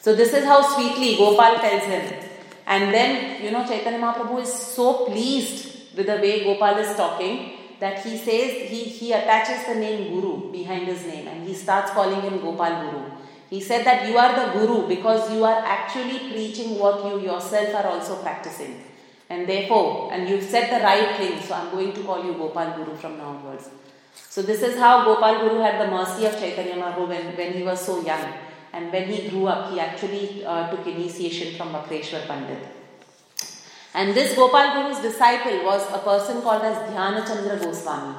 So 0.00 0.14
this 0.14 0.32
is 0.32 0.44
how 0.44 0.62
sweetly 0.62 1.16
Gopal 1.16 1.60
tells 1.60 1.84
him 1.84 2.35
and 2.66 2.92
then, 2.92 3.42
you 3.42 3.52
know, 3.52 3.64
Chaitanya 3.64 4.00
Mahaprabhu 4.00 4.42
is 4.42 4.52
so 4.52 5.06
pleased 5.06 5.96
with 5.96 6.06
the 6.06 6.16
way 6.16 6.42
Gopal 6.42 6.76
is 6.78 6.96
talking 6.96 7.52
that 7.78 8.04
he 8.04 8.16
says, 8.18 8.68
he, 8.70 8.84
he 8.84 9.12
attaches 9.12 9.66
the 9.66 9.74
name 9.76 10.12
Guru 10.12 10.50
behind 10.50 10.86
his 10.86 11.06
name 11.06 11.28
and 11.28 11.46
he 11.46 11.54
starts 11.54 11.92
calling 11.92 12.20
him 12.22 12.40
Gopal 12.40 12.90
Guru. 12.90 13.04
He 13.48 13.60
said 13.60 13.86
that 13.86 14.08
you 14.08 14.18
are 14.18 14.34
the 14.34 14.58
Guru 14.58 14.88
because 14.88 15.32
you 15.32 15.44
are 15.44 15.62
actually 15.64 16.30
preaching 16.32 16.78
what 16.78 17.04
you 17.04 17.20
yourself 17.20 17.72
are 17.74 17.86
also 17.86 18.16
practicing. 18.16 18.82
And 19.28 19.48
therefore, 19.48 20.12
and 20.12 20.28
you've 20.28 20.42
said 20.42 20.68
the 20.68 20.82
right 20.82 21.16
thing, 21.16 21.40
so 21.40 21.54
I'm 21.54 21.70
going 21.70 21.92
to 21.92 22.02
call 22.02 22.24
you 22.24 22.34
Gopal 22.34 22.72
Guru 22.76 22.96
from 22.96 23.18
now 23.18 23.28
onwards. 23.28 23.70
So 24.28 24.42
this 24.42 24.62
is 24.62 24.76
how 24.78 25.04
Gopal 25.04 25.40
Guru 25.40 25.60
had 25.60 25.80
the 25.80 25.90
mercy 25.90 26.26
of 26.26 26.36
Chaitanya 26.38 26.74
Mahaprabhu 26.74 27.08
when, 27.08 27.36
when 27.36 27.52
he 27.52 27.62
was 27.62 27.80
so 27.80 28.04
young. 28.04 28.32
And 28.76 28.92
when 28.92 29.08
he 29.08 29.28
grew 29.30 29.46
up, 29.46 29.72
he 29.72 29.80
actually 29.80 30.44
uh, 30.44 30.70
took 30.70 30.86
initiation 30.86 31.56
from 31.56 31.72
Vakreshwar 31.72 32.26
Pandit. 32.26 32.62
And 33.94 34.14
this 34.14 34.34
Gopal 34.36 34.66
Guru's 34.74 35.00
disciple 35.00 35.64
was 35.64 35.82
a 35.90 35.98
person 35.98 36.42
called 36.42 36.62
as 36.62 36.76
Dhyana 36.90 37.26
Chandra 37.26 37.58
Goswami. 37.58 38.14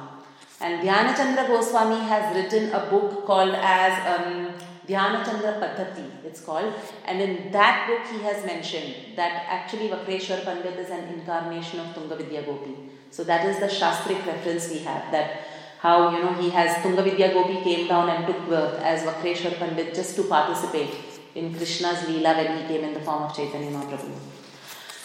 And 0.60 0.82
Dhyana 0.82 1.14
Chandra 1.16 1.46
Goswami 1.46 2.00
has 2.12 2.34
written 2.34 2.72
a 2.72 2.80
book 2.90 3.24
called 3.24 3.54
as 3.54 3.92
um, 4.12 4.52
Dhyana 4.88 5.24
Chandra 5.24 5.52
Paddhati, 5.62 6.24
it's 6.24 6.40
called. 6.40 6.72
And 7.04 7.20
in 7.20 7.52
that 7.52 7.86
book, 7.86 8.12
he 8.12 8.20
has 8.24 8.44
mentioned 8.44 8.94
that 9.14 9.44
actually 9.46 9.90
Vakreshwar 9.90 10.44
Pandit 10.44 10.76
is 10.76 10.90
an 10.90 11.04
incarnation 11.14 11.78
of 11.78 11.94
Tunga 11.94 12.16
Vidya 12.16 12.42
Gopi. 12.42 12.74
So 13.12 13.22
that 13.22 13.46
is 13.46 13.60
the 13.60 13.66
Shastric 13.66 14.26
reference 14.26 14.68
we 14.70 14.78
have 14.78 15.12
that 15.12 15.42
how 15.80 16.10
you 16.10 16.22
know 16.22 16.32
he 16.34 16.50
has 16.50 16.76
Tungavidya 16.82 17.32
Gopi 17.32 17.60
came 17.62 17.86
down 17.88 18.08
and 18.08 18.26
took 18.26 18.48
birth 18.48 18.80
as 18.80 19.02
Vakreshwar 19.02 19.58
Pandit 19.58 19.94
just 19.94 20.16
to 20.16 20.24
participate 20.24 20.94
in 21.34 21.54
Krishna's 21.54 21.98
Leela 22.08 22.36
when 22.36 22.58
he 22.58 22.68
came 22.68 22.84
in 22.84 22.94
the 22.94 23.00
form 23.00 23.22
of 23.22 23.34
Chaitanya 23.34 23.70
Mahaprabhu. 23.70 24.12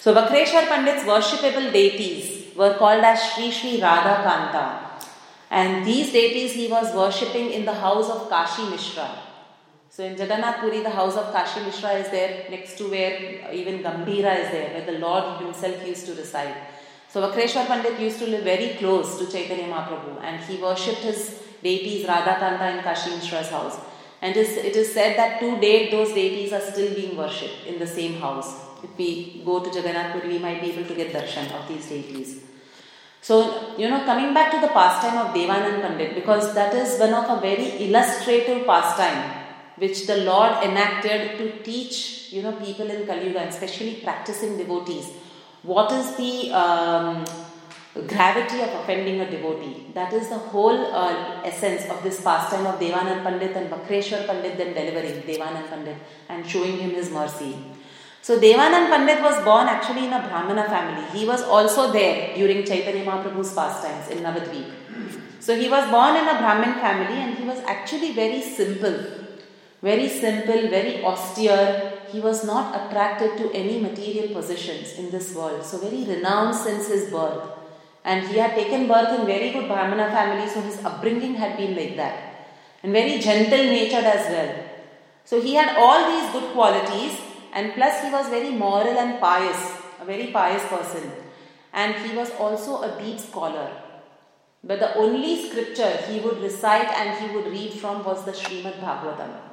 So 0.01 0.13
Vakreshwar 0.15 0.67
Pandit's 0.67 1.03
worshipable 1.03 1.71
deities 1.71 2.55
were 2.55 2.74
called 2.74 3.03
as 3.03 3.21
Sri 3.34 3.51
Sri 3.51 3.82
Radha 3.82 4.15
Kanta. 4.28 4.65
And 5.51 5.86
these 5.86 6.11
deities 6.11 6.53
he 6.53 6.67
was 6.67 6.93
worshipping 6.95 7.51
in 7.51 7.65
the 7.65 7.74
house 7.74 8.09
of 8.09 8.28
Kashi 8.30 8.67
Mishra. 8.69 9.07
So 9.91 10.03
in 10.03 10.17
Jagannath 10.17 10.61
Puri, 10.61 10.82
the 10.82 10.89
house 10.89 11.15
of 11.15 11.32
Kashi 11.32 11.59
Mishra 11.63 11.91
is 11.91 12.09
there 12.09 12.49
next 12.49 12.80
to 12.80 12.89
where 12.89 13.51
even 13.53 13.84
Gambhira 13.84 14.34
is 14.43 14.49
there, 14.51 14.69
where 14.74 14.86
the 14.88 14.97
Lord 14.97 15.39
himself 15.39 15.88
used 15.88 16.07
to 16.07 16.15
reside. 16.15 16.55
So 17.14 17.22
Vakreshwar 17.22 17.68
Pandit 17.68 17.99
used 17.99 18.18
to 18.20 18.26
live 18.26 18.43
very 18.43 18.70
close 18.80 19.20
to 19.20 19.32
Chaitanya 19.32 19.66
Mahaprabhu 19.72 20.20
and 20.24 20.43
he 20.45 20.55
worshipped 20.59 21.03
his 21.09 21.20
deities 21.61 22.07
Radhakanta 22.07 22.76
in 22.76 22.84
Kashi 22.84 23.11
Mishra's 23.11 23.49
house. 23.49 23.78
And 24.20 24.36
it 24.36 24.76
is 24.76 24.91
said 24.91 25.16
that 25.20 25.39
to 25.39 25.59
date 25.59 25.91
those 25.91 26.11
deities 26.14 26.51
are 26.53 26.61
still 26.61 26.91
being 26.95 27.16
worshipped 27.16 27.68
in 27.68 27.78
the 27.78 27.86
same 27.86 28.16
house. 28.16 28.55
If 28.82 28.97
we 28.97 29.43
go 29.45 29.59
to 29.64 29.70
Jagannath 29.70 30.14
Puri, 30.14 30.28
we 30.34 30.39
might 30.39 30.59
be 30.59 30.72
able 30.72 30.86
to 30.86 30.95
get 30.95 31.14
darshan 31.14 31.51
of 31.51 31.68
these 31.68 31.88
deities. 31.88 32.41
So, 33.22 33.78
you 33.78 33.91
know, 33.91 34.03
coming 34.05 34.34
back 34.34 34.49
to 34.53 34.59
the 34.59 34.70
pastime 34.70 35.20
of 35.20 35.36
Devanand 35.36 35.84
Pandit, 35.84 36.16
because 36.16 36.55
that 36.55 36.74
is 36.74 36.99
one 36.99 37.14
of 37.14 37.38
a 37.38 37.39
very 37.39 37.86
illustrative 37.86 38.66
pastime 38.66 39.43
which 39.76 40.07
the 40.07 40.18
Lord 40.18 40.64
enacted 40.64 41.38
to 41.38 41.61
teach, 41.61 42.32
you 42.32 42.41
know, 42.41 42.53
people 42.53 42.89
in 42.89 43.05
Kali 43.05 43.28
Yuga, 43.28 43.41
especially 43.41 44.01
practicing 44.03 44.57
devotees 44.57 45.11
what 45.64 45.91
is 45.91 46.16
the 46.16 46.51
um, 46.51 47.26
gravity 48.07 48.61
of 48.61 48.70
offending 48.82 49.22
a 49.22 49.32
devotee? 49.32 49.88
That 49.93 50.11
is 50.14 50.30
the 50.30 50.38
whole 50.38 50.93
uh, 50.93 51.41
essence 51.43 51.89
of 51.89 52.03
this 52.03 52.22
pastime 52.22 52.68
of 52.68 52.80
Devanand 52.80 53.24
Pandit 53.24 53.55
and 53.55 53.72
Vakreshwar 53.72 54.28
Pandit 54.28 54.57
then 54.57 54.74
delivering 54.74 55.22
Devanand 55.24 55.70
Pandit 55.70 55.97
and 56.30 56.47
showing 56.47 56.78
him 56.78 56.91
his 56.91 57.09
mercy. 57.09 57.55
So 58.22 58.39
Devanand 58.39 58.89
Pandit 58.89 59.22
was 59.22 59.43
born 59.43 59.68
actually 59.68 60.05
in 60.05 60.14
a 60.14 60.20
Brahmana 60.28 60.66
family. 60.66 61.05
He 61.18 61.26
was 61.26 61.41
also 61.43 61.91
there 61.91 62.36
during 62.36 62.66
Chaitanya 62.66 63.05
Mahaprabhu's 63.05 63.53
pastimes 63.53 64.09
in 64.09 64.24
Navadvip. 64.24 64.70
So 65.39 65.57
he 65.59 65.70
was 65.70 65.89
born 65.89 66.16
in 66.16 66.28
a 66.28 66.38
Brahmin 66.39 66.76
family 66.76 67.18
and 67.18 67.38
he 67.38 67.43
was 67.43 67.59
actually 67.66 68.14
very 68.14 68.41
simple. 68.41 68.95
Very 69.82 70.07
simple, 70.07 70.70
very 70.70 71.03
austere, 71.03 71.91
he 72.14 72.20
was 72.20 72.43
not 72.45 72.66
attracted 72.80 73.38
to 73.38 73.51
any 73.59 73.80
material 73.80 74.28
possessions 74.34 74.93
in 74.99 75.09
this 75.09 75.34
world. 75.36 75.66
So, 75.66 75.80
very 75.80 76.03
renowned 76.03 76.55
since 76.55 76.88
his 76.88 77.09
birth. 77.09 77.49
And 78.05 78.28
he 78.28 78.38
had 78.38 78.53
taken 78.53 78.88
birth 78.88 79.20
in 79.20 79.26
very 79.26 79.51
good 79.51 79.68
Brahmana 79.68 80.09
family, 80.11 80.47
so 80.47 80.61
his 80.61 80.84
upbringing 80.86 81.34
had 81.34 81.57
been 81.57 81.76
like 81.76 81.95
that. 81.95 82.18
And 82.84 82.93
very 82.93 83.18
gentle 83.20 83.64
natured 83.64 84.05
as 84.05 84.30
well. 84.30 84.53
So, 85.26 85.41
he 85.41 85.55
had 85.55 85.76
all 85.76 86.11
these 86.11 86.32
good 86.34 86.53
qualities, 86.53 87.18
and 87.51 87.74
plus, 87.74 88.03
he 88.03 88.11
was 88.11 88.30
very 88.30 88.51
moral 88.51 88.99
and 89.05 89.20
pious, 89.20 89.64
a 89.99 90.05
very 90.05 90.28
pious 90.28 90.64
person. 90.68 91.11
And 91.74 91.95
he 92.05 92.16
was 92.16 92.30
also 92.32 92.84
a 92.84 93.01
deep 93.01 93.20
scholar. 93.20 93.72
But 94.64 94.80
the 94.80 94.95
only 94.95 95.49
scripture 95.49 95.97
he 96.09 96.20
would 96.20 96.41
recite 96.41 96.89
and 96.89 97.20
he 97.20 97.36
would 97.36 97.47
read 97.47 97.74
from 97.74 98.03
was 98.05 98.24
the 98.24 98.32
Srimad 98.32 98.80
Bhagavatam. 98.80 99.53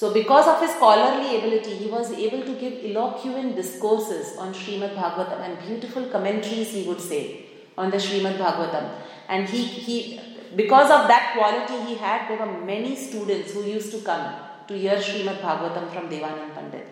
So, 0.00 0.14
because 0.14 0.46
of 0.48 0.62
his 0.62 0.70
scholarly 0.70 1.36
ability, 1.36 1.72
he 1.76 1.86
was 1.90 2.10
able 2.10 2.42
to 2.42 2.54
give 2.58 2.76
eloquent 2.90 3.54
discourses 3.54 4.34
on 4.38 4.54
Srimad 4.54 4.94
Bhagavatam 4.96 5.40
and 5.46 5.58
beautiful 5.58 6.06
commentaries, 6.06 6.70
he 6.72 6.84
would 6.84 7.02
say, 7.02 7.44
on 7.76 7.90
the 7.90 7.98
Srimad 7.98 8.38
Bhagavatam. 8.38 8.92
And 9.28 9.46
he, 9.46 9.62
he, 9.62 10.20
because 10.56 10.90
of 10.90 11.06
that 11.08 11.34
quality 11.36 11.84
he 11.86 11.96
had, 11.96 12.30
there 12.30 12.38
were 12.38 12.64
many 12.64 12.96
students 12.96 13.52
who 13.52 13.62
used 13.62 13.92
to 13.92 13.98
come 13.98 14.36
to 14.68 14.78
hear 14.78 14.96
Srimad 14.96 15.42
Bhagavatam 15.42 15.92
from 15.92 16.08
Devanand 16.08 16.54
Pandit. 16.54 16.86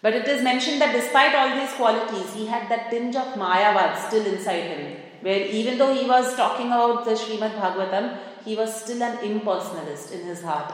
But 0.00 0.14
it 0.14 0.26
is 0.26 0.42
mentioned 0.42 0.80
that 0.80 0.94
despite 0.94 1.34
all 1.34 1.54
these 1.54 1.74
qualities, 1.74 2.32
he 2.32 2.46
had 2.46 2.66
that 2.70 2.88
tinge 2.88 3.14
of 3.14 3.34
Mayavad 3.34 4.08
still 4.08 4.24
inside 4.24 4.62
him, 4.74 4.96
where 5.20 5.44
even 5.48 5.76
though 5.76 5.92
he 5.94 6.08
was 6.08 6.34
talking 6.34 6.68
about 6.68 7.04
the 7.04 7.10
Srimad 7.10 7.60
Bhagavatam, 7.60 8.16
he 8.42 8.56
was 8.56 8.74
still 8.74 9.02
an 9.02 9.18
impersonalist 9.18 10.12
in 10.12 10.24
his 10.24 10.42
heart. 10.42 10.72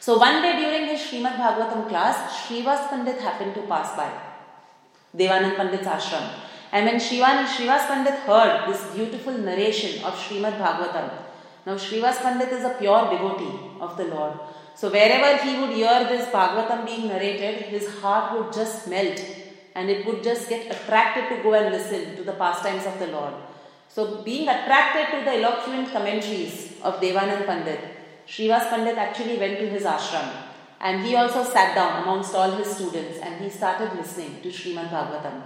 So 0.00 0.16
one 0.16 0.42
day 0.42 0.52
during 0.56 0.86
his 0.88 1.00
Srimad 1.00 1.36
Bhagavatam 1.36 1.88
class, 1.88 2.46
Srivas 2.46 2.88
Pandit 2.88 3.20
happened 3.20 3.54
to 3.56 3.62
pass 3.62 3.96
by 3.96 4.10
Devanand 5.16 5.56
Pandit's 5.56 5.86
ashram. 5.86 6.30
And 6.70 6.86
when 6.86 6.96
Shivan, 6.96 7.46
Srivas 7.46 7.86
Pandit 7.88 8.14
heard 8.20 8.68
this 8.68 8.84
beautiful 8.94 9.36
narration 9.36 10.04
of 10.04 10.14
Srimad 10.14 10.56
Bhagavatam, 10.58 11.10
now 11.66 11.74
Srivas 11.74 12.18
Pandit 12.18 12.48
is 12.50 12.64
a 12.64 12.76
pure 12.78 13.10
devotee 13.10 13.58
of 13.80 13.96
the 13.96 14.04
Lord. 14.04 14.38
So 14.76 14.88
wherever 14.88 15.42
he 15.42 15.58
would 15.60 15.70
hear 15.70 16.04
this 16.04 16.28
Bhagavatam 16.28 16.86
being 16.86 17.08
narrated, 17.08 17.62
his 17.62 17.88
heart 18.00 18.38
would 18.38 18.52
just 18.52 18.86
melt 18.88 19.20
and 19.74 19.90
it 19.90 20.06
would 20.06 20.22
just 20.22 20.48
get 20.48 20.70
attracted 20.70 21.28
to 21.28 21.42
go 21.42 21.54
and 21.54 21.74
listen 21.74 22.14
to 22.16 22.22
the 22.22 22.34
pastimes 22.34 22.86
of 22.86 22.98
the 23.00 23.08
Lord. 23.08 23.34
So 23.88 24.22
being 24.22 24.48
attracted 24.48 25.18
to 25.18 25.24
the 25.24 25.42
eloquent 25.42 25.92
commentaries 25.92 26.74
of 26.82 27.00
Devanand 27.00 27.46
Pandit, 27.46 27.97
Srivas 28.28 28.68
Pandit 28.68 28.98
actually 28.98 29.38
went 29.38 29.58
to 29.58 29.66
his 29.66 29.84
ashram 29.84 30.28
and 30.80 31.02
he 31.02 31.16
also 31.16 31.42
sat 31.42 31.74
down 31.74 32.02
amongst 32.02 32.34
all 32.34 32.50
his 32.50 32.68
students 32.76 33.18
and 33.22 33.40
he 33.42 33.48
started 33.48 33.96
listening 33.96 34.42
to 34.42 34.48
Srimad 34.50 34.90
Bhagavatam. 34.90 35.42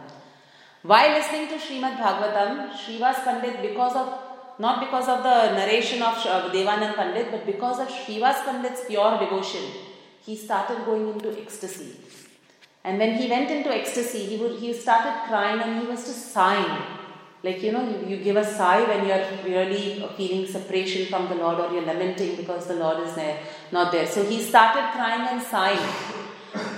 While 0.83 1.11
listening 1.11 1.47
to 1.49 1.55
Srimad 1.55 1.97
Bhagavatam, 1.97 2.73
Srivas 2.73 3.23
Pandit, 3.23 3.63
because 3.63 3.95
of 3.95 4.09
not 4.59 4.81
because 4.81 5.09
of 5.09 5.23
the 5.23 5.55
narration 5.59 6.03
of 6.03 6.15
uh, 6.27 6.51
Devanand 6.53 6.97
Pandit, 6.97 7.31
but 7.31 7.47
because 7.47 7.79
of 7.79 7.89
Srivas 7.89 8.45
Pandit's 8.45 8.85
pure 8.87 9.19
devotion, 9.19 9.63
he 10.21 10.37
started 10.37 10.85
going 10.85 11.09
into 11.09 11.41
ecstasy. 11.41 11.97
And 12.85 12.99
when 12.99 13.15
he 13.15 13.29
went 13.29 13.51
into 13.51 13.73
ecstasy, 13.73 14.27
he 14.27 14.37
would 14.39 14.59
he 14.59 14.73
started 14.73 15.29
crying 15.29 15.61
and 15.61 15.81
he 15.81 15.87
was 15.87 16.05
just 16.05 16.33
sighing 16.33 16.83
like, 17.43 17.63
you 17.63 17.73
know, 17.73 17.83
you, 17.89 18.07
you 18.09 18.17
give 18.23 18.37
a 18.37 18.45
sigh 18.45 18.83
when 18.85 19.07
you're 19.07 19.27
really 19.45 20.07
feeling 20.17 20.47
separation 20.47 21.07
from 21.07 21.29
the 21.29 21.35
Lord 21.35 21.59
or 21.59 21.73
you're 21.73 21.85
lamenting 21.85 22.37
because 22.37 22.67
the 22.67 22.75
Lord 22.75 23.07
is 23.07 23.15
there, 23.15 23.39
not 23.73 23.91
there. 23.91 24.07
So 24.07 24.25
he 24.25 24.41
started 24.41 24.93
crying 24.93 25.27
and 25.29 25.43
sighing. 25.43 25.89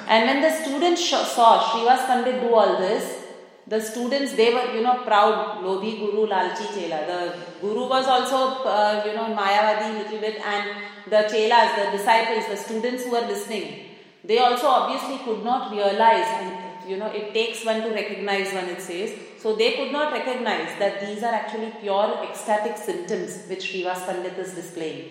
And 0.07 0.27
when 0.29 0.41
the 0.41 0.51
students 0.51 1.09
saw 1.09 1.63
Srivas 1.71 2.07
Pandit 2.07 2.41
do 2.41 2.55
all 2.55 2.79
this, 2.79 3.23
the 3.67 3.81
students, 3.81 4.35
they 4.35 4.53
were, 4.53 4.75
you 4.75 4.83
know, 4.83 5.03
proud, 5.05 5.63
Lodhi 5.65 5.99
Guru, 5.99 6.27
Lalchi 6.27 6.67
Chela. 6.75 7.07
The 7.07 7.37
Guru 7.61 7.89
was 7.89 8.07
also, 8.07 8.63
uh, 8.65 9.03
you 9.07 9.15
know, 9.15 9.35
Mayavadi 9.35 9.99
little 9.99 10.21
bit 10.21 10.41
and 10.45 10.71
the 11.09 11.17
Chelas, 11.17 11.77
the 11.77 11.97
disciples, 11.97 12.47
the 12.49 12.57
students 12.57 13.05
who 13.05 13.13
were 13.13 13.27
listening, 13.27 13.85
they 14.25 14.39
also 14.39 14.67
obviously 14.67 15.19
could 15.25 15.45
not 15.45 15.71
realize 15.71 16.27
and 16.27 16.91
you 16.91 16.97
know 16.97 17.07
it 17.07 17.33
takes 17.33 17.65
one 17.65 17.83
to 17.83 17.91
recognize 17.91 18.53
when 18.53 18.69
it 18.69 18.81
says 18.81 19.13
so 19.45 19.55
they 19.55 19.73
could 19.73 19.93
not 19.93 20.11
recognize 20.11 20.71
that 20.79 21.03
these 21.07 21.23
are 21.23 21.35
actually 21.35 21.71
pure 21.79 22.19
ecstatic 22.27 22.79
symptoms 22.79 23.43
which 23.47 23.65
Srivas 23.71 24.07
Pandit 24.07 24.39
is 24.39 24.55
displaying. 24.55 25.11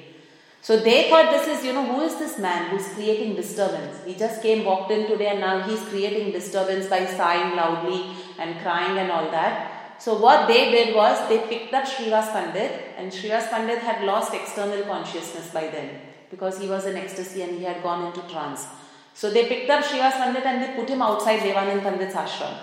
So 0.59 0.77
they 0.79 1.07
thought 1.07 1.29
this 1.29 1.47
is, 1.47 1.63
you 1.63 1.71
know, 1.71 1.85
who 1.85 2.01
is 2.01 2.17
this 2.17 2.39
man 2.39 2.71
who's 2.71 2.87
creating 2.95 3.35
disturbance? 3.35 3.95
He 4.07 4.15
just 4.15 4.41
came, 4.41 4.65
walked 4.65 4.89
in 4.91 5.05
today, 5.05 5.27
and 5.27 5.39
now 5.39 5.61
he's 5.67 5.81
creating 5.81 6.31
disturbance 6.31 6.87
by 6.87 7.05
sighing 7.05 7.55
loudly 7.55 8.15
and 8.39 8.59
crying 8.63 8.97
and 8.97 9.11
all 9.11 9.29
that. 9.29 10.01
So 10.01 10.17
what 10.17 10.47
they 10.47 10.71
did 10.71 10.95
was 10.95 11.29
they 11.29 11.37
picked 11.47 11.71
up 11.75 11.85
Srivas 11.85 12.31
Pandit, 12.31 12.95
and 12.97 13.11
Srivas 13.11 13.51
Pandit 13.51 13.79
had 13.89 14.03
lost 14.03 14.33
external 14.33 14.81
consciousness 14.85 15.51
by 15.51 15.67
then 15.67 15.91
because 16.31 16.59
he 16.59 16.67
was 16.67 16.87
in 16.87 16.97
ecstasy 16.97 17.43
and 17.43 17.59
he 17.59 17.65
had 17.65 17.83
gone 17.83 18.07
into 18.07 18.27
trance. 18.33 18.65
So 19.13 19.29
they 19.29 19.47
picked 19.47 19.69
up 19.69 19.85
Srivas 19.85 20.13
Pandit 20.13 20.43
and 20.43 20.63
they 20.63 20.75
put 20.75 20.89
him 20.89 21.03
outside 21.03 21.41
Devanand 21.41 21.83
Pandit's 21.83 22.15
ashram 22.15 22.57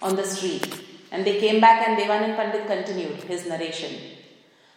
on 0.00 0.16
the 0.16 0.24
street. 0.24 0.92
And 1.14 1.24
they 1.24 1.38
came 1.38 1.60
back 1.60 1.86
and 1.86 1.96
Devanand 1.96 2.36
Pandit 2.36 2.66
continued 2.66 3.22
his 3.22 3.46
narration. 3.46 3.92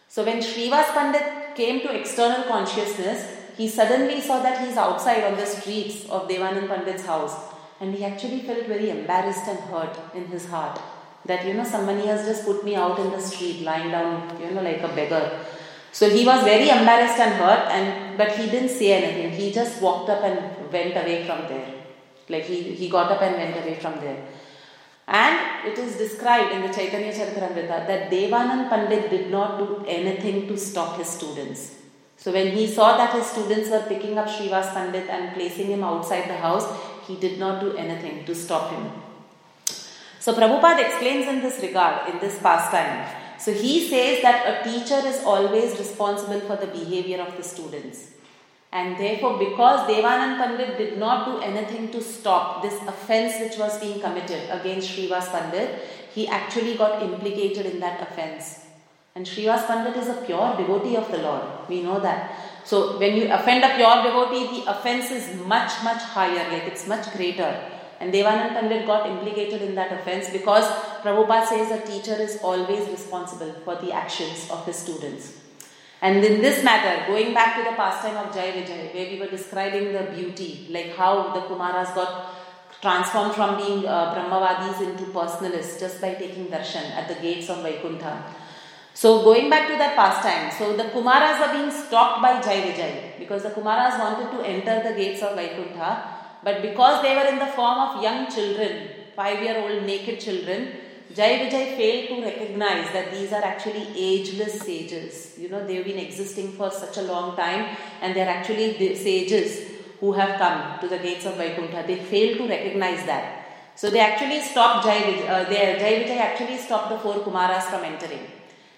So 0.06 0.24
when 0.24 0.38
Srivas 0.38 0.94
Pandit 0.94 1.56
came 1.56 1.80
to 1.80 1.94
external 2.00 2.44
consciousness, 2.44 3.36
he 3.56 3.68
suddenly 3.68 4.20
saw 4.20 4.40
that 4.42 4.64
he's 4.64 4.76
outside 4.76 5.24
on 5.24 5.36
the 5.36 5.46
streets 5.46 6.08
of 6.08 6.28
Devanand 6.28 6.68
Pandit's 6.68 7.04
house. 7.04 7.36
And 7.80 7.94
he 7.94 8.04
actually 8.04 8.40
felt 8.40 8.66
very 8.66 8.90
embarrassed 8.90 9.48
and 9.48 9.58
hurt 9.58 9.98
in 10.14 10.26
his 10.26 10.46
heart. 10.46 10.80
That, 11.26 11.44
you 11.44 11.54
know, 11.54 11.64
somebody 11.64 12.06
has 12.06 12.24
just 12.24 12.44
put 12.44 12.64
me 12.64 12.76
out 12.76 12.98
in 13.00 13.10
the 13.10 13.20
street, 13.20 13.62
lying 13.62 13.90
down, 13.90 14.40
you 14.40 14.52
know, 14.52 14.62
like 14.62 14.80
a 14.82 14.88
beggar. 14.88 15.44
So 15.92 16.08
he 16.08 16.24
was 16.24 16.44
very 16.44 16.68
embarrassed 16.68 17.18
and 17.18 17.34
hurt, 17.34 17.68
and 17.70 18.16
but 18.16 18.32
he 18.32 18.48
didn't 18.48 18.68
say 18.68 18.92
anything. 18.92 19.30
He 19.32 19.52
just 19.52 19.82
walked 19.82 20.08
up 20.10 20.22
and 20.22 20.72
went 20.72 20.96
away 20.96 21.24
from 21.26 21.40
there. 21.48 21.74
Like 22.28 22.44
he, 22.44 22.62
he 22.62 22.88
got 22.88 23.10
up 23.10 23.22
and 23.22 23.36
went 23.36 23.56
away 23.56 23.74
from 23.74 23.96
there. 24.00 24.22
And 25.08 25.66
it 25.66 25.78
is 25.78 25.96
described 25.96 26.52
in 26.52 26.60
the 26.60 26.68
Chaitanya 26.68 27.12
Charitamrita 27.12 27.86
that 27.86 28.10
Devanand 28.10 28.68
Pandit 28.68 29.08
did 29.08 29.30
not 29.30 29.58
do 29.58 29.82
anything 29.88 30.46
to 30.48 30.58
stop 30.58 30.98
his 30.98 31.08
students. 31.08 31.76
So 32.18 32.30
when 32.30 32.48
he 32.52 32.66
saw 32.66 32.96
that 32.98 33.14
his 33.14 33.26
students 33.26 33.70
were 33.70 33.84
picking 33.88 34.18
up 34.18 34.28
Srivas 34.28 34.74
Pandit 34.74 35.08
and 35.08 35.34
placing 35.34 35.68
him 35.68 35.82
outside 35.82 36.28
the 36.28 36.36
house, 36.36 36.66
he 37.06 37.16
did 37.16 37.38
not 37.38 37.60
do 37.60 37.74
anything 37.76 38.26
to 38.26 38.34
stop 38.34 38.70
him. 38.70 38.92
So 40.20 40.34
Prabhupada 40.34 40.84
explains 40.84 41.26
in 41.26 41.40
this 41.40 41.62
regard, 41.62 42.12
in 42.12 42.18
this 42.20 42.38
pastime, 42.40 43.06
so 43.38 43.52
he 43.52 43.88
says 43.88 44.20
that 44.22 44.44
a 44.46 44.68
teacher 44.68 45.00
is 45.06 45.22
always 45.24 45.78
responsible 45.78 46.40
for 46.40 46.56
the 46.56 46.66
behavior 46.66 47.22
of 47.22 47.36
the 47.36 47.42
students. 47.42 48.10
And 48.70 48.98
therefore, 48.98 49.38
because 49.38 49.88
Devanand 49.88 50.36
Pandit 50.36 50.76
did 50.76 50.98
not 50.98 51.24
do 51.24 51.40
anything 51.40 51.90
to 51.90 52.02
stop 52.02 52.62
this 52.62 52.74
offense 52.86 53.40
which 53.40 53.58
was 53.58 53.80
being 53.80 54.00
committed 54.00 54.50
against 54.50 54.90
Srivas 54.90 55.30
Pandit, 55.30 55.86
he 56.14 56.28
actually 56.28 56.76
got 56.76 57.02
implicated 57.02 57.64
in 57.64 57.80
that 57.80 58.02
offense. 58.02 58.66
And 59.14 59.26
Srivas 59.26 59.66
Pandit 59.66 59.96
is 59.96 60.08
a 60.08 60.20
pure 60.26 60.54
devotee 60.56 60.96
of 60.96 61.10
the 61.10 61.18
Lord. 61.18 61.42
We 61.68 61.82
know 61.82 61.98
that. 62.00 62.30
So, 62.64 62.98
when 62.98 63.16
you 63.16 63.32
offend 63.32 63.64
a 63.64 63.74
pure 63.74 64.02
devotee, 64.02 64.60
the 64.60 64.70
offense 64.70 65.10
is 65.10 65.34
much, 65.46 65.72
much 65.82 66.02
higher, 66.02 66.50
like 66.52 66.64
it's 66.64 66.86
much 66.86 67.10
greater. 67.16 67.58
And 68.00 68.12
Devanand 68.12 68.50
Pandit 68.50 68.86
got 68.86 69.08
implicated 69.08 69.62
in 69.62 69.74
that 69.74 69.92
offense 69.92 70.28
because 70.30 70.64
Prabhupada 71.02 71.46
says 71.46 71.70
a 71.70 71.84
teacher 71.84 72.14
is 72.14 72.38
always 72.42 72.86
responsible 72.88 73.52
for 73.64 73.76
the 73.76 73.92
actions 73.92 74.48
of 74.50 74.64
his 74.66 74.76
students. 74.76 75.47
And 76.00 76.24
in 76.24 76.40
this 76.40 76.62
matter, 76.62 77.06
going 77.12 77.34
back 77.34 77.56
to 77.56 77.68
the 77.68 77.76
pastime 77.76 78.16
of 78.16 78.32
Jai 78.34 78.52
Vijay, 78.52 78.94
where 78.94 79.10
we 79.10 79.18
were 79.18 79.26
describing 79.26 79.92
the 79.92 80.04
beauty, 80.14 80.68
like 80.70 80.94
how 80.94 81.34
the 81.34 81.40
Kumaras 81.40 81.94
got 81.94 82.34
transformed 82.80 83.34
from 83.34 83.56
being 83.56 83.86
uh, 83.86 84.14
Brahmavadis 84.14 84.80
into 84.88 85.04
personalists 85.12 85.80
just 85.80 86.00
by 86.00 86.14
taking 86.14 86.46
darshan 86.46 86.90
at 86.92 87.08
the 87.08 87.14
gates 87.14 87.50
of 87.50 87.62
Vaikuntha. 87.62 88.22
So 88.94 89.24
going 89.24 89.50
back 89.50 89.68
to 89.68 89.76
that 89.78 89.96
pastime, 89.96 90.52
so 90.56 90.76
the 90.76 90.90
Kumaras 90.90 91.40
were 91.40 91.52
being 91.58 91.70
stopped 91.70 92.22
by 92.22 92.40
Jai 92.40 92.60
Vijay 92.68 93.18
because 93.18 93.42
the 93.42 93.50
Kumaras 93.50 93.98
wanted 93.98 94.30
to 94.36 94.46
enter 94.46 94.88
the 94.88 94.94
gates 94.96 95.22
of 95.22 95.34
Vaikuntha 95.34 96.18
but 96.42 96.62
because 96.62 97.02
they 97.02 97.14
were 97.16 97.26
in 97.26 97.38
the 97.38 97.46
form 97.46 97.78
of 97.78 98.02
young 98.02 98.30
children, 98.30 98.90
five 99.16 99.42
year 99.42 99.58
old 99.58 99.82
naked 99.84 100.20
children, 100.20 100.72
Jai 101.18 101.30
Vijay 101.40 101.76
failed 101.76 102.08
to 102.10 102.16
recognize 102.24 102.92
that 102.92 103.10
these 103.10 103.32
are 103.32 103.42
actually 103.42 103.86
ageless 103.96 104.60
sages. 104.60 105.34
You 105.36 105.48
know, 105.48 105.66
they've 105.66 105.84
been 105.84 105.98
existing 105.98 106.52
for 106.52 106.70
such 106.70 106.96
a 106.96 107.02
long 107.02 107.36
time 107.36 107.76
and 108.00 108.14
they're 108.14 108.28
actually 108.28 108.68
the 108.82 108.94
sages 108.94 109.68
who 109.98 110.12
have 110.12 110.38
come 110.38 110.78
to 110.80 110.86
the 110.86 110.98
gates 110.98 111.26
of 111.26 111.36
Vaikuntha. 111.36 111.82
They 111.86 111.96
failed 111.96 112.38
to 112.38 112.48
recognize 112.48 113.04
that. 113.06 113.46
So 113.74 113.90
they 113.90 113.98
actually 113.98 114.40
stopped 114.42 114.86
Jai 114.86 114.98
Vijay, 115.00 115.28
uh, 115.28 115.44
Jai 115.50 115.92
Vijay 116.04 116.18
actually 116.18 116.56
stopped 116.56 116.90
the 116.90 116.98
four 116.98 117.14
Kumaras 117.26 117.64
from 117.64 117.82
entering. 117.82 118.24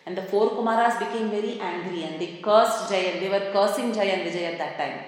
And 0.07 0.17
the 0.17 0.23
four 0.23 0.51
Kumaras 0.51 0.99
became 0.99 1.31
very 1.31 1.61
angry 1.61 2.05
and 2.05 2.19
they 2.19 2.39
cursed 2.43 2.89
Jai 2.91 3.03
and 3.13 3.23
they 3.23 3.29
were 3.29 3.53
cursing 3.53 3.93
Jai 3.93 4.05
and 4.05 4.23
Vijay 4.31 4.53
at 4.53 4.59
that 4.59 4.79
time 4.79 4.99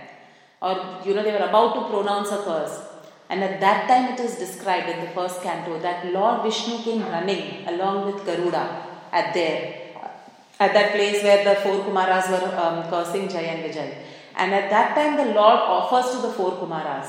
or 0.63 1.01
you 1.05 1.15
know 1.15 1.23
they 1.23 1.33
were 1.33 1.49
about 1.49 1.75
to 1.75 1.81
pronounce 1.91 2.31
a 2.31 2.43
curse. 2.45 2.92
And 3.33 3.43
at 3.43 3.61
that 3.61 3.89
time 3.89 4.13
it 4.13 4.21
is 4.21 4.35
described 4.37 4.91
in 4.91 5.01
the 5.01 5.11
first 5.13 5.41
canto 5.43 5.79
that 5.81 6.05
Lord 6.13 6.43
Vishnu 6.43 6.83
came 6.83 7.01
running 7.01 7.67
along 7.67 8.05
with 8.05 8.27
Garuda 8.27 8.65
at 9.11 9.33
there, 9.33 9.75
at 10.61 10.75
that 10.75 10.93
place 10.93 11.23
where 11.23 11.43
the 11.43 11.59
four 11.63 11.79
Kumaras 11.83 12.29
were 12.29 12.47
um, 12.63 12.91
cursing 12.91 13.31
Jay 13.31 13.47
and 13.49 13.65
Vijay. 13.65 13.95
And 14.37 14.53
at 14.53 14.69
that 14.69 14.95
time 14.95 15.17
the 15.17 15.33
Lord 15.33 15.61
offers 15.77 16.15
to 16.15 16.21
the 16.27 16.35
four 16.35 16.53
Kumaras. 16.61 17.09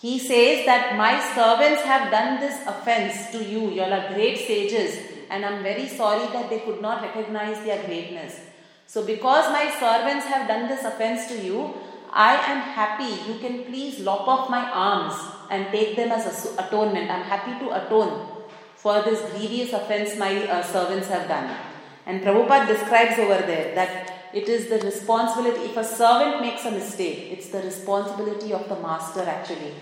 He 0.00 0.18
says 0.18 0.64
that 0.64 0.96
my 0.96 1.20
servants 1.34 1.82
have 1.82 2.10
done 2.10 2.40
this 2.40 2.66
offense 2.66 3.30
to 3.32 3.44
you. 3.44 3.68
You 3.70 3.82
all 3.82 3.92
are 3.92 4.14
great 4.14 4.38
sages, 4.38 4.98
and 5.28 5.44
I'm 5.44 5.62
very 5.62 5.88
sorry 5.88 6.26
that 6.32 6.48
they 6.48 6.60
could 6.60 6.80
not 6.80 7.02
recognize 7.02 7.62
their 7.66 7.84
greatness. 7.84 8.40
So, 8.86 9.04
because 9.04 9.52
my 9.52 9.66
servants 9.78 10.24
have 10.24 10.48
done 10.48 10.68
this 10.68 10.86
offense 10.86 11.28
to 11.28 11.38
you, 11.38 11.74
I 12.10 12.32
am 12.52 12.60
happy. 12.60 13.12
You 13.30 13.38
can 13.40 13.64
please 13.64 14.00
lop 14.00 14.26
off 14.26 14.48
my 14.48 14.64
arms 14.70 15.36
and 15.50 15.70
take 15.70 15.96
them 15.96 16.10
as 16.12 16.46
atonement. 16.56 17.10
I'm 17.10 17.24
happy 17.24 17.58
to 17.64 17.84
atone 17.84 18.26
for 18.76 19.02
this 19.02 19.20
grievous 19.32 19.72
offense 19.74 20.16
my 20.16 20.32
uh, 20.48 20.62
servants 20.62 21.08
have 21.08 21.28
done. 21.28 21.54
And 22.06 22.22
Prabhupada 22.22 22.66
describes 22.66 23.18
over 23.18 23.46
there 23.46 23.74
that 23.74 24.30
it 24.32 24.48
is 24.48 24.68
the 24.68 24.78
responsibility, 24.78 25.66
if 25.66 25.76
a 25.76 25.84
servant 25.84 26.40
makes 26.40 26.64
a 26.64 26.70
mistake, 26.70 27.28
it's 27.32 27.48
the 27.48 27.60
responsibility 27.60 28.52
of 28.52 28.68
the 28.68 28.76
master 28.76 29.22
actually. 29.22 29.74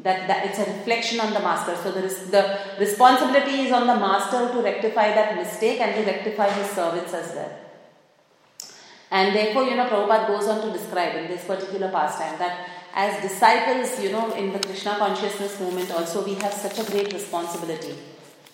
That, 0.00 0.26
that 0.26 0.46
it's 0.46 0.58
a 0.58 0.64
reflection 0.64 1.20
on 1.20 1.32
the 1.32 1.38
master. 1.38 1.76
So 1.76 1.92
the, 1.92 2.00
the 2.02 2.58
responsibility 2.80 3.66
is 3.66 3.72
on 3.72 3.86
the 3.86 3.94
master 3.94 4.52
to 4.52 4.60
rectify 4.60 5.14
that 5.14 5.36
mistake 5.36 5.80
and 5.80 5.94
to 5.94 6.10
rectify 6.10 6.50
his 6.50 6.70
servants 6.70 7.14
as 7.14 7.34
well. 7.36 7.58
And 9.12 9.36
therefore, 9.36 9.64
you 9.64 9.76
know, 9.76 9.86
Prabhupada 9.86 10.26
goes 10.26 10.48
on 10.48 10.66
to 10.66 10.72
describe 10.76 11.14
in 11.14 11.28
this 11.28 11.44
particular 11.44 11.90
pastime 11.90 12.38
that 12.38 12.68
as 12.94 13.22
disciples, 13.22 13.98
you 14.02 14.12
know, 14.12 14.32
in 14.34 14.52
the 14.52 14.58
Krishna 14.58 14.96
consciousness 14.96 15.58
movement, 15.60 15.90
also 15.90 16.24
we 16.24 16.34
have 16.34 16.52
such 16.52 16.78
a 16.78 16.90
great 16.90 17.12
responsibility 17.12 17.94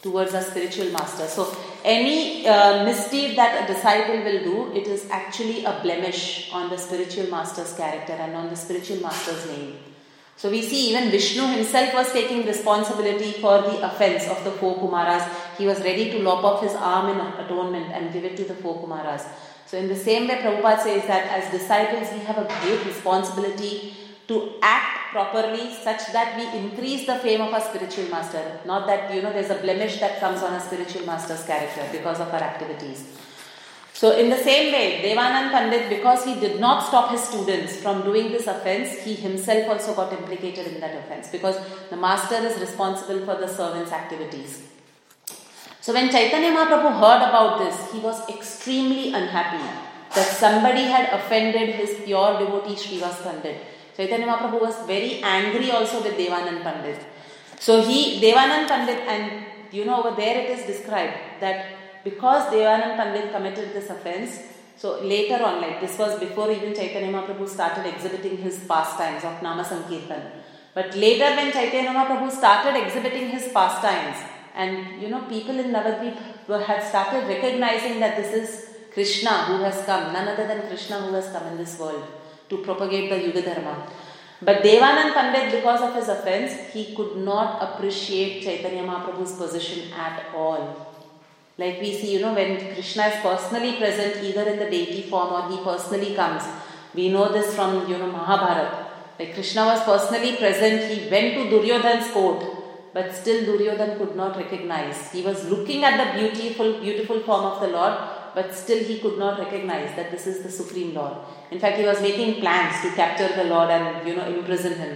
towards 0.01 0.33
our 0.33 0.43
spiritual 0.43 0.91
master. 0.91 1.27
So, 1.27 1.57
any 1.85 2.47
uh, 2.47 2.85
misdeed 2.85 3.37
that 3.37 3.65
a 3.65 3.73
disciple 3.73 4.23
will 4.23 4.43
do, 4.45 4.77
it 4.79 4.87
is 4.87 5.09
actually 5.11 5.65
a 5.65 5.81
blemish 5.83 6.51
on 6.53 6.71
the 6.71 6.79
spiritual 6.79 7.27
master's 7.29 7.73
character 7.73 8.13
and 8.13 8.35
on 8.37 8.49
the 8.49 8.57
spiritual 8.57 8.99
master's 8.99 9.45
name. 9.47 9.79
So, 10.37 10.51
we 10.51 10.63
see 10.63 10.91
even 10.91 11.11
Vishnu 11.11 11.45
himself 11.49 11.95
was 11.95 12.13
taking 12.13 12.47
responsibility 12.47 13.33
for 13.33 13.61
the 13.63 13.85
offense 13.85 14.29
of 14.29 14.45
the 14.45 14.53
four 14.53 14.79
Kumaras. 14.79 15.29
He 15.57 15.67
was 15.67 15.81
ready 15.81 16.11
to 16.13 16.21
lop 16.21 16.45
off 16.45 16.63
his 16.63 16.75
arm 16.75 17.09
in 17.11 17.45
atonement 17.45 17.93
and 17.93 18.13
give 18.13 18.25
it 18.25 18.37
to 18.37 18.45
the 18.45 18.55
four 18.55 18.81
Kumaras. 18.81 19.27
So, 19.67 19.77
in 19.77 19.89
the 19.89 19.97
same 19.97 20.29
way, 20.29 20.37
Prabhupada 20.37 20.81
says 20.81 21.07
that 21.09 21.27
as 21.27 21.51
disciples, 21.51 22.13
we 22.13 22.21
have 22.21 22.39
a 22.39 22.47
great 22.63 22.87
responsibility 22.87 23.97
to 24.29 24.53
act 24.61 25.11
properly 25.13 25.75
such 25.75 26.13
that 26.13 26.37
we 26.37 26.59
increase 26.59 27.07
the 27.07 27.17
fame 27.17 27.41
of 27.41 27.53
our 27.53 27.63
spiritual 27.63 28.09
master. 28.11 28.61
Not 28.67 28.87
that, 28.87 29.13
you 29.15 29.23
know, 29.23 29.33
there's 29.33 29.51
a 29.51 29.55
blemish 29.55 30.01
that 30.01 30.21
comes 30.21 30.43
on 30.43 30.53
a 30.53 30.61
spiritual 30.61 31.07
master's 31.07 31.45
character 31.45 31.89
because 31.91 32.21
of 32.21 32.29
our 32.29 32.43
activities. 32.43 33.07
So, 33.95 34.17
in 34.17 34.31
the 34.31 34.37
same 34.37 34.71
way, 34.71 35.03
Devanand 35.03 35.51
Pandit, 35.51 35.89
because 35.89 36.25
he 36.25 36.39
did 36.39 36.61
not 36.61 36.87
stop 36.87 37.11
his 37.11 37.21
students 37.21 37.77
from 37.77 38.03
doing 38.03 38.31
this 38.31 38.47
offense, 38.47 38.93
he 39.03 39.15
himself 39.15 39.69
also 39.69 39.93
got 39.93 40.13
implicated 40.13 40.69
in 40.69 40.81
that 40.81 40.95
offense 40.95 41.29
because 41.31 41.59
the 41.91 41.97
master 41.97 42.37
is 42.37 42.61
responsible 42.61 43.19
for 43.25 43.35
the 43.41 43.49
servant's 43.49 43.91
activities. 43.91 44.63
So, 45.81 45.95
when 45.95 46.11
Chaitanya 46.11 46.51
Mahaprabhu 46.51 46.93
heard 47.01 47.29
about 47.29 47.59
this, 47.59 47.93
he 47.93 47.99
was 47.99 48.29
extremely 48.29 49.13
unhappy 49.15 49.65
that 50.15 50.27
somebody 50.27 50.83
had 50.83 51.13
offended 51.13 51.71
his 51.71 51.99
pure 52.05 52.39
devotee 52.39 52.77
Srivas 52.77 53.21
Pandit. 53.25 53.57
Chaitanya 53.99 54.27
Mahaprabhu 54.29 54.61
was 54.61 54.77
very 54.87 55.21
angry 55.25 55.73
also 55.73 56.01
with 56.05 56.17
Devanand 56.17 56.63
Pandit. 56.63 57.01
So 57.59 57.83
he, 57.83 58.21
Devanand 58.21 58.69
Pandit, 58.69 59.01
and 59.13 59.45
you 59.73 59.85
know 59.85 59.97
over 60.01 60.15
there 60.15 60.37
it 60.43 60.51
is 60.57 60.67
described 60.67 61.15
that 61.41 62.05
because 62.05 62.45
Devanand 62.53 62.95
Pandit 63.01 63.33
committed 63.33 63.73
this 63.75 63.91
offense, 63.91 64.39
so 64.77 65.01
later 65.03 65.43
on, 65.43 65.61
like 65.61 65.81
this 65.81 65.99
was 65.99 66.17
before 66.21 66.49
even 66.53 66.77
Chaitanya 66.77 67.11
Mahaprabhu 67.11 67.49
started 67.49 67.87
exhibiting 67.93 68.37
his 68.37 68.61
pastimes 68.69 69.25
of 69.25 69.43
Nama 69.43 69.65
Sankirtan. 69.65 70.23
But 70.75 70.95
later 70.95 71.35
when 71.35 71.51
Chaitanya 71.51 71.91
Mahaprabhu 71.91 72.31
started 72.31 72.81
exhibiting 72.81 73.31
his 73.31 73.49
pastimes, 73.49 74.19
and 74.55 75.03
you 75.03 75.09
know 75.09 75.23
people 75.23 75.59
in 75.59 75.73
Navadvip 75.73 76.63
had 76.71 76.85
started 76.85 77.27
recognizing 77.27 77.99
that 77.99 78.17
this 78.17 78.33
is 78.33 78.75
Krishna 78.93 79.35
who 79.49 79.59
has 79.65 79.85
come, 79.87 80.13
none 80.13 80.29
other 80.29 80.47
than 80.47 80.69
Krishna 80.69 81.01
who 81.01 81.15
has 81.15 81.27
come 81.33 81.49
in 81.49 81.59
this 81.59 81.77
world 81.81 82.05
to 82.49 82.59
propagate 82.59 83.11
the 83.11 83.19
Yuga 83.27 83.43
Dharma. 83.43 83.87
But 84.41 84.63
Devanand 84.63 85.15
Pandit, 85.15 85.51
because 85.53 85.81
of 85.83 85.95
his 85.95 86.09
offense, 86.09 86.73
he 86.73 86.95
could 86.95 87.17
not 87.17 87.61
appreciate 87.61 88.43
Chaitanya 88.43 88.85
Mahaprabhu's 88.85 89.33
position 89.33 89.93
at 89.93 90.27
all. 90.35 90.87
Like 91.57 91.81
we 91.81 91.93
see, 91.93 92.13
you 92.13 92.21
know, 92.21 92.35
when 92.35 92.57
Krishna 92.73 93.07
is 93.07 93.21
personally 93.21 93.77
present, 93.79 94.23
either 94.23 94.43
in 94.43 94.61
the 94.61 94.71
deity 94.71 95.03
form 95.03 95.33
or 95.33 95.51
he 95.51 95.63
personally 95.65 96.15
comes. 96.15 96.45
We 96.95 97.09
know 97.09 97.33
this 97.33 97.55
from, 97.55 97.91
you 97.91 97.99
know, 97.99 98.13
Mahabharata. 98.13 98.87
Like 99.19 99.35
Krishna 99.35 99.65
was 99.65 99.83
personally 99.83 100.37
present, 100.37 100.93
he 100.93 101.11
went 101.11 101.35
to 101.35 101.51
Duryodhan's 101.51 102.13
court, 102.13 102.45
but 102.95 103.13
still 103.13 103.45
Duryodhan 103.45 103.99
could 103.99 104.15
not 104.15 104.37
recognize. 104.37 105.11
He 105.11 105.23
was 105.23 105.51
looking 105.51 105.83
at 105.83 105.97
the 105.99 106.19
beautiful, 106.19 106.81
beautiful 106.81 107.19
form 107.21 107.45
of 107.45 107.61
the 107.61 107.67
Lord, 107.67 107.95
but 108.39 108.55
still 108.55 108.83
he 108.89 108.97
could 109.03 109.19
not 109.19 109.41
recognize 109.45 109.95
that 109.97 110.13
this 110.15 110.25
is 110.33 110.43
the 110.45 110.51
Supreme 110.59 110.95
Lord. 110.95 111.15
In 111.51 111.59
fact, 111.59 111.79
he 111.79 111.85
was 111.85 112.01
making 112.01 112.41
plans 112.43 112.81
to 112.83 112.91
capture 113.01 113.31
the 113.39 113.47
Lord 113.53 113.69
and 113.77 114.07
you 114.07 114.15
know 114.15 114.27
imprison 114.35 114.75
him. 114.83 114.93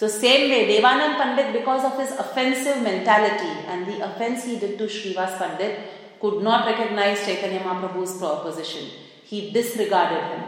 So 0.00 0.08
same 0.08 0.50
way, 0.50 0.60
Devanand 0.70 1.14
Pandit, 1.20 1.52
because 1.52 1.84
of 1.88 1.96
his 2.02 2.10
offensive 2.24 2.82
mentality 2.82 3.52
and 3.70 3.86
the 3.86 3.98
offense 4.08 4.44
he 4.44 4.58
did 4.58 4.76
to 4.78 4.86
Srivas 4.96 5.38
Pandit, 5.38 5.78
could 6.20 6.42
not 6.42 6.66
recognize 6.66 7.24
Chaitanya 7.24 7.60
Mahaprabhu's 7.60 8.16
proposition. 8.18 8.86
He 9.24 9.50
disregarded 9.52 10.24
him. 10.32 10.42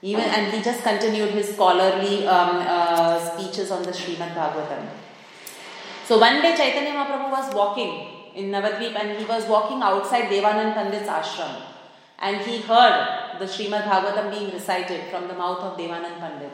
Even 0.00 0.24
and 0.36 0.52
he 0.54 0.62
just 0.62 0.82
continued 0.82 1.30
his 1.30 1.48
scholarly 1.54 2.26
um, 2.26 2.62
uh, 2.74 3.18
speeches 3.30 3.70
on 3.70 3.82
the 3.82 3.90
Srimad 3.90 4.32
Bhagavatam. 4.40 4.86
So 6.06 6.18
one 6.18 6.40
day 6.40 6.54
Chaitanya 6.56 6.92
Mahaprabhu 6.92 7.30
was 7.38 7.54
walking 7.54 8.17
in 8.34 8.50
Navadvip 8.50 8.94
and 8.94 9.18
he 9.18 9.24
was 9.24 9.46
walking 9.46 9.82
outside 9.82 10.30
Devanand 10.30 10.74
Pandit's 10.74 11.08
ashram 11.08 11.62
and 12.18 12.38
he 12.38 12.58
heard 12.60 13.38
the 13.38 13.44
Srimad 13.44 13.84
Bhagavatam 13.84 14.30
being 14.30 14.50
recited 14.50 15.08
from 15.10 15.28
the 15.28 15.34
mouth 15.34 15.60
of 15.60 15.78
Devanand 15.78 16.18
Pandit. 16.18 16.52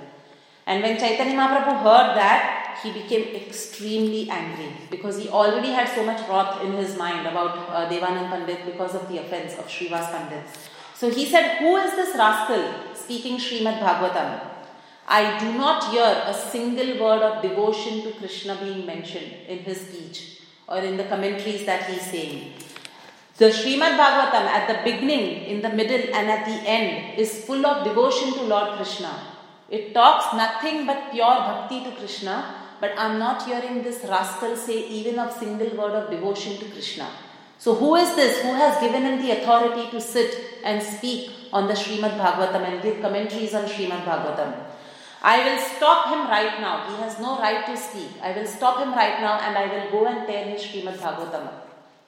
And 0.66 0.82
when 0.82 0.98
Chaitanya 0.98 1.36
Mahaprabhu 1.36 1.82
heard 1.82 2.16
that, 2.16 2.78
he 2.82 2.92
became 2.92 3.34
extremely 3.34 4.28
angry 4.30 4.72
because 4.90 5.18
he 5.18 5.28
already 5.28 5.68
had 5.68 5.88
so 5.88 6.04
much 6.04 6.26
wrath 6.28 6.62
in 6.62 6.72
his 6.72 6.96
mind 6.96 7.26
about 7.26 7.56
uh, 7.68 7.88
Devanand 7.88 8.28
Pandit 8.30 8.64
because 8.66 8.94
of 8.94 9.08
the 9.08 9.18
offense 9.18 9.54
of 9.54 9.66
Srivas 9.66 10.10
Pandit. 10.10 10.44
So 10.94 11.10
he 11.10 11.26
said, 11.26 11.58
Who 11.58 11.76
is 11.76 11.92
this 11.92 12.16
rascal 12.16 12.94
speaking 12.94 13.38
Srimad 13.38 13.80
Bhagavatam? 13.80 14.50
I 15.06 15.38
do 15.38 15.52
not 15.58 15.90
hear 15.90 16.22
a 16.26 16.32
single 16.32 16.98
word 17.02 17.22
of 17.22 17.42
devotion 17.42 18.02
to 18.02 18.12
Krishna 18.12 18.56
being 18.62 18.86
mentioned 18.86 19.32
in 19.48 19.58
his 19.58 19.80
speech 19.80 20.40
or 20.68 20.78
in 20.78 20.96
the 20.96 21.04
commentaries 21.04 21.66
that 21.66 21.84
he's 21.84 22.02
saying. 22.02 22.52
The 23.36 23.46
Srimad 23.46 23.98
Bhagavatam 23.98 24.46
at 24.46 24.68
the 24.68 24.90
beginning, 24.90 25.44
in 25.46 25.60
the 25.60 25.70
middle, 25.70 26.14
and 26.14 26.30
at 26.30 26.46
the 26.46 26.68
end 26.68 27.18
is 27.18 27.44
full 27.44 27.66
of 27.66 27.84
devotion 27.84 28.32
to 28.34 28.42
Lord 28.42 28.76
Krishna. 28.76 29.12
It 29.68 29.92
talks 29.92 30.32
nothing 30.34 30.86
but 30.86 31.10
pure 31.10 31.26
bhakti 31.26 31.82
to 31.84 31.90
Krishna, 31.96 32.54
but 32.80 32.92
I'm 32.96 33.18
not 33.18 33.44
hearing 33.44 33.82
this 33.82 34.04
rascal 34.04 34.56
say 34.56 34.86
even 34.88 35.18
a 35.18 35.32
single 35.32 35.76
word 35.76 35.92
of 35.92 36.10
devotion 36.10 36.58
to 36.58 36.64
Krishna. 36.66 37.08
So, 37.58 37.74
who 37.74 37.96
is 37.96 38.14
this 38.14 38.42
who 38.42 38.52
has 38.52 38.80
given 38.80 39.02
him 39.02 39.22
the 39.22 39.32
authority 39.32 39.90
to 39.90 40.00
sit 40.00 40.60
and 40.64 40.82
speak 40.82 41.30
on 41.52 41.66
the 41.66 41.74
Srimad 41.74 42.18
Bhagavatam 42.18 42.62
and 42.68 42.82
give 42.82 43.00
commentaries 43.00 43.54
on 43.54 43.64
Srimad 43.64 44.04
Bhagavatam? 44.04 44.73
I 45.24 45.38
will 45.44 45.58
stop 45.58 46.08
him 46.12 46.28
right 46.28 46.60
now. 46.60 46.86
He 46.86 46.96
has 47.02 47.18
no 47.18 47.38
right 47.38 47.64
to 47.64 47.74
speak. 47.74 48.10
I 48.22 48.32
will 48.32 48.46
stop 48.46 48.78
him 48.78 48.92
right 48.92 49.22
now 49.22 49.38
and 49.40 49.56
I 49.56 49.66
will 49.72 49.90
go 49.90 50.06
and 50.06 50.26
tear 50.26 50.44
his 50.50 50.60
Srimad 50.60 50.98
Bhagavatam 50.98 51.48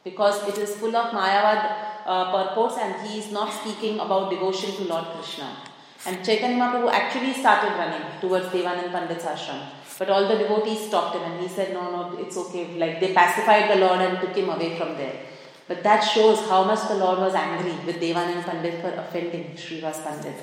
because 0.04 0.46
it 0.46 0.58
is 0.58 0.76
full 0.76 0.94
of 0.94 1.14
Mayavad 1.14 1.62
uh, 2.04 2.24
purports 2.30 2.76
and 2.78 3.06
he 3.06 3.18
is 3.18 3.32
not 3.32 3.50
speaking 3.54 3.98
about 4.00 4.28
devotion 4.28 4.70
to 4.76 4.84
Lord 4.84 5.06
Krishna. 5.14 5.56
And 6.04 6.22
Chaitanya 6.22 6.58
Mahaprabhu 6.58 6.92
actually 6.92 7.32
started 7.32 7.72
running 7.78 8.04
towards 8.20 8.48
Devanand 8.48 8.92
Pandit's 8.92 9.24
ashram. 9.24 9.62
But 9.98 10.10
all 10.10 10.28
the 10.28 10.36
devotees 10.36 10.86
stopped 10.88 11.16
him 11.16 11.22
and 11.22 11.40
he 11.40 11.48
said, 11.48 11.72
No, 11.72 11.90
no, 11.90 12.18
it's 12.18 12.36
okay. 12.36 12.76
Like 12.76 13.00
they 13.00 13.14
pacified 13.14 13.70
the 13.70 13.80
Lord 13.80 14.02
and 14.02 14.20
took 14.20 14.36
him 14.36 14.50
away 14.50 14.76
from 14.76 14.94
there. 14.98 15.16
But 15.66 15.82
that 15.84 16.00
shows 16.00 16.40
how 16.50 16.64
much 16.64 16.86
the 16.86 16.96
Lord 16.96 17.18
was 17.18 17.34
angry 17.34 17.72
with 17.86 17.96
Devanand 17.96 18.44
Pandit 18.44 18.82
for 18.82 18.90
offending 18.90 19.54
Srivas 19.56 20.04
Pandit. 20.04 20.36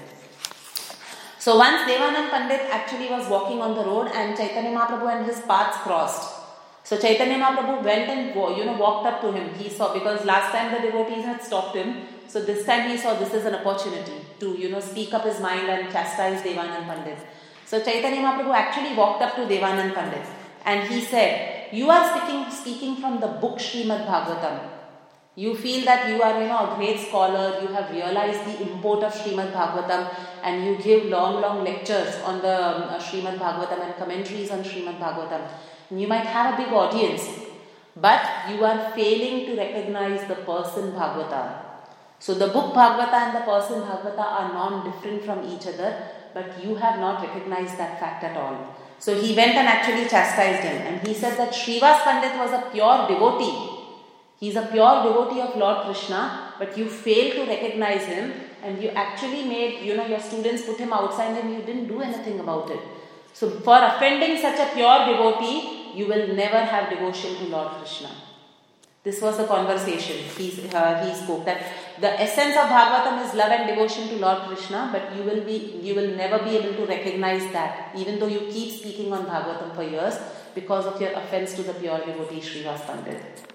So 1.44 1.58
once 1.58 1.82
Devanand 1.82 2.30
Pandit 2.30 2.62
actually 2.72 3.10
was 3.10 3.28
walking 3.28 3.60
on 3.62 3.76
the 3.76 3.84
road 3.84 4.08
and 4.16 4.38
Chaitanya 4.38 4.72
Mahaprabhu 4.76 5.08
and 5.14 5.26
his 5.26 5.42
paths 5.42 5.78
crossed. 5.80 6.40
So 6.86 6.98
Chaitanya 6.98 7.38
Mahaprabhu 7.38 7.84
went 7.84 8.08
and 8.14 8.34
you 8.58 8.64
know 8.64 8.78
walked 8.80 9.06
up 9.06 9.20
to 9.24 9.34
him. 9.34 9.54
He 9.56 9.68
saw 9.68 9.94
because 9.94 10.24
last 10.24 10.54
time 10.54 10.72
the 10.74 10.80
devotees 10.80 11.26
had 11.26 11.42
stopped 11.44 11.76
him. 11.76 12.08
So 12.30 12.40
this 12.42 12.66
time 12.66 12.90
he 12.90 12.98
saw 12.98 13.16
this 13.16 13.34
is 13.34 13.46
an 13.46 13.56
opportunity 13.56 14.20
to 14.40 14.52
you 14.58 14.70
know 14.70 14.80
speak 14.80 15.14
up 15.14 15.26
his 15.26 15.42
mind 15.42 15.68
and 15.68 15.92
chastise 15.92 16.42
Devanand 16.44 16.86
Pandit. 16.92 17.20
So 17.66 17.84
Chaitanya 17.84 18.22
Mahaprabhu 18.22 18.54
actually 18.54 18.96
walked 18.96 19.22
up 19.22 19.36
to 19.36 19.42
Devanand 19.42 19.94
Pandit 19.96 20.26
and 20.64 20.88
he 20.88 21.02
said, 21.02 21.74
"You 21.74 21.90
are 21.90 22.04
speaking 22.12 22.46
speaking 22.62 22.96
from 23.02 23.20
the 23.20 23.34
book 23.44 23.58
Srimad 23.58 24.06
Bhagavatam. 24.14 24.62
You 25.36 25.56
feel 25.56 25.84
that 25.86 26.08
you 26.08 26.22
are 26.22 26.42
you 26.42 26.48
know 26.48 26.72
a 26.72 26.76
great 26.78 27.00
scholar. 27.00 27.46
You 27.62 27.68
have 27.76 27.92
realized 27.92 28.46
the 28.50 28.56
import 28.70 29.04
of 29.04 29.14
Srimad 29.20 29.52
Bhagavatam, 29.52 30.08
and 30.44 30.66
you 30.66 30.76
give 30.78 31.06
long 31.06 31.42
long 31.42 31.64
lectures 31.64 32.16
on 32.24 32.42
the 32.42 32.58
um, 32.68 33.00
Srimad 33.00 33.38
Bhagavatam 33.38 33.86
and 33.86 33.96
commentaries 33.96 34.52
on 34.52 34.64
Srimad 34.64 35.00
Bhagavatam." 35.00 35.48
You 35.90 36.08
might 36.08 36.26
have 36.26 36.54
a 36.54 36.58
big 36.58 36.74
audience, 36.74 37.30
but 37.96 38.22
you 38.50 38.64
are 38.66 38.92
failing 38.92 39.46
to 39.48 39.56
recognize 39.56 40.28
the 40.28 40.36
person 40.36 40.92
Bhagavata. 40.92 41.44
So 42.20 42.34
the 42.34 42.48
book 42.48 42.74
Bhagavata 42.74 43.20
and 43.26 43.36
the 43.36 43.42
person 43.42 43.82
Bhagavata 43.82 44.26
are 44.40 44.54
non-different 44.54 45.24
from 45.24 45.46
each 45.46 45.68
other, 45.68 45.92
but 46.34 46.64
you 46.64 46.76
have 46.76 47.00
not 47.00 47.22
recognized 47.22 47.78
that 47.78 48.00
fact 48.00 48.24
at 48.24 48.36
all. 48.36 48.76
So 48.98 49.20
he 49.20 49.36
went 49.36 49.56
and 49.56 49.68
actually 49.68 50.08
chastised 50.08 50.64
him, 50.64 50.78
and 50.88 51.08
he 51.08 51.14
said 51.14 51.38
that 51.38 51.54
Srivas 51.54 52.04
Pandit 52.04 52.38
was 52.40 52.52
a 52.52 52.70
pure 52.72 53.08
devotee. 53.08 53.70
He's 54.40 54.56
a 54.56 54.64
pure 54.64 55.04
devotee 55.04 55.42
of 55.42 55.56
Lord 55.58 55.86
Krishna, 55.86 56.54
but 56.58 56.78
you 56.78 56.88
fail 56.90 57.36
to 57.36 57.46
recognize 57.46 58.06
him, 58.06 58.34
and 58.64 58.82
you 58.82 58.90
actually 58.90 59.44
made, 59.44 59.86
you 59.86 59.96
know, 59.96 60.06
your 60.06 60.20
students 60.20 60.64
put 60.64 60.78
him 60.78 60.94
outside 60.94 61.38
and 61.38 61.54
you 61.54 61.62
didn't 61.62 61.88
do 61.88 62.02
anything 62.02 62.40
about 62.40 62.70
it. 62.70 62.80
So 63.34 63.50
for 63.50 63.78
offending 63.78 64.38
such 64.38 64.60
a 64.60 64.74
pure 64.74 65.06
devotee, 65.06 65.92
you 65.96 66.08
will 66.08 66.34
never 66.36 66.60
have 66.60 66.90
devotion 66.90 67.36
to 67.36 67.44
Lord 67.46 67.72
Krishna. 67.80 68.10
This 69.04 69.22
was 69.22 69.38
the 69.38 69.46
conversation 69.46 70.16
he, 70.38 70.70
uh, 70.74 71.06
he 71.06 71.14
spoke 71.14 71.44
that 71.46 71.62
the 72.00 72.10
essence 72.22 72.56
of 72.56 72.70
Bhagavatam 72.70 73.26
is 73.26 73.34
love 73.34 73.52
and 73.52 73.68
devotion 73.68 74.08
to 74.08 74.16
Lord 74.16 74.44
Krishna, 74.48 74.90
but 74.94 75.14
you 75.16 75.24
will 75.24 75.44
be 75.44 75.80
you 75.84 75.94
will 75.94 76.16
never 76.16 76.40
be 76.44 76.56
able 76.58 76.74
to 76.74 76.86
recognize 76.86 77.52
that, 77.52 77.94
even 77.98 78.18
though 78.18 78.28
you 78.28 78.48
keep 78.50 78.72
speaking 78.80 79.12
on 79.12 79.26
Bhagavatam 79.26 79.76
for 79.76 79.84
years 79.84 80.18
because 80.56 80.86
of 80.86 81.02
your 81.02 81.12
offense 81.12 81.54
to 81.56 81.64
the 81.64 81.74
pure 81.74 82.00
devotee 82.00 82.40
Srivas 82.40 82.86
Pandit. 82.86 83.53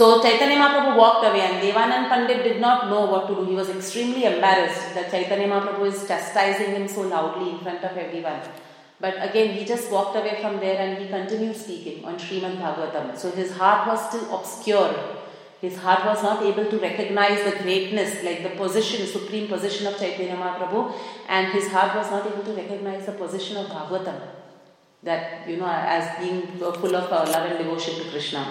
So 0.00 0.22
Chaitanya 0.22 0.56
Mahaprabhu 0.56 0.96
walked 0.96 1.26
away 1.26 1.40
and 1.42 1.56
Devanand 1.62 2.08
Pandit 2.08 2.42
did 2.42 2.58
not 2.58 2.88
know 2.88 3.04
what 3.04 3.28
to 3.28 3.34
do. 3.34 3.44
He 3.44 3.54
was 3.54 3.68
extremely 3.68 4.24
embarrassed 4.24 4.94
that 4.94 5.10
Chaitanya 5.10 5.46
Mahaprabhu 5.46 5.88
is 5.88 6.08
chastising 6.08 6.70
him 6.70 6.88
so 6.88 7.02
loudly 7.02 7.50
in 7.50 7.58
front 7.58 7.84
of 7.84 7.94
everyone. 7.94 8.40
But 8.98 9.16
again, 9.20 9.52
he 9.52 9.66
just 9.66 9.90
walked 9.92 10.16
away 10.16 10.38
from 10.40 10.58
there 10.58 10.78
and 10.78 10.96
he 11.02 11.06
continued 11.08 11.54
speaking 11.54 12.02
on 12.06 12.16
Srimad 12.16 12.56
Bhagavatam. 12.62 13.18
So 13.18 13.30
his 13.30 13.52
heart 13.52 13.86
was 13.88 14.08
still 14.08 14.34
obscure. 14.38 14.94
His 15.60 15.76
heart 15.76 16.06
was 16.06 16.22
not 16.22 16.42
able 16.44 16.64
to 16.64 16.78
recognize 16.78 17.44
the 17.44 17.62
greatness, 17.62 18.24
like 18.24 18.42
the 18.42 18.56
position, 18.56 19.06
supreme 19.06 19.48
position 19.48 19.86
of 19.86 19.98
Chaitanya 19.98 20.36
Mahaprabhu, 20.36 20.94
and 21.28 21.52
his 21.52 21.68
heart 21.68 21.94
was 21.94 22.10
not 22.10 22.26
able 22.26 22.42
to 22.42 22.54
recognize 22.54 23.04
the 23.04 23.12
position 23.12 23.58
of 23.58 23.66
Bhagavatam, 23.66 24.18
that, 25.02 25.46
you 25.46 25.58
know, 25.58 25.68
as 25.68 26.18
being 26.18 26.46
full 26.56 26.96
of 26.96 27.12
uh, 27.12 27.30
love 27.30 27.50
and 27.50 27.58
devotion 27.58 28.02
to 28.02 28.10
Krishna. 28.10 28.46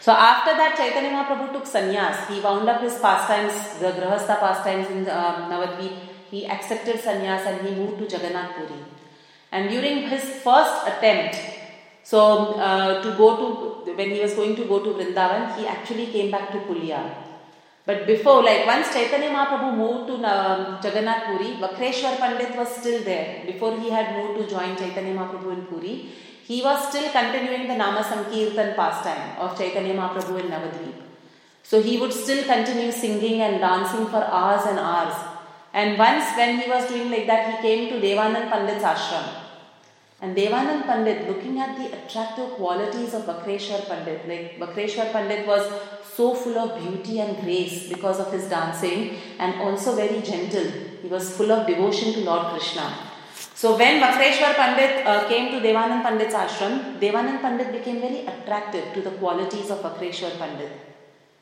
So 0.00 0.12
after 0.12 0.52
that, 0.56 0.76
Chaitanya 0.76 1.10
Mahaprabhu 1.10 1.52
took 1.52 1.64
sannyas. 1.64 2.26
He 2.28 2.40
wound 2.40 2.66
up 2.66 2.80
his 2.80 2.98
pastimes, 2.98 3.52
the 3.80 3.92
Grahastha 3.92 4.40
pastimes 4.40 4.88
in 4.88 5.06
uh, 5.06 5.48
Navadvip. 5.50 5.92
He 6.30 6.46
accepted 6.46 6.96
sannyas 6.96 7.44
and 7.44 7.66
he 7.66 7.74
moved 7.74 7.98
to 7.98 8.16
Jagannath 8.16 8.56
Puri. 8.56 8.80
And 9.52 9.68
during 9.68 10.08
his 10.08 10.22
first 10.22 10.86
attempt, 10.86 11.36
so 12.02 12.54
uh, 12.54 13.02
to 13.02 13.10
go 13.16 13.36
to, 13.84 13.92
when 13.92 14.10
he 14.10 14.20
was 14.20 14.32
going 14.34 14.56
to 14.56 14.64
go 14.64 14.82
to 14.82 14.90
Vrindavan, 14.90 15.56
he 15.58 15.66
actually 15.66 16.06
came 16.06 16.30
back 16.30 16.50
to 16.52 16.58
Pulia. 16.60 17.02
But 17.84 18.06
before, 18.06 18.42
like 18.42 18.66
once 18.66 18.92
Chaitanya 18.94 19.30
Mahaprabhu 19.30 19.76
moved 19.76 20.06
to 20.08 20.26
uh, 20.26 20.80
Jagannath 20.82 21.24
Puri, 21.26 21.56
Vakreshwar 21.60 22.16
Pandit 22.18 22.56
was 22.56 22.68
still 22.68 23.02
there. 23.02 23.42
Before 23.44 23.78
he 23.78 23.90
had 23.90 24.16
moved 24.16 24.40
to 24.40 24.54
join 24.54 24.76
Chaitanya 24.76 25.14
Mahaprabhu 25.14 25.52
in 25.52 25.62
Puri, 25.66 26.08
he 26.50 26.60
was 26.62 26.88
still 26.88 27.08
continuing 27.12 27.68
the 27.68 27.76
Nama 27.76 28.02
Sankirtan 28.02 28.74
pastime 28.74 29.38
of 29.38 29.56
Chaitanya 29.56 29.94
Mahaprabhu 29.94 30.40
in 30.40 30.46
Navadvip. 30.52 30.94
So 31.62 31.80
he 31.80 31.96
would 32.00 32.12
still 32.12 32.42
continue 32.44 32.90
singing 32.90 33.40
and 33.40 33.60
dancing 33.60 34.06
for 34.06 34.22
hours 34.38 34.64
and 34.70 34.80
hours. 34.80 35.14
And 35.72 35.96
once 35.96 36.24
when 36.36 36.58
he 36.58 36.68
was 36.68 36.88
doing 36.88 37.08
like 37.08 37.28
that, 37.28 37.44
he 37.50 37.62
came 37.62 37.88
to 37.90 38.00
Devanand 38.04 38.50
Pandit's 38.50 38.82
ashram. 38.82 39.28
And 40.20 40.36
Devanand 40.36 40.86
Pandit, 40.86 41.28
looking 41.28 41.60
at 41.60 41.78
the 41.78 41.86
attractive 41.98 42.50
qualities 42.54 43.14
of 43.14 43.26
Vakreshwar 43.26 43.86
Pandit, 43.86 44.26
like 44.26 44.58
Vakreshwar 44.58 45.12
Pandit 45.12 45.46
was 45.46 45.70
so 46.16 46.34
full 46.34 46.58
of 46.58 46.80
beauty 46.80 47.20
and 47.20 47.40
grace 47.44 47.88
because 47.88 48.18
of 48.18 48.32
his 48.32 48.48
dancing 48.48 49.14
and 49.38 49.54
also 49.60 49.94
very 49.94 50.20
gentle. 50.20 50.68
He 51.00 51.06
was 51.06 51.30
full 51.36 51.52
of 51.52 51.68
devotion 51.68 52.12
to 52.14 52.20
Lord 52.22 52.48
Krishna. 52.48 53.09
So 53.60 53.76
when 53.76 54.00
Vakreshwar 54.00 54.54
Pandit 54.54 55.06
uh, 55.06 55.28
came 55.28 55.50
to 55.52 55.60
Devanand 55.60 56.02
Pandit's 56.02 56.34
ashram, 56.34 56.98
Devanand 56.98 57.42
Pandit 57.42 57.72
became 57.72 58.00
very 58.00 58.20
attracted 58.24 58.94
to 58.94 59.02
the 59.02 59.10
qualities 59.10 59.68
of 59.68 59.82
Vakreshwar 59.82 60.38
Pandit. 60.38 60.72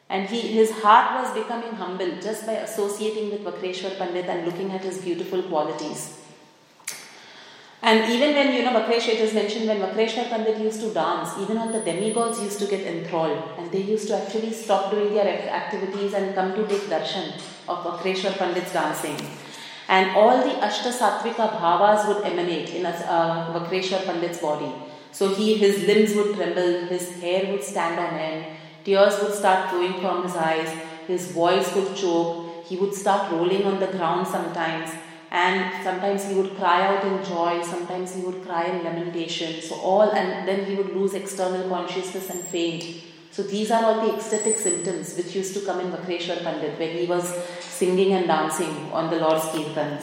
And 0.09 0.29
he, 0.29 0.41
his 0.41 0.73
heart 0.81 1.23
was 1.23 1.33
becoming 1.33 1.75
humble 1.75 2.11
just 2.21 2.45
by 2.45 2.55
associating 2.55 3.31
with 3.31 3.45
Vakreshwar 3.45 3.97
Pandit 3.97 4.25
and 4.25 4.45
looking 4.47 4.73
at 4.73 4.81
his 4.81 4.99
beautiful 4.99 5.43
qualities. 5.45 6.19
And 7.83 8.11
even 8.13 8.35
when, 8.35 8.53
you 8.53 8.65
know, 8.65 8.73
Vakreshwar, 8.73 9.15
it 9.15 9.21
is 9.21 9.33
mentioned 9.33 9.69
when 9.69 9.79
Vakreshwar 9.79 10.29
Pandit 10.29 10.59
used 10.59 10.81
to 10.81 10.93
dance, 10.93 11.39
even 11.39 11.57
all 11.57 11.71
the 11.71 11.83
demigods 11.83 12.43
used 12.43 12.59
to 12.59 12.67
get 12.67 12.81
enthralled 12.81 13.45
and 13.59 13.71
they 13.71 13.83
used 13.83 14.09
to 14.09 14.17
actually 14.21 14.53
stop 14.53 14.91
doing 14.91 15.15
their 15.15 15.29
activities 15.51 16.15
and 16.15 16.35
come 16.35 16.53
to 16.57 16.67
take 16.67 16.83
darshan 16.95 17.35
of 17.69 17.85
Vakreshwar 17.85 18.37
Pandit's 18.37 18.73
dancing. 18.73 19.17
And 19.89 20.17
all 20.17 20.37
the 20.37 20.55
Ashta 20.67 20.93
Sattvika 20.93 21.59
bhavas 21.59 22.07
would 22.09 22.25
emanate 22.25 22.71
in 22.71 22.85
uh, 22.85 22.93
Vakreshwar 23.55 24.05
Pandit's 24.05 24.39
body. 24.39 24.71
So 25.13 25.35
he, 25.35 25.55
his 25.57 25.87
limbs 25.87 26.15
would 26.15 26.35
tremble, 26.37 26.87
his 26.87 27.21
hair 27.21 27.51
would 27.51 27.65
stand 27.65 27.99
on 27.99 28.15
end, 28.15 28.45
tears 28.85 29.19
would 29.23 29.33
start 29.33 29.71
flowing 29.71 30.01
from 30.01 30.23
his 30.25 30.37
eyes, 30.37 30.69
his 31.07 31.33
voice 31.33 31.75
would 31.75 31.97
choke, 31.97 32.67
he 32.67 32.77
would 32.77 32.95
start 32.95 33.33
rolling 33.33 33.65
on 33.65 33.81
the 33.81 33.87
ground 33.87 34.27
sometimes 34.27 34.91
and 35.31 35.85
sometimes 35.85 36.27
he 36.27 36.35
would 36.35 36.57
cry 36.57 36.87
out 36.87 37.05
in 37.05 37.23
joy 37.25 37.63
sometimes 37.63 38.15
he 38.15 38.23
would 38.23 38.43
cry 38.47 38.65
in 38.65 38.83
lamentation 38.83 39.61
so 39.61 39.75
all 39.77 40.11
and 40.11 40.49
then 40.49 40.65
he 40.65 40.75
would 40.75 40.95
lose 40.95 41.15
external 41.15 41.69
consciousness 41.69 42.31
and 42.31 42.41
faint 42.41 42.85
so 43.31 43.43
these 43.43 43.71
are 43.71 43.85
all 43.85 44.07
the 44.07 44.15
ecstatic 44.15 44.59
symptoms 44.59 45.17
which 45.17 45.35
used 45.35 45.55
to 45.55 45.61
come 45.61 45.81
in 45.81 45.93
Vakreshwar 45.93 46.43
Pandit 46.43 46.79
when 46.79 46.97
he 46.97 47.07
was 47.07 47.33
singing 47.61 48.13
and 48.13 48.27
dancing 48.27 48.91
on 48.93 49.11
the 49.11 49.17
Lord's 49.17 49.45
Kirtan. 49.47 49.99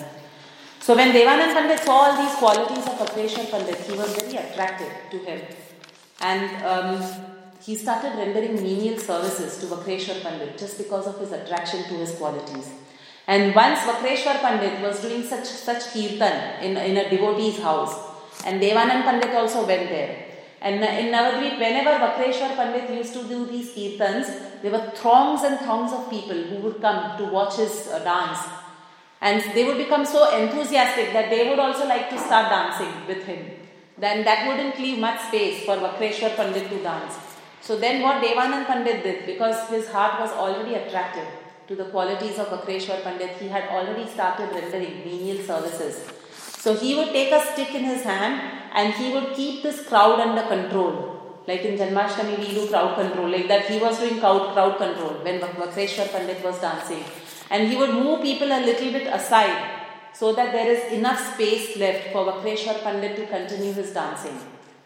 So 0.80 0.96
when 0.96 1.12
Devanand 1.12 1.54
Pandit 1.54 1.80
saw 1.80 1.92
all 1.92 2.24
these 2.24 2.36
qualities 2.36 2.86
of 2.86 2.94
Vakreshwar 3.00 3.50
Pandit, 3.50 3.78
he 3.78 3.98
was 3.98 4.16
very 4.16 4.38
attracted 4.38 4.92
to 5.12 5.18
him. 5.18 5.42
And 6.22 6.64
um, 6.64 7.04
he 7.62 7.76
started 7.76 8.16
rendering 8.18 8.62
menial 8.62 9.00
services 9.00 9.58
to 9.60 9.66
Vakreshwar 9.66 10.22
Pandit 10.22 10.58
just 10.58 10.78
because 10.78 11.08
of 11.08 11.20
his 11.20 11.32
attraction 11.32 11.84
to 11.86 11.96
his 11.96 12.16
qualities. 12.16 12.70
And 13.28 13.56
once 13.56 13.80
Vakreshwar 13.80 14.40
Pandit 14.42 14.82
was 14.82 15.02
doing 15.02 15.24
such 15.24 15.46
such 15.46 15.92
kirtan 15.92 16.64
in, 16.64 16.78
in 16.78 16.98
a 16.98 17.10
devotee's 17.10 17.58
house, 17.58 17.96
and 18.46 18.62
Devanand 18.62 19.04
Pandit 19.04 19.34
also 19.34 19.66
went 19.66 19.90
there. 19.90 20.25
And 20.66 20.84
in 20.84 21.12
Navadvip, 21.14 21.60
whenever 21.60 21.92
Vakreshwar 22.04 22.56
Pandit 22.56 22.90
used 22.90 23.14
to 23.14 23.24
do 23.24 23.46
these 23.46 23.70
kirtans, 23.76 24.62
there 24.64 24.72
were 24.72 24.90
throngs 24.96 25.44
and 25.44 25.60
throngs 25.60 25.92
of 25.94 26.10
people 26.10 26.36
who 26.36 26.56
would 26.64 26.82
come 26.82 27.20
to 27.20 27.26
watch 27.26 27.58
his 27.58 27.88
uh, 27.88 28.00
dance. 28.00 28.40
And 29.22 29.44
they 29.54 29.64
would 29.64 29.78
become 29.78 30.06
so 30.06 30.36
enthusiastic 30.36 31.14
that 31.14 31.30
they 31.30 31.48
would 31.48 31.60
also 31.60 31.88
like 31.88 32.10
to 32.10 32.18
start 32.18 32.50
dancing 32.50 32.94
with 33.06 33.24
him. 33.26 33.46
Then 34.00 34.26
that 34.26 34.48
wouldn't 34.48 34.80
leave 34.80 34.98
much 34.98 35.22
space 35.28 35.64
for 35.66 35.78
Vakreshwar 35.78 36.36
Pandit 36.36 36.68
to 36.72 36.82
dance. 36.82 37.14
So 37.62 37.78
then 37.78 38.02
what 38.02 38.24
Devanand 38.24 38.66
Pandit 38.66 39.04
did, 39.04 39.26
because 39.28 39.70
his 39.70 39.88
heart 39.90 40.20
was 40.20 40.32
already 40.32 40.74
attracted, 40.74 41.28
to 41.68 41.76
the 41.76 41.86
qualities 41.86 42.40
of 42.40 42.48
Vakreshwar 42.48 43.04
Pandit, 43.04 43.38
he 43.38 43.50
had 43.50 43.70
already 43.70 44.10
started 44.10 44.50
rendering 44.52 45.06
menial 45.06 45.44
services. 45.46 46.12
So 46.66 46.74
he 46.74 46.96
would 46.96 47.10
take 47.10 47.32
a 47.32 47.42
stick 47.48 47.76
in 47.76 47.84
his 47.84 48.02
hand 48.02 48.42
and 48.74 48.92
he 48.96 49.14
would 49.14 49.36
keep 49.36 49.62
this 49.62 49.88
crowd 49.88 50.20
under 50.20 50.42
control. 50.54 50.94
Like 51.48 51.62
in 51.62 51.78
Janmashtami, 51.78 52.40
we 52.40 52.56
do 52.56 52.68
crowd 52.68 52.96
control, 52.96 53.30
like 53.30 53.48
that 53.50 53.68
he 53.68 53.78
was 53.78 54.00
doing 54.00 54.20
crowd, 54.20 54.54
crowd 54.54 54.78
control 54.80 55.14
when 55.26 55.40
Vakreshwar 55.40 56.12
Pandit 56.12 56.44
was 56.44 56.60
dancing. 56.60 57.04
And 57.52 57.68
he 57.68 57.78
would 57.78 57.92
move 57.92 58.24
people 58.24 58.48
a 58.48 58.66
little 58.66 58.92
bit 58.92 59.06
aside 59.06 59.56
so 60.14 60.34
that 60.34 60.52
there 60.54 60.72
is 60.72 60.92
enough 60.92 61.36
space 61.36 61.78
left 61.78 62.12
for 62.12 62.26
Vakreshwar 62.32 62.82
Pandit 62.82 63.16
to 63.18 63.28
continue 63.28 63.72
his 63.72 63.94
dancing. 63.94 64.40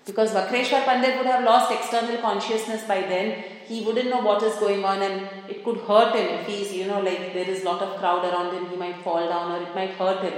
Because 0.06 0.32
Vakreshwar 0.32 0.84
Pandit 0.84 1.16
would 1.18 1.28
have 1.28 1.46
lost 1.46 1.72
external 1.72 2.18
consciousness 2.18 2.84
by 2.84 3.00
then, 3.04 3.42
he 3.70 3.86
wouldn't 3.86 4.10
know 4.10 4.20
what 4.20 4.44
is 4.44 4.56
going 4.56 4.84
on 4.84 5.02
and 5.02 5.30
it 5.48 5.64
could 5.64 5.78
hurt 5.78 6.14
him 6.14 6.28
if 6.40 6.46
he's, 6.46 6.74
you 6.74 6.88
know, 6.88 7.00
like 7.00 7.34
there 7.34 7.50
is 7.50 7.64
lot 7.64 7.82
of 7.82 7.98
crowd 8.00 8.26
around 8.26 8.54
him, 8.54 8.70
he 8.70 8.76
might 8.76 9.02
fall 9.02 9.26
down 9.30 9.54
or 9.54 9.62
it 9.62 9.74
might 9.74 9.92
hurt 9.92 10.22
him. 10.22 10.34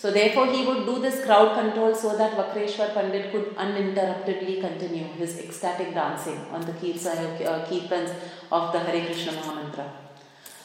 So 0.00 0.10
therefore 0.10 0.46
he 0.46 0.64
would 0.66 0.86
do 0.86 0.98
this 0.98 1.22
crowd 1.26 1.54
control 1.54 1.94
so 1.94 2.16
that 2.16 2.32
Vakreshwar 2.32 2.94
Pandit 2.94 3.30
could 3.32 3.54
uninterruptedly 3.54 4.58
continue 4.58 5.04
his 5.04 5.38
ecstatic 5.38 5.92
dancing 5.92 6.38
on 6.52 6.62
the 6.62 6.72
uh, 6.72 7.66
kirtans 7.66 8.14
of 8.50 8.72
the 8.72 8.78
Hare 8.78 9.04
Krishna 9.04 9.32
Mahamantra. 9.32 9.90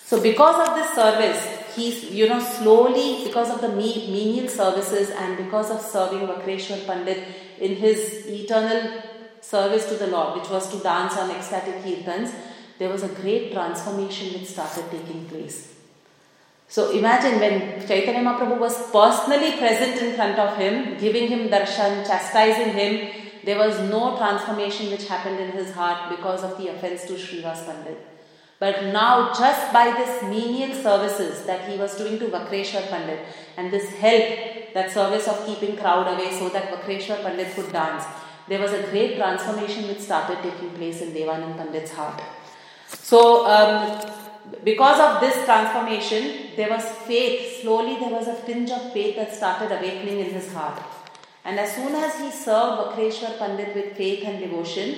So 0.05 0.21
because 0.21 0.69
of 0.69 0.75
this 0.75 0.93
service, 0.95 1.75
he's, 1.75 2.11
you 2.11 2.29
know, 2.29 2.39
slowly, 2.39 3.25
because 3.25 3.49
of 3.49 3.59
the 3.59 3.67
menial 3.67 4.47
services 4.47 5.09
and 5.09 5.36
because 5.36 5.69
of 5.69 5.81
serving 5.81 6.25
Vakreshwar 6.25 6.86
Pandit 6.86 7.27
in 7.59 7.75
his 7.75 8.25
eternal 8.27 9.01
service 9.41 9.86
to 9.89 9.95
the 9.95 10.07
Lord, 10.07 10.39
which 10.39 10.49
was 10.49 10.71
to 10.71 10.81
dance 10.81 11.17
on 11.17 11.29
ecstatic 11.31 11.83
kirtans, 11.83 12.33
there 12.79 12.88
was 12.88 13.03
a 13.03 13.09
great 13.09 13.51
transformation 13.51 14.31
that 14.31 14.47
started 14.47 14.89
taking 14.89 15.25
place. 15.25 15.74
So 16.76 16.91
imagine 16.91 17.39
when 17.39 17.88
Chaitanya 17.88 18.19
Mahaprabhu 18.19 18.59
was 18.59 18.76
personally 18.91 19.51
present 19.59 20.01
in 20.01 20.13
front 20.15 20.38
of 20.38 20.57
him, 20.57 20.97
giving 20.97 21.30
him 21.30 21.47
darshan, 21.47 22.05
chastising 22.05 22.73
him, 22.73 23.11
there 23.45 23.57
was 23.57 23.80
no 23.89 24.17
transformation 24.17 24.91
which 24.91 25.07
happened 25.07 25.39
in 25.39 25.51
his 25.51 25.71
heart 25.71 26.09
because 26.09 26.43
of 26.43 26.57
the 26.57 26.67
offense 26.67 27.05
to 27.05 27.13
Srivas 27.13 27.65
Pandit. 27.65 27.97
But 28.59 28.88
now, 28.91 29.34
just 29.34 29.71
by 29.71 29.86
this 29.91 30.23
menial 30.23 30.76
services 30.76 31.45
that 31.45 31.69
he 31.69 31.78
was 31.78 31.95
doing 31.97 32.19
to 32.19 32.26
Vakreshwar 32.26 32.89
Pandit 32.89 33.21
and 33.55 33.71
this 33.71 33.93
help, 33.93 34.73
that 34.73 34.91
service 34.91 35.30
of 35.30 35.45
keeping 35.45 35.78
crowd 35.78 36.13
away 36.13 36.38
so 36.38 36.49
that 36.49 36.73
Vakreshwar 36.73 37.21
Pandit 37.21 37.55
could 37.55 37.71
dance, 37.71 38.03
there 38.49 38.59
was 38.59 38.73
a 38.73 38.84
great 38.91 39.15
transformation 39.15 39.88
which 39.88 39.99
started 39.99 40.39
taking 40.43 40.71
place 40.71 41.01
in 41.01 41.13
Devanand 41.13 41.55
Pandit's 41.55 41.91
heart. 41.91 42.21
So, 42.89 43.45
um, 43.45 44.24
because 44.64 45.00
of 45.00 45.22
this 45.22 45.46
transformation, 45.46 46.52
there 46.56 46.70
was 46.70 46.84
faith. 47.08 47.62
Slowly, 47.62 47.96
there 48.00 48.10
was 48.10 48.28
a 48.28 48.41
tinge 48.46 48.72
of 48.72 48.93
faith 48.93 49.16
that 49.16 49.36
started 49.36 49.72
awakening 49.72 50.20
in 50.20 50.32
his 50.32 50.52
heart. 50.54 50.82
And 51.43 51.60
as 51.60 51.76
soon 51.76 51.93
as 51.93 52.20
he 52.20 52.32
served 52.32 52.82
Vakreshwar 52.82 53.38
Pandit 53.38 53.76
with 53.76 53.96
faith 53.96 54.24
and 54.26 54.39
devotion, 54.39 54.96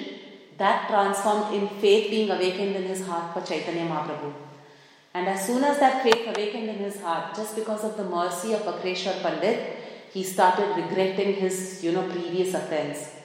that 0.57 0.87
transformed 0.89 1.53
in 1.53 1.67
faith 1.79 2.09
being 2.09 2.29
awakened 2.31 2.75
in 2.75 2.83
his 2.83 3.05
heart 3.05 3.33
for 3.33 3.41
Chaitanya 3.45 3.85
Mahaprabhu. 3.85 4.33
And 5.13 5.27
as 5.27 5.45
soon 5.45 5.63
as 5.63 5.79
that 5.79 6.03
faith 6.03 6.27
awakened 6.27 6.69
in 6.69 6.77
his 6.77 7.01
heart, 7.01 7.35
just 7.35 7.55
because 7.55 7.83
of 7.83 7.97
the 7.97 8.03
mercy 8.03 8.53
of 8.53 8.61
Vakreshwar 8.61 9.21
Pandit, 9.21 9.77
he 10.13 10.23
started 10.23 10.75
regretting 10.75 11.33
his, 11.33 11.83
you 11.83 11.91
know, 11.91 12.09
previous 12.09 12.53
offense. 12.53 13.16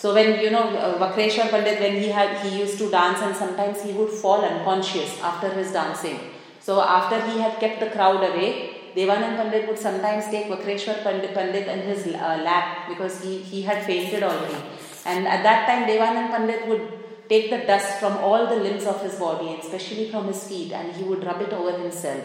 So 0.00 0.14
when 0.14 0.38
you 0.40 0.50
know 0.50 0.66
uh, 0.78 0.96
Vakreshwar 1.02 1.50
Pandit, 1.50 1.80
when 1.80 1.94
he 2.00 2.08
had 2.08 2.30
he 2.46 2.60
used 2.60 2.78
to 2.78 2.88
dance 2.88 3.20
and 3.20 3.34
sometimes 3.34 3.82
he 3.82 3.92
would 3.92 4.10
fall 4.10 4.44
unconscious 4.44 5.20
after 5.20 5.48
his 5.48 5.72
dancing. 5.72 6.20
So 6.60 6.80
after 6.80 7.20
he 7.28 7.40
had 7.40 7.58
kept 7.58 7.80
the 7.80 7.90
crowd 7.90 8.22
away, 8.22 8.92
Devanand 8.94 9.36
Pandit 9.40 9.66
would 9.66 9.78
sometimes 9.78 10.26
take 10.26 10.46
Vakreshwar 10.46 11.02
Pandit, 11.02 11.34
Pandit 11.34 11.66
in 11.66 11.80
his 11.80 12.06
uh, 12.06 12.40
lap 12.48 12.88
because 12.88 13.20
he, 13.24 13.38
he 13.38 13.62
had 13.62 13.84
fainted 13.84 14.22
already. 14.22 14.62
And 15.04 15.26
at 15.26 15.42
that 15.42 15.66
time, 15.66 15.88
Devanand 15.88 16.30
Pandit 16.30 16.68
would 16.68 17.28
take 17.28 17.50
the 17.50 17.58
dust 17.66 17.98
from 17.98 18.18
all 18.18 18.46
the 18.46 18.56
limbs 18.56 18.86
of 18.86 19.02
his 19.02 19.16
body, 19.16 19.58
especially 19.60 20.10
from 20.12 20.28
his 20.28 20.46
feet, 20.46 20.72
and 20.72 20.94
he 20.94 21.02
would 21.02 21.24
rub 21.24 21.42
it 21.42 21.52
over 21.52 21.76
himself 21.76 22.22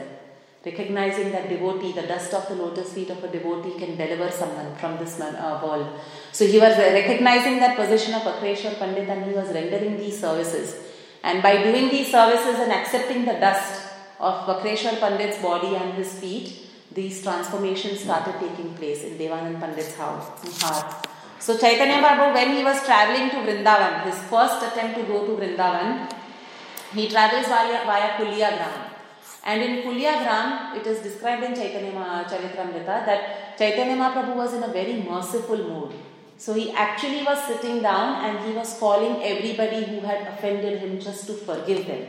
recognizing 0.65 1.31
that 1.31 1.49
devotee, 1.49 1.91
the 1.91 2.03
dust 2.03 2.33
of 2.33 2.47
the 2.47 2.55
lotus 2.55 2.93
feet 2.93 3.09
of 3.09 3.23
a 3.23 3.27
devotee 3.27 3.77
can 3.77 3.97
deliver 3.97 4.31
someone 4.31 4.75
from 4.75 4.97
this 4.97 5.19
man, 5.19 5.35
uh, 5.35 5.59
world. 5.63 5.87
So 6.31 6.47
he 6.47 6.57
was 6.59 6.77
recognizing 6.77 7.57
that 7.59 7.75
position 7.75 8.13
of 8.13 8.21
Vakreshwar 8.21 8.79
Pandit 8.79 9.09
and 9.09 9.25
he 9.25 9.33
was 9.33 9.49
rendering 9.53 9.97
these 9.97 10.19
services. 10.19 10.75
And 11.21 11.43
by 11.43 11.63
doing 11.63 11.89
these 11.89 12.09
services 12.11 12.59
and 12.59 12.71
accepting 12.71 13.25
the 13.25 13.33
dust 13.33 13.89
of 14.19 14.45
Vakreshwar 14.45 14.99
Pandit's 14.99 15.41
body 15.41 15.75
and 15.75 15.93
his 15.95 16.17
feet, 16.19 16.59
these 16.93 17.21
transformations 17.23 18.01
started 18.01 18.35
taking 18.39 18.73
place 18.75 19.03
in 19.03 19.17
Devanand 19.17 19.59
Pandit's 19.59 19.95
house, 19.95 20.27
heart. 20.61 21.07
So 21.39 21.57
Chaitanya 21.57 22.01
Babu, 22.01 22.33
when 22.33 22.55
he 22.55 22.63
was 22.63 22.85
traveling 22.85 23.29
to 23.31 23.37
Vrindavan, 23.37 24.03
his 24.05 24.17
first 24.29 24.63
attempt 24.63 24.97
to 24.97 25.03
go 25.03 25.25
to 25.25 25.33
Vrindavan, 25.33 26.09
he 26.93 27.09
travels 27.09 27.47
via, 27.47 27.83
via 27.85 28.09
Kulyagram. 28.17 28.92
And 29.45 29.61
in 29.61 29.83
Kulyagram, 29.83 30.77
it 30.77 30.87
is 30.87 30.99
described 30.99 31.43
in 31.43 31.53
Chaitanya 31.53 31.91
Charitamrita 32.29 33.05
that 33.05 33.57
Chaitanya 33.57 33.97
Mahaprabhu 33.97 34.35
was 34.35 34.53
in 34.53 34.63
a 34.63 34.69
very 34.69 35.01
merciful 35.01 35.57
mood. 35.57 35.93
So 36.37 36.53
he 36.53 36.71
actually 36.71 37.23
was 37.23 37.43
sitting 37.45 37.81
down 37.81 38.23
and 38.25 38.45
he 38.47 38.53
was 38.53 38.77
calling 38.79 39.21
everybody 39.21 39.83
who 39.83 39.99
had 39.99 40.27
offended 40.27 40.79
him 40.79 40.99
just 40.99 41.27
to 41.27 41.33
forgive 41.33 41.85
them. 41.87 42.07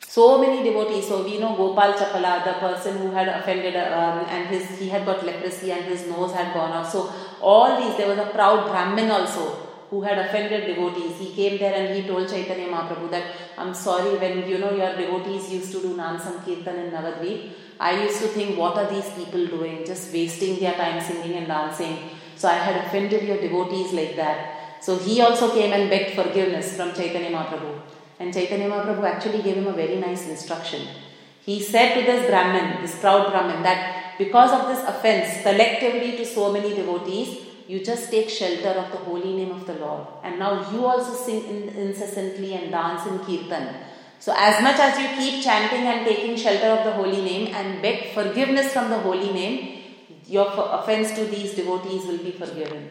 So 0.00 0.38
many 0.38 0.62
devotees. 0.62 1.08
So 1.08 1.24
we 1.24 1.38
know 1.38 1.56
Gopal 1.56 1.92
Chapala, 1.92 2.44
the 2.44 2.54
person 2.54 2.98
who 2.98 3.10
had 3.10 3.28
offended, 3.28 3.76
um, 3.76 4.24
and 4.28 4.48
his 4.48 4.78
he 4.78 4.88
had 4.88 5.04
got 5.04 5.24
leprosy 5.24 5.72
and 5.72 5.84
his 5.84 6.06
nose 6.06 6.32
had 6.32 6.54
gone 6.54 6.72
off. 6.72 6.90
So 6.90 7.12
all 7.40 7.80
these, 7.80 7.96
there 7.96 8.08
was 8.08 8.18
a 8.18 8.30
proud 8.30 8.66
Brahmin 8.68 9.10
also 9.10 9.63
who 9.90 10.02
had 10.02 10.18
offended 10.18 10.66
devotees. 10.66 11.18
He 11.18 11.34
came 11.34 11.58
there 11.58 11.74
and 11.74 11.94
he 11.94 12.08
told 12.08 12.28
Chaitanya 12.28 12.68
Mahaprabhu 12.68 13.10
that 13.10 13.24
I'm 13.58 13.74
sorry 13.74 14.16
when 14.18 14.48
you 14.48 14.58
know 14.58 14.72
your 14.74 14.96
devotees 14.96 15.52
used 15.52 15.72
to 15.72 15.80
do 15.80 15.96
Nam 15.96 16.18
Sankirtan 16.18 16.76
in 16.76 16.90
Navadvip. 16.90 17.50
I 17.78 18.02
used 18.02 18.20
to 18.20 18.28
think 18.28 18.58
what 18.58 18.76
are 18.76 18.90
these 18.90 19.10
people 19.10 19.46
doing? 19.46 19.84
Just 19.84 20.12
wasting 20.12 20.58
their 20.60 20.74
time 20.74 21.00
singing 21.00 21.34
and 21.34 21.46
dancing. 21.46 21.98
So 22.36 22.48
I 22.48 22.54
had 22.54 22.84
offended 22.84 23.22
your 23.22 23.40
devotees 23.40 23.92
like 23.92 24.16
that. 24.16 24.82
So 24.82 24.98
he 24.98 25.20
also 25.20 25.52
came 25.54 25.72
and 25.72 25.88
begged 25.88 26.14
forgiveness 26.14 26.76
from 26.76 26.92
Chaitanya 26.92 27.30
Mahaprabhu. 27.30 27.80
And 28.18 28.32
Chaitanya 28.32 28.68
Mahaprabhu 28.68 29.04
actually 29.04 29.42
gave 29.42 29.56
him 29.56 29.66
a 29.66 29.72
very 29.72 29.96
nice 29.96 30.28
instruction. 30.28 30.86
He 31.44 31.60
said 31.60 31.94
to 31.94 32.02
this 32.02 32.28
Brahmin, 32.28 32.82
this 32.82 32.98
proud 33.00 33.30
Brahmin, 33.30 33.62
that 33.62 34.16
because 34.18 34.52
of 34.52 34.68
this 34.68 34.82
offense 34.88 35.42
collectively 35.42 36.16
to 36.16 36.24
so 36.24 36.52
many 36.52 36.74
devotees, 36.74 37.38
you 37.66 37.82
just 37.82 38.10
take 38.10 38.28
shelter 38.28 38.78
of 38.78 38.90
the 38.92 38.98
holy 38.98 39.34
name 39.36 39.50
of 39.50 39.66
the 39.66 39.74
Lord. 39.74 40.06
And 40.22 40.38
now 40.38 40.70
you 40.70 40.84
also 40.84 41.14
sing 41.14 41.68
incessantly 41.68 42.54
and 42.54 42.70
dance 42.70 43.06
in 43.06 43.18
kirtan. 43.20 43.74
So, 44.18 44.34
as 44.36 44.62
much 44.62 44.78
as 44.78 44.98
you 44.98 45.08
keep 45.18 45.42
chanting 45.42 45.86
and 45.86 46.06
taking 46.06 46.36
shelter 46.36 46.68
of 46.68 46.84
the 46.84 46.92
holy 46.92 47.22
name 47.22 47.54
and 47.54 47.82
beg 47.82 48.12
forgiveness 48.12 48.72
from 48.72 48.90
the 48.90 48.98
holy 48.98 49.32
name, 49.32 49.82
your 50.26 50.46
offense 50.56 51.12
to 51.12 51.24
these 51.24 51.54
devotees 51.54 52.06
will 52.06 52.18
be 52.18 52.30
forgiven. 52.32 52.90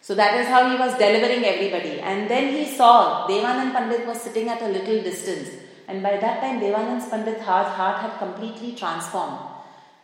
So, 0.00 0.14
that 0.14 0.38
is 0.40 0.46
how 0.46 0.70
he 0.70 0.76
was 0.76 0.96
delivering 0.98 1.44
everybody. 1.44 2.00
And 2.00 2.30
then 2.30 2.52
he 2.54 2.64
saw 2.64 3.26
Devanand 3.26 3.72
Pandit 3.72 4.06
was 4.06 4.20
sitting 4.20 4.48
at 4.48 4.62
a 4.62 4.68
little 4.68 5.02
distance. 5.02 5.48
And 5.88 6.02
by 6.02 6.16
that 6.16 6.40
time, 6.40 6.60
Devanand 6.60 7.08
Pandit's 7.08 7.42
heart, 7.42 7.68
heart 7.68 7.98
had 7.98 8.18
completely 8.18 8.74
transformed. 8.74 9.55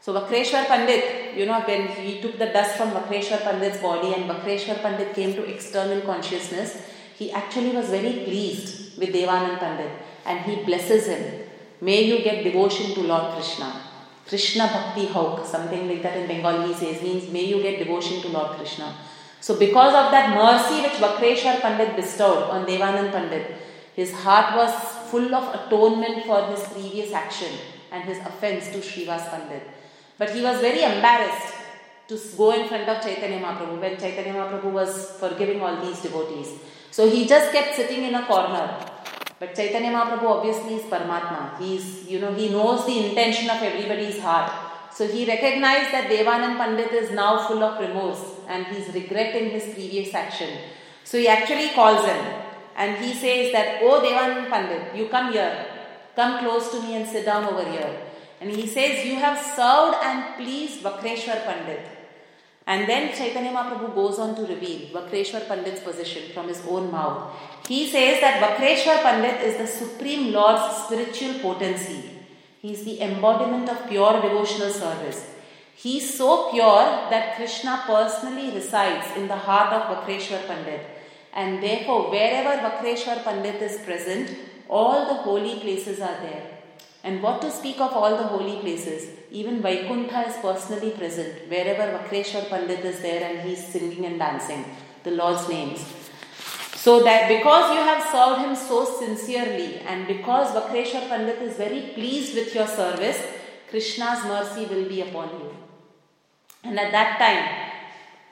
So 0.03 0.12
Vakreshwar 0.12 0.66
Pandit, 0.66 1.36
you 1.36 1.46
know, 1.46 1.61
when 1.61 1.86
he 1.86 2.20
took 2.20 2.36
the 2.36 2.46
dust 2.46 2.76
from 2.76 2.90
Vakreshwar 2.90 3.40
Pandit's 3.42 3.78
body 3.80 4.12
and 4.12 4.28
Vakreshwar 4.28 4.82
Pandit 4.82 5.14
came 5.14 5.32
to 5.34 5.44
external 5.44 6.00
consciousness, 6.00 6.82
he 7.16 7.30
actually 7.30 7.70
was 7.70 7.88
very 7.88 8.24
pleased 8.24 8.98
with 8.98 9.11
Devanand 9.11 9.61
Pandit 9.61 9.92
and 10.26 10.40
he 10.40 10.64
blesses 10.64 11.07
him. 11.07 11.44
May 11.80 12.03
you 12.03 12.18
get 12.24 12.42
devotion 12.42 12.94
to 12.94 13.00
Lord 13.03 13.32
Krishna. 13.34 13.80
Krishna 14.26 14.66
Bhakti 14.66 15.07
Hauk, 15.07 15.46
something 15.46 15.86
like 15.88 16.03
that 16.03 16.16
in 16.16 16.26
Bengali 16.26 16.72
he 16.72 16.74
says, 16.74 17.00
means 17.00 17.30
may 17.30 17.44
you 17.44 17.62
get 17.62 17.78
devotion 17.78 18.20
to 18.22 18.28
Lord 18.28 18.57
Krishna. 18.57 18.92
So 19.40 19.57
because 19.57 19.94
of 19.94 20.11
that 20.11 20.34
mercy 20.34 20.82
which 20.82 20.94
Vakreshwar 20.94 21.61
Pandit 21.61 21.94
bestowed 21.94 22.50
on 22.50 22.66
Devanand 22.66 23.12
Pandit, 23.12 23.55
his 23.94 24.12
heart 24.12 24.57
was 24.57 24.72
full 25.12 25.32
of 25.32 25.55
atonement 25.55 26.24
for 26.26 26.44
his 26.46 26.66
previous 26.72 27.12
action 27.12 27.53
and 27.92 28.03
his 28.03 28.18
offense 28.18 28.66
to 28.70 28.78
Srivas 28.78 29.30
Pandit. 29.30 29.62
But 30.18 30.30
he 30.30 30.42
was 30.42 30.60
very 30.60 30.82
embarrassed 30.82 31.54
to 32.08 32.18
go 32.36 32.52
in 32.52 32.68
front 32.68 32.88
of 32.88 33.02
Chaitanya 33.02 33.40
Mahaprabhu 33.40 33.80
when 33.80 33.98
Chaitanya 33.98 34.34
Mahaprabhu 34.34 34.72
was 34.72 35.16
forgiving 35.18 35.60
all 35.60 35.76
these 35.84 36.00
devotees. 36.00 36.50
So 36.90 37.08
he 37.08 37.26
just 37.26 37.52
kept 37.52 37.74
sitting 37.74 38.04
in 38.04 38.14
a 38.14 38.26
corner. 38.26 38.66
But 39.38 39.54
Chaitanya 39.54 39.90
Mahaprabhu 39.90 40.24
obviously 40.24 40.74
is 40.74 40.82
Paramatma. 40.82 41.58
He's, 41.58 42.06
you 42.08 42.20
know, 42.20 42.34
he 42.34 42.48
knows 42.50 42.86
the 42.86 43.08
intention 43.08 43.50
of 43.50 43.62
everybody's 43.62 44.20
heart. 44.20 44.52
So 44.92 45.08
he 45.08 45.24
recognized 45.24 45.90
that 45.92 46.10
Devanand 46.10 46.58
Pandit 46.58 46.92
is 46.92 47.10
now 47.12 47.48
full 47.48 47.62
of 47.62 47.80
remorse 47.80 48.22
and 48.46 48.66
he's 48.66 48.94
regretting 48.94 49.50
his 49.50 49.72
previous 49.72 50.14
action. 50.14 50.50
So 51.02 51.18
he 51.18 51.28
actually 51.28 51.70
calls 51.70 52.04
him 52.04 52.24
and 52.76 53.02
he 53.02 53.14
says 53.14 53.52
that, 53.52 53.80
Oh 53.82 54.00
Devanand 54.04 54.50
Pandit, 54.50 54.94
you 54.94 55.08
come 55.08 55.32
here. 55.32 55.66
Come 56.14 56.40
close 56.40 56.70
to 56.72 56.82
me 56.82 56.96
and 56.96 57.08
sit 57.08 57.24
down 57.24 57.44
over 57.44 57.64
here. 57.68 57.90
And 58.43 58.51
he 58.51 58.66
says, 58.66 59.07
You 59.07 59.16
have 59.16 59.38
served 59.38 59.99
and 60.03 60.34
pleased 60.36 60.82
Vakreshwar 60.82 61.45
Pandit. 61.45 61.86
And 62.66 62.88
then 62.88 63.14
Chaitanya 63.16 63.53
Mahaprabhu 63.53 63.95
goes 63.95 64.18
on 64.18 64.34
to 64.34 64.43
reveal 64.43 64.88
Vakreshwar 64.95 65.47
Pandit's 65.47 65.80
position 65.80 66.32
from 66.32 66.49
his 66.49 66.61
own 66.66 66.90
mouth. 66.90 67.36
He 67.68 67.88
says 67.88 68.20
that 68.20 68.40
Vakreshwar 68.43 69.03
Pandit 69.03 69.40
is 69.43 69.59
the 69.59 69.66
Supreme 69.66 70.32
Lord's 70.32 70.76
spiritual 70.84 71.34
potency. 71.40 72.11
He 72.61 72.72
is 72.72 72.84
the 72.84 73.01
embodiment 73.01 73.68
of 73.68 73.88
pure 73.88 74.20
devotional 74.20 74.70
service. 74.70 75.24
He 75.76 75.99
is 75.99 76.14
so 76.16 76.51
pure 76.51 76.84
that 77.11 77.36
Krishna 77.36 77.84
personally 77.86 78.51
resides 78.53 79.16
in 79.16 79.28
the 79.28 79.36
heart 79.36 79.72
of 79.72 79.82
Vakreshwar 79.93 80.45
Pandit. 80.49 80.80
And 81.32 81.62
therefore, 81.62 82.11
wherever 82.11 82.61
Vakreshwar 82.66 83.22
Pandit 83.22 83.62
is 83.62 83.78
present, 83.82 84.36
all 84.68 85.07
the 85.07 85.22
holy 85.22 85.61
places 85.61 86.01
are 86.01 86.18
there. 86.20 86.61
And 87.05 87.22
what 87.22 87.40
to 87.42 87.50
speak 87.50 87.80
of 87.80 87.92
all 87.92 88.16
the 88.16 88.28
holy 88.34 88.61
places? 88.61 89.11
Even 89.30 89.61
Vaikuntha 89.61 90.28
is 90.28 90.36
personally 90.36 90.90
present 90.90 91.48
wherever 91.48 91.98
Vakreshwar 91.98 92.48
Pandit 92.48 92.84
is 92.84 93.00
there 93.00 93.24
and 93.28 93.40
he 93.40 93.55
is 93.55 93.66
singing 93.66 94.07
and 94.07 94.18
dancing 94.18 94.64
the 95.03 95.11
Lord's 95.11 95.48
names. 95.48 95.84
So 96.76 97.03
that 97.05 97.28
because 97.28 97.74
you 97.74 97.82
have 97.82 98.03
served 98.11 98.40
him 98.42 98.55
so 98.55 98.84
sincerely 98.84 99.78
and 99.80 100.07
because 100.07 100.55
Vakreshwar 100.55 101.09
Pandit 101.09 101.42
is 101.42 101.57
very 101.57 101.92
pleased 101.94 102.34
with 102.34 102.55
your 102.55 102.66
service, 102.66 103.20
Krishna's 103.70 104.24
mercy 104.24 104.66
will 104.66 104.88
be 104.88 105.00
upon 105.00 105.28
you. 105.40 105.57
And 106.64 106.78
at 106.78 106.92
that 106.92 107.18
time, 107.18 107.61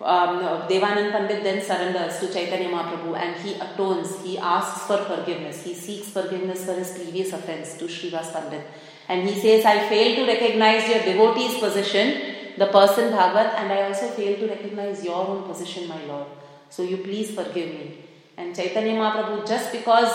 um, 0.03 0.41
Devanand 0.69 1.13
Pandit 1.13 1.43
then 1.43 1.63
surrenders 1.63 2.19
to 2.21 2.33
Chaitanya 2.33 2.69
Mahaprabhu 2.71 3.17
and 3.17 3.37
he 3.37 3.55
atones, 3.55 4.23
he 4.23 4.39
asks 4.39 4.87
for 4.87 4.97
forgiveness, 4.99 5.63
he 5.63 5.75
seeks 5.75 6.09
forgiveness 6.09 6.65
for 6.65 6.75
his 6.75 6.93
previous 6.93 7.33
offense 7.33 7.75
to 7.75 7.85
Srivas 7.85 8.33
Pandit. 8.33 8.65
And 9.09 9.29
he 9.29 9.39
says, 9.39 9.65
I 9.67 9.89
fail 9.89 10.17
to 10.17 10.33
recognize 10.33 10.89
your 10.89 11.03
devotee's 11.03 11.59
position, 11.59 12.37
the 12.57 12.67
person 12.67 13.11
Bhagavat, 13.11 13.55
and 13.59 13.73
I 13.73 13.83
also 13.89 14.09
fail 14.09 14.39
to 14.39 14.49
recognize 14.49 15.05
your 15.05 15.17
own 15.17 15.43
position, 15.43 15.89
my 15.89 16.03
Lord. 16.05 16.29
So 16.71 16.83
you 16.83 16.99
please 16.99 17.33
forgive 17.33 17.69
me. 17.69 18.05
And 18.37 18.57
Chaitanya 18.57 18.93
Mahaprabhu, 18.93 19.47
just 19.47 19.73
because 19.73 20.13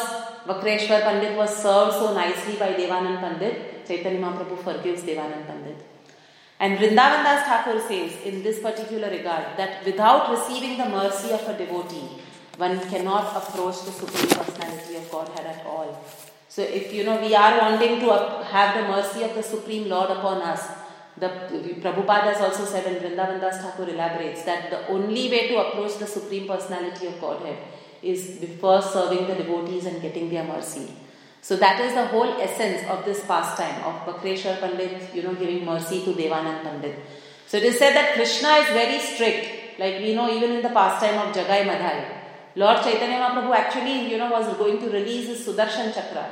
Vakreshwar 0.48 1.02
Pandit 1.02 1.38
was 1.38 1.56
served 1.56 1.94
so 1.94 2.14
nicely 2.14 2.56
by 2.56 2.74
Devanand 2.74 3.20
Pandit, 3.20 3.86
Chaitanya 3.86 4.20
Mahaprabhu 4.20 4.64
forgives 4.64 5.04
Devanand 5.04 5.46
Pandit. 5.46 5.95
And 6.60 6.78
Vrindavan 6.78 7.24
Das 7.24 7.46
Thakur 7.46 7.80
says 7.82 8.14
in 8.24 8.42
this 8.42 8.60
particular 8.60 9.10
regard 9.10 9.58
that 9.58 9.86
without 9.86 10.32
receiving 10.32 10.78
the 10.78 10.86
mercy 10.86 11.32
of 11.32 11.48
a 11.50 11.58
devotee, 11.58 12.22
one 12.58 12.80
cannot 12.90 13.36
approach 13.36 13.84
the 13.84 13.92
Supreme 13.92 14.30
Personality 14.30 14.96
of 14.96 15.12
Godhead 15.12 15.46
at 15.46 15.66
all. 15.66 16.02
So, 16.48 16.62
if 16.62 16.94
you 16.94 17.04
know 17.04 17.20
we 17.20 17.36
are 17.36 17.60
wanting 17.60 18.00
to 18.00 18.44
have 18.46 18.78
the 18.78 18.88
mercy 18.88 19.24
of 19.24 19.36
the 19.36 19.44
Supreme 19.44 19.90
Lord 19.90 20.10
upon 20.10 20.42
us, 20.42 20.66
the 21.18 21.28
Prabhupada 21.82 22.34
has 22.34 22.42
also 22.42 22.66
said, 22.66 22.86
and 22.86 22.98
Vrindavan 22.98 23.42
Das 23.42 23.62
Thakur 23.62 23.90
elaborates 23.90 24.44
that 24.44 24.70
the 24.70 24.88
only 24.88 25.30
way 25.30 25.48
to 25.50 25.58
approach 25.58 25.98
the 25.98 26.08
Supreme 26.08 26.48
Personality 26.48 27.08
of 27.08 27.20
Godhead 27.20 27.58
is 28.02 28.40
first 28.62 28.94
serving 28.94 29.28
the 29.28 29.36
devotees 29.36 29.86
and 29.86 30.02
getting 30.02 30.30
their 30.30 30.44
mercy. 30.44 30.92
So 31.48 31.56
that 31.58 31.80
is 31.80 31.94
the 31.94 32.08
whole 32.08 32.42
essence 32.42 32.82
of 32.90 33.06
this 33.06 33.24
pastime 33.24 33.84
of 33.88 33.94
Vakreshwar 34.06 34.60
Pandit, 34.60 35.14
you 35.14 35.22
know, 35.22 35.36
giving 35.36 35.64
mercy 35.64 36.04
to 36.04 36.12
Devanand 36.12 36.64
Pandit. 36.64 36.96
So 37.46 37.58
it 37.58 37.66
is 37.66 37.78
said 37.78 37.94
that 37.94 38.16
Krishna 38.16 38.54
is 38.62 38.70
very 38.70 39.00
strict, 39.00 39.78
like 39.80 40.00
we 40.00 40.16
know 40.16 40.28
even 40.28 40.54
in 40.54 40.64
the 40.64 40.70
pastime 40.70 41.20
of 41.20 41.36
Jagai 41.36 41.62
Madhai. 41.70 41.98
Lord 42.56 42.82
Chaitanya 42.82 43.20
Mahaprabhu 43.20 43.54
actually, 43.54 44.10
you 44.10 44.18
know, 44.18 44.32
was 44.32 44.58
going 44.58 44.80
to 44.80 44.90
release 44.90 45.28
his 45.28 45.46
Sudarshan 45.48 45.94
Chakra. 45.94 46.26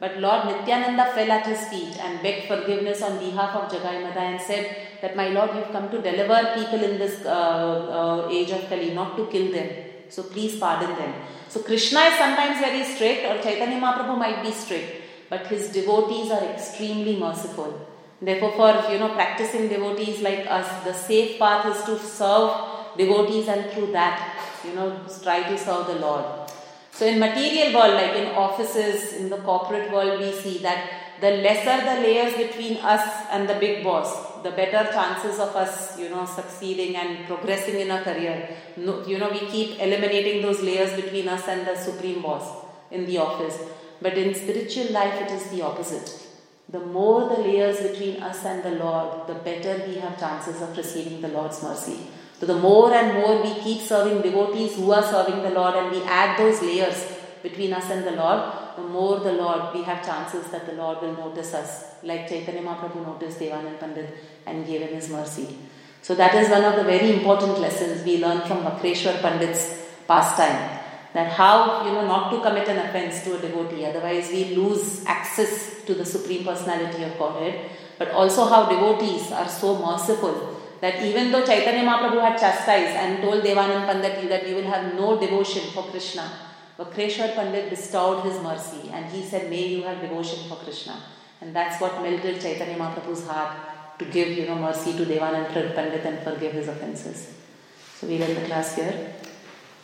But 0.00 0.18
Lord 0.18 0.46
Nityananda 0.46 1.12
fell 1.14 1.30
at 1.30 1.46
his 1.46 1.68
feet 1.68 1.96
and 2.00 2.20
begged 2.20 2.48
forgiveness 2.48 3.02
on 3.02 3.20
behalf 3.20 3.54
of 3.54 3.70
Jagai 3.70 4.02
Madhai 4.02 4.32
and 4.32 4.40
said 4.40 4.76
that, 5.00 5.14
My 5.14 5.28
Lord, 5.28 5.54
you've 5.54 5.70
come 5.70 5.88
to 5.90 6.02
deliver 6.02 6.38
people 6.56 6.82
in 6.82 6.98
this 6.98 7.24
uh, 7.24 7.28
uh, 7.30 8.28
age 8.32 8.50
of 8.50 8.68
Kali, 8.68 8.92
not 8.94 9.16
to 9.16 9.26
kill 9.26 9.52
them. 9.52 9.85
So 10.08 10.22
please 10.22 10.58
pardon 10.58 10.94
them. 10.96 11.14
So 11.48 11.62
Krishna 11.62 12.00
is 12.00 12.18
sometimes 12.18 12.60
very 12.60 12.84
strict, 12.84 13.24
or 13.24 13.42
Chaitanya 13.42 13.80
Mahaprabhu 13.80 14.18
might 14.18 14.42
be 14.42 14.50
strict, 14.50 15.02
but 15.30 15.46
his 15.46 15.68
devotees 15.68 16.30
are 16.30 16.44
extremely 16.44 17.16
merciful. 17.16 17.86
Therefore, 18.20 18.52
for 18.52 18.92
you 18.92 18.98
know 18.98 19.10
practicing 19.10 19.68
devotees 19.68 20.22
like 20.22 20.46
us, 20.46 20.84
the 20.84 20.94
safe 20.94 21.38
path 21.38 21.66
is 21.66 21.84
to 21.84 21.98
serve 21.98 22.50
devotees 22.96 23.48
and 23.48 23.70
through 23.70 23.92
that, 23.92 24.38
you 24.64 24.74
know, 24.74 25.00
try 25.22 25.42
to 25.42 25.58
serve 25.58 25.86
the 25.86 25.96
Lord. 25.96 26.24
So 26.92 27.04
in 27.04 27.18
material 27.18 27.74
world, 27.74 27.94
like 27.94 28.16
in 28.16 28.28
offices, 28.34 29.12
in 29.12 29.28
the 29.28 29.36
corporate 29.38 29.92
world, 29.92 30.18
we 30.18 30.32
see 30.32 30.58
that 30.58 31.20
the 31.20 31.30
lesser 31.30 31.84
the 31.84 32.00
layers 32.00 32.34
between 32.36 32.78
us 32.78 33.06
and 33.30 33.48
the 33.48 33.54
big 33.54 33.84
boss, 33.84 34.35
the 34.46 34.52
better 34.60 34.82
chances 34.92 35.38
of 35.38 35.54
us, 35.64 35.98
you 35.98 36.08
know, 36.08 36.24
succeeding 36.24 36.96
and 36.96 37.26
progressing 37.26 37.80
in 37.80 37.90
our 37.90 38.02
career. 38.02 38.36
No, 38.76 38.92
you 39.06 39.18
know, 39.18 39.30
we 39.30 39.40
keep 39.54 39.80
eliminating 39.80 40.42
those 40.42 40.60
layers 40.68 40.92
between 41.00 41.28
us 41.28 41.48
and 41.48 41.66
the 41.66 41.76
supreme 41.76 42.22
boss 42.22 42.46
in 42.90 43.06
the 43.06 43.18
office. 43.18 43.58
But 44.00 44.16
in 44.22 44.34
spiritual 44.34 44.92
life, 44.92 45.20
it 45.24 45.30
is 45.38 45.44
the 45.50 45.62
opposite. 45.62 46.08
The 46.68 46.80
more 46.80 47.28
the 47.28 47.40
layers 47.48 47.80
between 47.80 48.22
us 48.22 48.44
and 48.44 48.62
the 48.62 48.72
Lord, 48.84 49.28
the 49.28 49.34
better 49.48 49.74
we 49.86 49.96
have 50.04 50.18
chances 50.18 50.60
of 50.60 50.76
receiving 50.76 51.20
the 51.20 51.28
Lord's 51.28 51.62
mercy. 51.62 51.98
So 52.38 52.46
the 52.46 52.58
more 52.58 52.92
and 52.92 53.14
more 53.14 53.42
we 53.42 53.54
keep 53.60 53.80
serving 53.80 54.22
devotees 54.22 54.76
who 54.76 54.90
are 54.92 55.02
serving 55.02 55.42
the 55.42 55.50
Lord 55.50 55.74
and 55.74 55.90
we 55.90 56.02
add 56.02 56.38
those 56.38 56.60
layers 56.60 56.98
between 57.42 57.72
us 57.72 57.88
and 57.90 58.04
the 58.06 58.16
Lord, 58.22 58.52
the 58.76 58.82
more 58.82 59.20
the 59.20 59.32
Lord 59.32 59.74
we 59.74 59.82
have 59.82 60.04
chances 60.04 60.46
that 60.50 60.66
the 60.66 60.72
Lord 60.72 61.02
will 61.02 61.14
notice 61.14 61.54
us, 61.54 61.84
like 62.02 62.28
Chaitanya 62.28 62.62
Mahaprabhu 62.62 63.04
noticed 63.06 63.38
Devanand 63.38 63.80
Pandit 63.80 64.14
and 64.46 64.66
gave 64.66 64.82
him 64.82 64.94
his 64.94 65.08
mercy. 65.10 65.58
So 66.02 66.14
that 66.14 66.34
is 66.34 66.48
one 66.48 66.64
of 66.64 66.76
the 66.76 66.84
very 66.84 67.12
important 67.12 67.58
lessons 67.58 68.04
we 68.04 68.18
learn 68.18 68.46
from 68.46 68.64
Vakreshwar 68.64 69.20
Pandit's 69.20 69.86
pastime. 70.06 70.80
That 71.14 71.32
how 71.32 71.84
you 71.86 71.92
know 71.92 72.06
not 72.06 72.30
to 72.30 72.40
commit 72.40 72.68
an 72.68 72.78
offense 72.78 73.24
to 73.24 73.36
a 73.36 73.40
devotee, 73.40 73.86
otherwise 73.86 74.30
we 74.30 74.54
lose 74.54 75.04
access 75.06 75.82
to 75.86 75.94
the 75.94 76.04
Supreme 76.04 76.44
Personality 76.44 77.02
of 77.02 77.18
Godhead. 77.18 77.70
But 77.98 78.10
also 78.10 78.46
how 78.46 78.68
devotees 78.68 79.32
are 79.32 79.48
so 79.48 79.78
merciful 79.78 80.60
that 80.80 81.02
even 81.02 81.32
though 81.32 81.44
Chaitanya 81.44 81.82
Mahaprabhu 81.88 82.20
had 82.20 82.38
chastised 82.38 82.94
and 82.94 83.22
told 83.22 83.42
Devanand 83.42 83.86
Pandit 83.86 84.28
that 84.28 84.46
you 84.46 84.56
will 84.56 84.70
have 84.70 84.94
no 84.94 85.18
devotion 85.18 85.62
for 85.72 85.84
Krishna, 85.84 86.30
Vakreshwar 86.78 87.34
Pandit 87.34 87.70
bestowed 87.70 88.24
his 88.24 88.40
mercy 88.42 88.90
and 88.90 89.06
he 89.06 89.22
said, 89.22 89.48
May 89.48 89.66
you 89.68 89.82
have 89.84 90.00
devotion 90.00 90.48
for 90.48 90.56
Krishna. 90.56 91.02
And 91.40 91.54
that's 91.54 91.80
what 91.80 92.02
melted 92.02 92.40
Chaitanya 92.40 92.76
Mahaprabhu's 92.76 93.26
heart 93.26 93.98
to 93.98 94.04
give 94.04 94.28
you 94.28 94.46
know, 94.46 94.56
mercy 94.56 94.92
to 94.92 95.04
Devanand 95.04 95.52
Pandit 95.74 96.04
and 96.04 96.22
forgive 96.22 96.52
his 96.52 96.68
offenses. 96.68 97.32
So 97.94 98.06
we'll 98.06 98.22
end 98.22 98.36
the 98.36 98.46
class 98.46 98.76
here. 98.76 99.14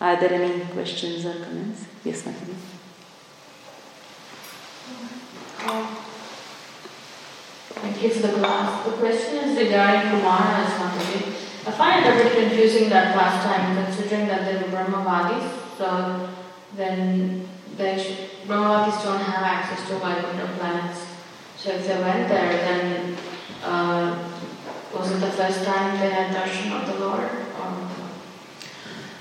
Are 0.01 0.21
there 0.21 0.33
any 0.33 0.65
questions 0.67 1.25
or 1.25 1.33
comments? 1.33 1.87
Yes, 2.05 2.27
Matthew. 2.27 2.55
Um, 5.65 5.97
thank 7.81 8.03
you 8.03 8.11
for 8.11 8.27
the 8.27 8.33
class. 8.35 8.85
The 8.85 8.93
question 8.93 9.37
is 9.49 9.57
regarding 9.57 10.11
Kumara 10.11 10.67
as 10.67 10.73
Mataji. 10.73 11.29
I 11.65 11.71
find 11.71 12.05
it 12.05 12.11
a 12.11 12.25
bit 12.25 12.49
confusing 12.49 12.91
that 12.91 13.17
last 13.17 13.47
time, 13.47 13.85
considering 13.85 14.27
that 14.27 14.45
they 14.45 14.59
were 14.59 14.77
Brahmavadis. 14.77 15.79
So 15.79 16.29
then 16.77 17.49
they 17.77 18.03
should, 18.03 18.47
Brahmavadis 18.47 19.03
don't 19.05 19.21
have 19.21 19.43
access 19.43 19.89
to 19.89 19.95
Vaikuntha 19.99 20.47
planets. 20.59 21.07
So 21.57 21.71
if 21.71 21.87
they 21.87 22.01
went 22.01 22.29
there, 22.29 22.53
then 22.53 23.17
uh, 23.63 24.29
was 24.95 25.11
it 25.11 25.21
the 25.21 25.31
first 25.31 25.65
time 25.65 25.99
they 25.99 26.11
had 26.11 26.35
darshan 26.35 26.73
of 26.81 26.87
the 26.87 27.05
Lord? 27.05 27.21
Or? 27.21 27.93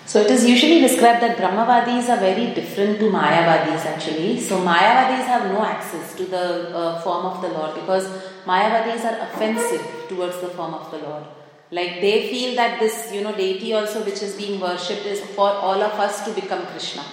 So 0.05 0.19
it 0.19 0.29
is 0.29 0.45
usually 0.45 0.81
described 0.81 1.21
that 1.21 1.37
Brahmavadis 1.37 2.09
are 2.09 2.19
very 2.19 2.53
different 2.53 2.99
to 2.99 3.05
Mayavadis 3.05 3.85
actually. 3.85 4.39
So 4.41 4.59
Mayavadis 4.59 5.25
have 5.25 5.45
no 5.51 5.63
access 5.63 6.15
to 6.15 6.25
the 6.25 6.75
uh, 6.75 7.01
form 7.01 7.25
of 7.25 7.41
the 7.41 7.47
Lord 7.47 7.75
because 7.75 8.09
Mayavadis 8.45 9.05
are 9.05 9.19
offensive 9.27 9.81
towards 10.09 10.41
the 10.41 10.49
form 10.49 10.73
of 10.73 10.91
the 10.91 10.97
Lord. 10.97 11.23
Like 11.69 12.01
they 12.01 12.29
feel 12.29 12.55
that 12.55 12.79
this, 12.81 13.13
you 13.13 13.21
know, 13.21 13.33
deity 13.33 13.73
also 13.73 14.03
which 14.03 14.21
is 14.21 14.35
being 14.35 14.59
worshipped 14.59 15.05
is 15.05 15.21
for 15.21 15.49
all 15.49 15.81
of 15.81 15.93
us 15.93 16.25
to 16.25 16.33
become 16.33 16.65
Krishna. 16.65 17.05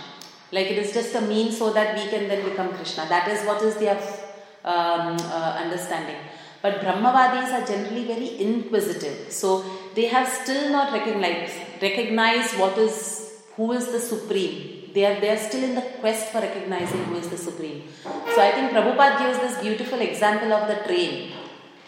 Like 0.50 0.68
it 0.68 0.78
is 0.78 0.92
just 0.92 1.14
a 1.14 1.20
means 1.20 1.58
so 1.58 1.72
that 1.72 1.96
we 1.96 2.08
can 2.10 2.28
then 2.28 2.48
become 2.48 2.74
Krishna. 2.74 3.06
That 3.08 3.28
is 3.28 3.44
what 3.46 3.62
is 3.62 3.76
their 3.76 3.96
um, 4.64 5.16
uh, 5.18 5.60
understanding. 5.64 6.16
But 6.62 6.80
Brahmavadis 6.80 7.52
are 7.52 7.66
generally 7.66 8.04
very 8.04 8.40
inquisitive. 8.40 9.30
So 9.30 9.64
they 9.94 10.06
have 10.06 10.28
still 10.28 10.70
not 10.70 10.92
recognized, 10.92 11.54
recognized 11.80 12.58
what 12.58 12.76
is, 12.78 13.42
who 13.56 13.72
is 13.72 13.86
the 13.92 14.00
supreme 14.00 14.78
they 14.94 15.04
are, 15.04 15.20
they 15.20 15.30
are 15.30 15.36
still 15.36 15.62
in 15.62 15.74
the 15.74 15.82
quest 16.00 16.32
for 16.32 16.40
recognizing 16.40 17.04
who 17.04 17.16
is 17.16 17.28
the 17.28 17.36
Supreme. 17.36 17.82
So 18.34 18.40
I 18.40 18.52
think 18.52 18.72
Prabhupada 18.72 19.18
gives 19.18 19.38
this 19.38 19.60
beautiful 19.60 20.00
example 20.00 20.52
of 20.52 20.68
the 20.68 20.82
train. 20.86 21.32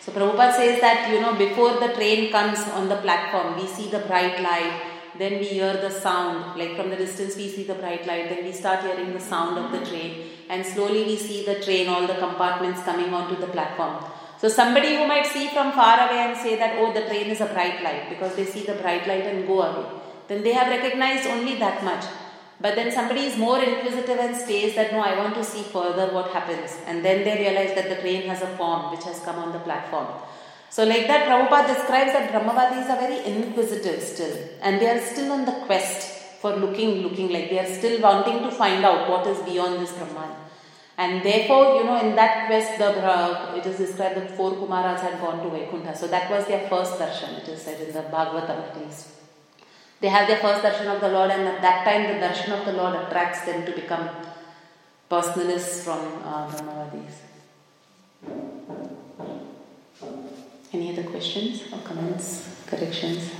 So 0.01 0.13
Prabhupada 0.13 0.55
says 0.55 0.81
that, 0.81 1.11
you 1.13 1.21
know, 1.21 1.35
before 1.35 1.73
the 1.81 1.93
train 1.95 2.31
comes 2.31 2.61
on 2.79 2.89
the 2.89 2.97
platform, 2.97 3.57
we 3.57 3.67
see 3.67 3.89
the 3.89 4.01
bright 4.01 4.41
light, 4.41 4.81
then 5.21 5.39
we 5.39 5.47
hear 5.47 5.75
the 5.75 5.91
sound, 5.91 6.59
like 6.59 6.77
from 6.77 6.89
the 6.91 6.97
distance 6.97 7.37
we 7.37 7.49
see 7.49 7.65
the 7.65 7.75
bright 7.75 8.07
light, 8.07 8.29
then 8.31 8.45
we 8.45 8.53
start 8.53 8.81
hearing 8.87 9.13
the 9.13 9.21
sound 9.21 9.59
of 9.59 9.71
the 9.71 9.85
train, 9.91 10.13
and 10.49 10.65
slowly 10.65 11.05
we 11.05 11.17
see 11.17 11.45
the 11.45 11.57
train, 11.67 11.89
all 11.89 12.07
the 12.07 12.15
compartments 12.15 12.83
coming 12.83 13.13
onto 13.13 13.37
the 13.41 13.47
platform. 13.49 14.03
So 14.39 14.49
somebody 14.49 14.97
who 14.97 15.07
might 15.07 15.27
see 15.27 15.49
from 15.49 15.73
far 15.73 16.09
away 16.09 16.21
and 16.27 16.37
say 16.39 16.57
that, 16.57 16.79
oh, 16.79 16.93
the 16.95 17.07
train 17.11 17.27
is 17.31 17.43
a 17.43 17.47
bright 17.47 17.83
light, 17.83 18.09
because 18.09 18.35
they 18.35 18.47
see 18.47 18.65
the 18.65 18.75
bright 18.75 19.07
light 19.07 19.27
and 19.27 19.47
go 19.47 19.61
away, 19.63 19.87
then 20.29 20.43
they 20.43 20.53
have 20.53 20.69
recognized 20.69 21.27
only 21.27 21.57
that 21.59 21.85
much. 21.85 22.05
But 22.63 22.75
then 22.75 22.93
somebody 22.93 23.23
is 23.23 23.39
more 23.39 23.59
inquisitive 23.63 24.19
and 24.19 24.37
stays 24.37 24.75
that 24.75 24.93
no, 24.93 25.01
I 25.01 25.17
want 25.17 25.35
to 25.35 25.45
see 25.45 25.63
further 25.63 26.13
what 26.15 26.31
happens. 26.31 26.77
And 26.87 27.03
then 27.03 27.25
they 27.25 27.37
realize 27.39 27.75
that 27.75 27.89
the 27.89 27.97
train 28.03 28.29
has 28.29 28.43
a 28.43 28.57
form 28.59 28.91
which 28.91 29.05
has 29.05 29.19
come 29.21 29.37
on 29.37 29.53
the 29.53 29.61
platform. 29.61 30.09
So, 30.71 30.85
like 30.85 31.09
that, 31.09 31.27
Prabhupada 31.27 31.75
describes 31.75 32.13
that 32.13 32.31
Brahmavadis 32.33 32.89
are 32.89 32.97
very 32.97 33.25
inquisitive 33.27 34.01
still, 34.01 34.37
and 34.63 34.81
they 34.81 34.89
are 34.89 35.01
still 35.01 35.33
on 35.33 35.45
the 35.45 35.57
quest 35.67 36.21
for 36.41 36.55
looking, 36.55 37.03
looking 37.03 37.31
like 37.33 37.51
they 37.51 37.59
are 37.59 37.67
still 37.67 38.01
wanting 38.01 38.43
to 38.45 38.51
find 38.53 38.85
out 38.85 39.11
what 39.11 39.27
is 39.27 39.39
beyond 39.41 39.81
this 39.81 39.93
Brahman. 39.93 40.37
And 40.97 41.25
therefore, 41.25 41.77
you 41.77 41.85
know, 41.85 41.99
in 42.01 42.15
that 42.15 42.47
quest, 42.47 42.79
the 42.79 43.57
it 43.59 43.67
is 43.67 43.79
described 43.79 44.17
that 44.17 44.37
four 44.37 44.53
Kumaras 44.53 45.01
had 45.01 45.21
gone 45.21 45.43
to 45.43 45.51
Vaikuntha. 45.51 45.97
So 45.97 46.07
that 46.07 46.31
was 46.31 46.47
their 46.47 46.69
first 46.69 47.01
darshan, 47.01 47.43
it 47.43 47.49
is 47.49 47.63
said 47.63 47.81
in 47.81 47.93
the 47.93 48.03
Bhagavatam 48.03 48.69
at 48.69 48.81
least. 48.81 49.09
They 50.01 50.09
have 50.09 50.29
their 50.29 50.39
first 50.39 50.63
darshan 50.63 50.95
of 50.95 51.01
the 51.01 51.09
Lord, 51.09 51.31
and 51.31 51.49
at 51.49 51.61
that 51.63 51.85
time, 51.85 52.03
the 52.13 52.25
darshan 52.25 52.59
of 52.59 52.65
the 52.65 52.73
Lord 52.73 52.95
attracts 52.95 53.45
them 53.45 53.67
to 53.67 53.73
become 53.73 54.09
personalists 55.11 55.83
from 55.83 56.01
uh, 56.23 56.49
Brahmavadis. 56.49 57.15
Any 60.73 60.93
other 60.93 61.03
questions 61.03 61.63
or 61.73 61.79
comments, 61.79 62.65
corrections? 62.67 63.31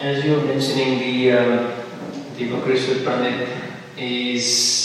As 0.00 0.24
you 0.24 0.32
were 0.32 0.44
mentioning, 0.44 0.98
the 0.98 1.32
um, 1.32 1.72
the 2.36 2.48
Vakreshwar 2.50 3.04
Pandit 3.04 3.48
is 3.96 4.78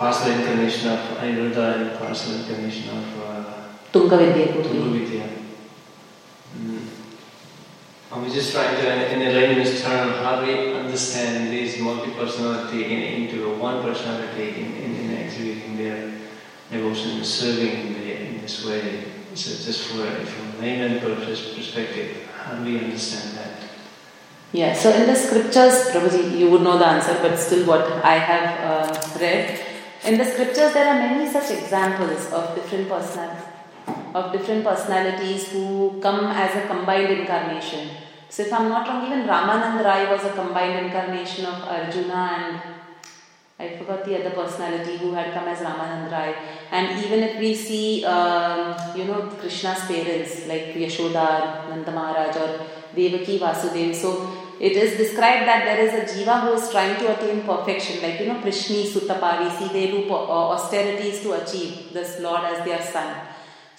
partial 0.00 0.32
incarnation 0.32 0.88
of 0.88 0.98
Aniruddha 1.18 1.76
and 1.76 1.98
partial 1.98 2.32
incarnation 2.36 2.88
of 2.88 3.20
uh, 3.22 3.44
Tunga 3.92 4.16
Vidya 4.16 4.52
could. 4.54 4.66
Vidya. 4.66 5.28
Mm. 6.56 6.99
We're 8.12 8.28
just 8.28 8.52
trying 8.52 8.76
to, 8.76 9.12
in 9.14 9.22
a 9.22 9.32
layman's 9.32 9.82
term, 9.82 10.10
how 10.14 10.40
do 10.40 10.46
we 10.46 10.74
understand 10.74 11.52
this 11.52 11.78
multi-personality 11.78 12.84
in, 12.84 13.22
into 13.22 13.54
one 13.56 13.82
personality 13.82 14.48
in, 14.60 14.74
in, 14.74 14.94
in 14.96 15.10
exhibiting 15.12 15.76
their 15.76 16.12
devotion 16.70 17.18
and 17.18 17.26
serving 17.26 17.86
in, 17.86 17.92
the, 17.94 18.26
in 18.26 18.40
this 18.40 18.64
way. 18.64 19.04
So 19.34 19.50
just 19.64 19.88
for, 19.88 20.04
from 20.26 20.58
a 20.58 20.60
layman 20.60 21.00
perspective, 21.00 22.28
how 22.36 22.56
do 22.56 22.64
we 22.64 22.78
understand 22.78 23.36
that? 23.36 23.70
Yeah, 24.52 24.74
so 24.74 24.90
in 24.90 25.06
the 25.06 25.14
scriptures, 25.14 25.90
Prabhuji, 25.90 26.36
you 26.36 26.50
would 26.50 26.62
know 26.62 26.78
the 26.78 26.86
answer, 26.86 27.16
but 27.22 27.36
still 27.36 27.64
what 27.66 27.86
I 28.04 28.14
have 28.14 28.90
uh, 28.90 29.18
read. 29.20 29.60
In 30.04 30.18
the 30.18 30.24
scriptures, 30.24 30.72
there 30.72 30.88
are 30.88 30.98
many 30.98 31.30
such 31.30 31.52
examples 31.52 32.26
of 32.32 32.56
different 32.56 32.88
personalities, 32.88 33.44
of 34.14 34.32
different 34.32 34.64
personalities 34.64 35.48
who 35.52 35.98
come 36.00 36.26
as 36.26 36.56
a 36.56 36.66
combined 36.66 37.10
incarnation. 37.10 37.88
So 38.28 38.42
if 38.42 38.52
I'm 38.52 38.68
not 38.68 38.86
wrong, 38.86 39.06
even 39.06 39.26
Ramanand 39.26 39.84
Rai 39.84 40.10
was 40.10 40.24
a 40.24 40.32
combined 40.32 40.86
incarnation 40.86 41.46
of 41.46 41.62
Arjuna 41.64 42.20
and 42.38 42.60
I 43.58 43.76
forgot 43.76 44.04
the 44.04 44.18
other 44.18 44.30
personality 44.30 44.96
who 44.96 45.12
had 45.12 45.34
come 45.34 45.48
as 45.48 45.58
Ramanand 45.58 46.10
Rai. 46.10 46.34
And 46.70 47.04
even 47.04 47.22
if 47.22 47.38
we 47.38 47.54
see, 47.54 48.04
um, 48.04 48.74
you 48.96 49.04
know, 49.04 49.22
Krishna's 49.38 49.80
parents 49.80 50.46
like 50.46 50.74
Yashoda, 50.74 51.68
Nanda 51.68 51.90
Maharaj, 51.90 52.36
or 52.36 52.66
Devaki 52.94 53.38
Vasudeva. 53.38 53.94
So 53.94 54.40
it 54.60 54.72
is 54.72 54.96
described 54.96 55.48
that 55.48 55.64
there 55.64 55.80
is 55.86 55.92
a 55.94 56.04
jiva 56.12 56.42
who 56.42 56.52
is 56.52 56.70
trying 56.70 56.96
to 57.00 57.16
attain 57.16 57.42
perfection, 57.42 58.02
like 58.02 58.20
you 58.20 58.26
know, 58.26 58.40
Prishni, 58.40 58.84
Sutapa, 58.84 59.42
we 59.42 59.50
see 59.58 59.72
they 59.72 59.90
do 59.90 60.10
uh, 60.10 60.52
austerities 60.54 61.22
to 61.22 61.32
achieve 61.32 61.92
this 61.92 62.20
Lord 62.20 62.44
as 62.44 62.64
their 62.64 62.82
son. 62.82 63.26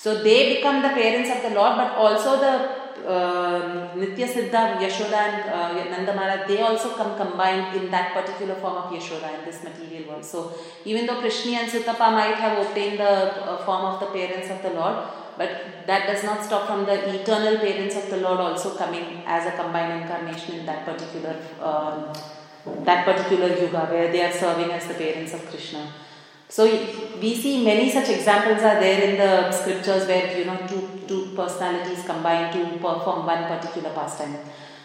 So 0.02 0.24
they 0.24 0.56
become 0.56 0.82
the 0.82 0.90
parents 0.90 1.30
of 1.30 1.44
the 1.44 1.52
Lord, 1.60 1.78
but 1.78 1.92
also 2.04 2.40
the 2.46 2.54
uh, 3.08 3.94
Nitya 3.96 4.28
Siddha, 4.34 4.62
Yashoda 4.84 5.20
and 5.28 5.50
uh, 5.50 5.84
Nanda 5.92 6.16
Maharaj, 6.16 6.48
they 6.48 6.60
also 6.60 6.96
come 6.96 7.16
combined 7.16 7.76
in 7.76 7.92
that 7.92 8.14
particular 8.14 8.56
form 8.56 8.78
of 8.78 8.92
Yashoda 8.92 9.30
in 9.38 9.46
this 9.46 9.64
material 9.64 10.10
world. 10.10 10.26
So 10.26 10.54
even 10.86 11.06
though 11.06 11.22
Prishni 11.22 11.54
and 11.54 11.72
Sutapa 11.72 12.12
might 12.12 12.36
have 12.36 12.66
obtained 12.66 13.00
the 13.00 13.14
uh, 13.44 13.64
form 13.64 13.86
of 13.86 14.00
the 14.00 14.08
parents 14.08 14.50
of 14.50 14.64
the 14.64 14.72
Lord, 14.72 15.08
but 15.38 15.50
that 15.86 16.08
does 16.08 16.24
not 16.24 16.44
stop 16.44 16.66
from 16.66 16.86
the 16.86 17.22
eternal 17.22 17.58
parents 17.60 17.96
of 17.96 18.10
the 18.10 18.18
Lord 18.18 18.40
also 18.40 18.76
coming 18.76 19.24
as 19.26 19.46
a 19.54 19.56
combined 19.56 20.02
incarnation 20.02 20.60
in 20.60 20.66
that 20.66 20.84
particular 20.84 21.36
um, 21.62 22.12
that 22.86 23.06
particular 23.06 23.50
yuga 23.50 23.86
where 23.92 24.12
they 24.12 24.22
are 24.24 24.32
serving 24.32 24.72
as 24.72 24.88
the 24.88 24.94
parents 24.96 25.34
of 25.34 25.46
Krishna. 25.48 25.92
So 26.56 26.66
we 27.22 27.34
see 27.42 27.64
many 27.64 27.90
such 27.90 28.10
examples 28.10 28.62
are 28.70 28.78
there 28.78 29.02
in 29.10 29.18
the 29.18 29.52
scriptures 29.54 30.06
where 30.06 30.38
you 30.38 30.44
know 30.50 30.58
two 30.72 30.82
two 31.08 31.22
personalities 31.34 32.04
combine 32.10 32.52
to 32.56 32.64
perform 32.86 33.26
one 33.26 33.44
particular 33.52 33.92
pastime. 34.00 34.36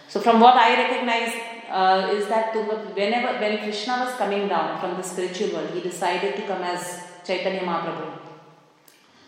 So 0.06 0.20
from 0.20 0.38
what 0.38 0.54
I 0.54 0.68
recognize 0.82 1.32
uh, 1.68 2.12
is 2.12 2.28
that 2.28 2.54
whenever 3.00 3.40
when 3.40 3.58
Krishna 3.64 3.98
was 4.04 4.14
coming 4.14 4.46
down 4.46 4.78
from 4.78 4.96
the 4.96 5.02
spiritual 5.02 5.54
world, 5.54 5.70
he 5.74 5.80
decided 5.80 6.36
to 6.36 6.46
come 6.46 6.62
as 6.62 7.02
Chaitanya 7.26 7.62
Mahaprabhu. 7.62 8.12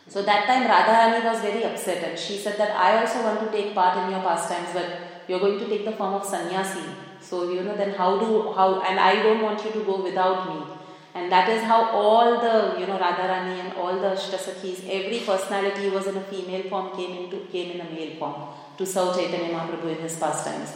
So 0.06 0.22
that 0.22 0.46
time 0.46 0.70
Radharani 0.70 1.24
was 1.24 1.40
very 1.40 1.64
upset 1.64 2.04
and 2.04 2.16
she 2.16 2.38
said 2.38 2.56
that 2.56 2.70
I 2.70 3.00
also 3.00 3.24
want 3.24 3.40
to 3.40 3.50
take 3.50 3.74
part 3.74 3.98
in 4.04 4.12
your 4.12 4.22
pastimes, 4.22 4.68
but 4.72 4.86
you're 5.26 5.40
going 5.40 5.58
to 5.58 5.66
take 5.66 5.84
the 5.84 5.92
form 5.92 6.14
of 6.14 6.24
sannyasi. 6.24 6.88
So 7.20 7.50
you 7.50 7.62
know 7.64 7.76
then 7.76 7.94
how 7.94 8.10
do 8.20 8.52
how 8.52 8.80
and 8.82 9.00
I 9.00 9.22
don't 9.24 9.42
want 9.42 9.64
you 9.64 9.72
to 9.72 9.80
go 9.92 10.02
without 10.10 10.48
me. 10.50 10.77
And 11.18 11.32
that 11.32 11.48
is 11.48 11.62
how 11.62 11.80
all 11.90 12.40
the 12.40 12.80
you 12.80 12.86
know 12.86 12.98
Radharani 12.98 13.54
and 13.62 13.72
all 13.74 13.94
the 14.04 14.10
Ashtasakhis, 14.16 14.82
every 14.98 15.20
personality 15.30 15.90
was 15.90 16.06
in 16.06 16.16
a 16.16 16.24
female 16.32 16.68
form 16.70 16.96
came 16.96 17.16
into 17.22 17.38
came 17.54 17.72
in 17.72 17.80
a 17.86 17.90
male 17.90 18.14
form 18.18 18.36
to 18.76 18.86
serve 18.86 19.16
Chaitanya 19.16 19.54
Mahaprabhu 19.54 19.96
in 19.96 20.02
his 20.02 20.16
pastimes. 20.16 20.72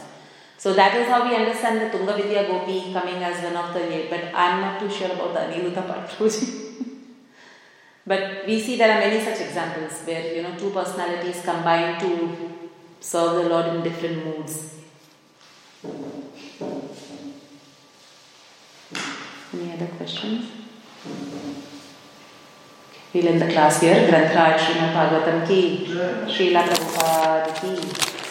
So 0.57 0.73
that 0.73 0.95
is 0.95 1.07
how 1.07 1.27
we 1.27 1.35
understand 1.35 1.81
the 1.81 1.89
Tunga 1.97 2.13
Vidya 2.17 2.47
Gopi 2.47 2.93
coming 2.93 3.23
as 3.29 3.43
one 3.43 3.55
of 3.55 3.73
the 3.73 3.83
eight. 3.93 4.09
But 4.09 4.33
I'm 4.33 4.61
not 4.61 4.79
too 4.79 4.89
sure 4.89 5.11
about 5.11 5.33
the 5.33 5.41
Aniruddha 5.47 5.87
part. 5.87 6.09
But 8.05 8.45
we 8.45 8.59
see 8.59 8.77
there 8.77 8.91
are 8.91 8.99
many 8.99 9.23
such 9.23 9.39
examples 9.39 10.01
where 10.05 10.35
you 10.35 10.43
know 10.43 10.57
two 10.57 10.71
personalities 10.71 11.41
combine 11.41 11.99
to 12.01 12.09
serve 12.99 13.43
the 13.43 13.49
Lord 13.49 13.67
in 13.67 13.81
different 13.81 14.25
moods. 14.25 14.75
Any 19.53 19.71
other 19.71 19.85
questions? 19.85 20.45
We'll 23.13 23.27
end 23.27 23.41
the 23.41 23.51
class 23.51 23.81
here. 23.81 24.07
Grantharaj 24.07 24.57
Srimad 24.57 24.93
Bhagavatam 24.95 25.47
ki, 25.47 25.85
Srila 26.25 26.63
Prabhupada 26.67 27.53
ki. 27.61 28.22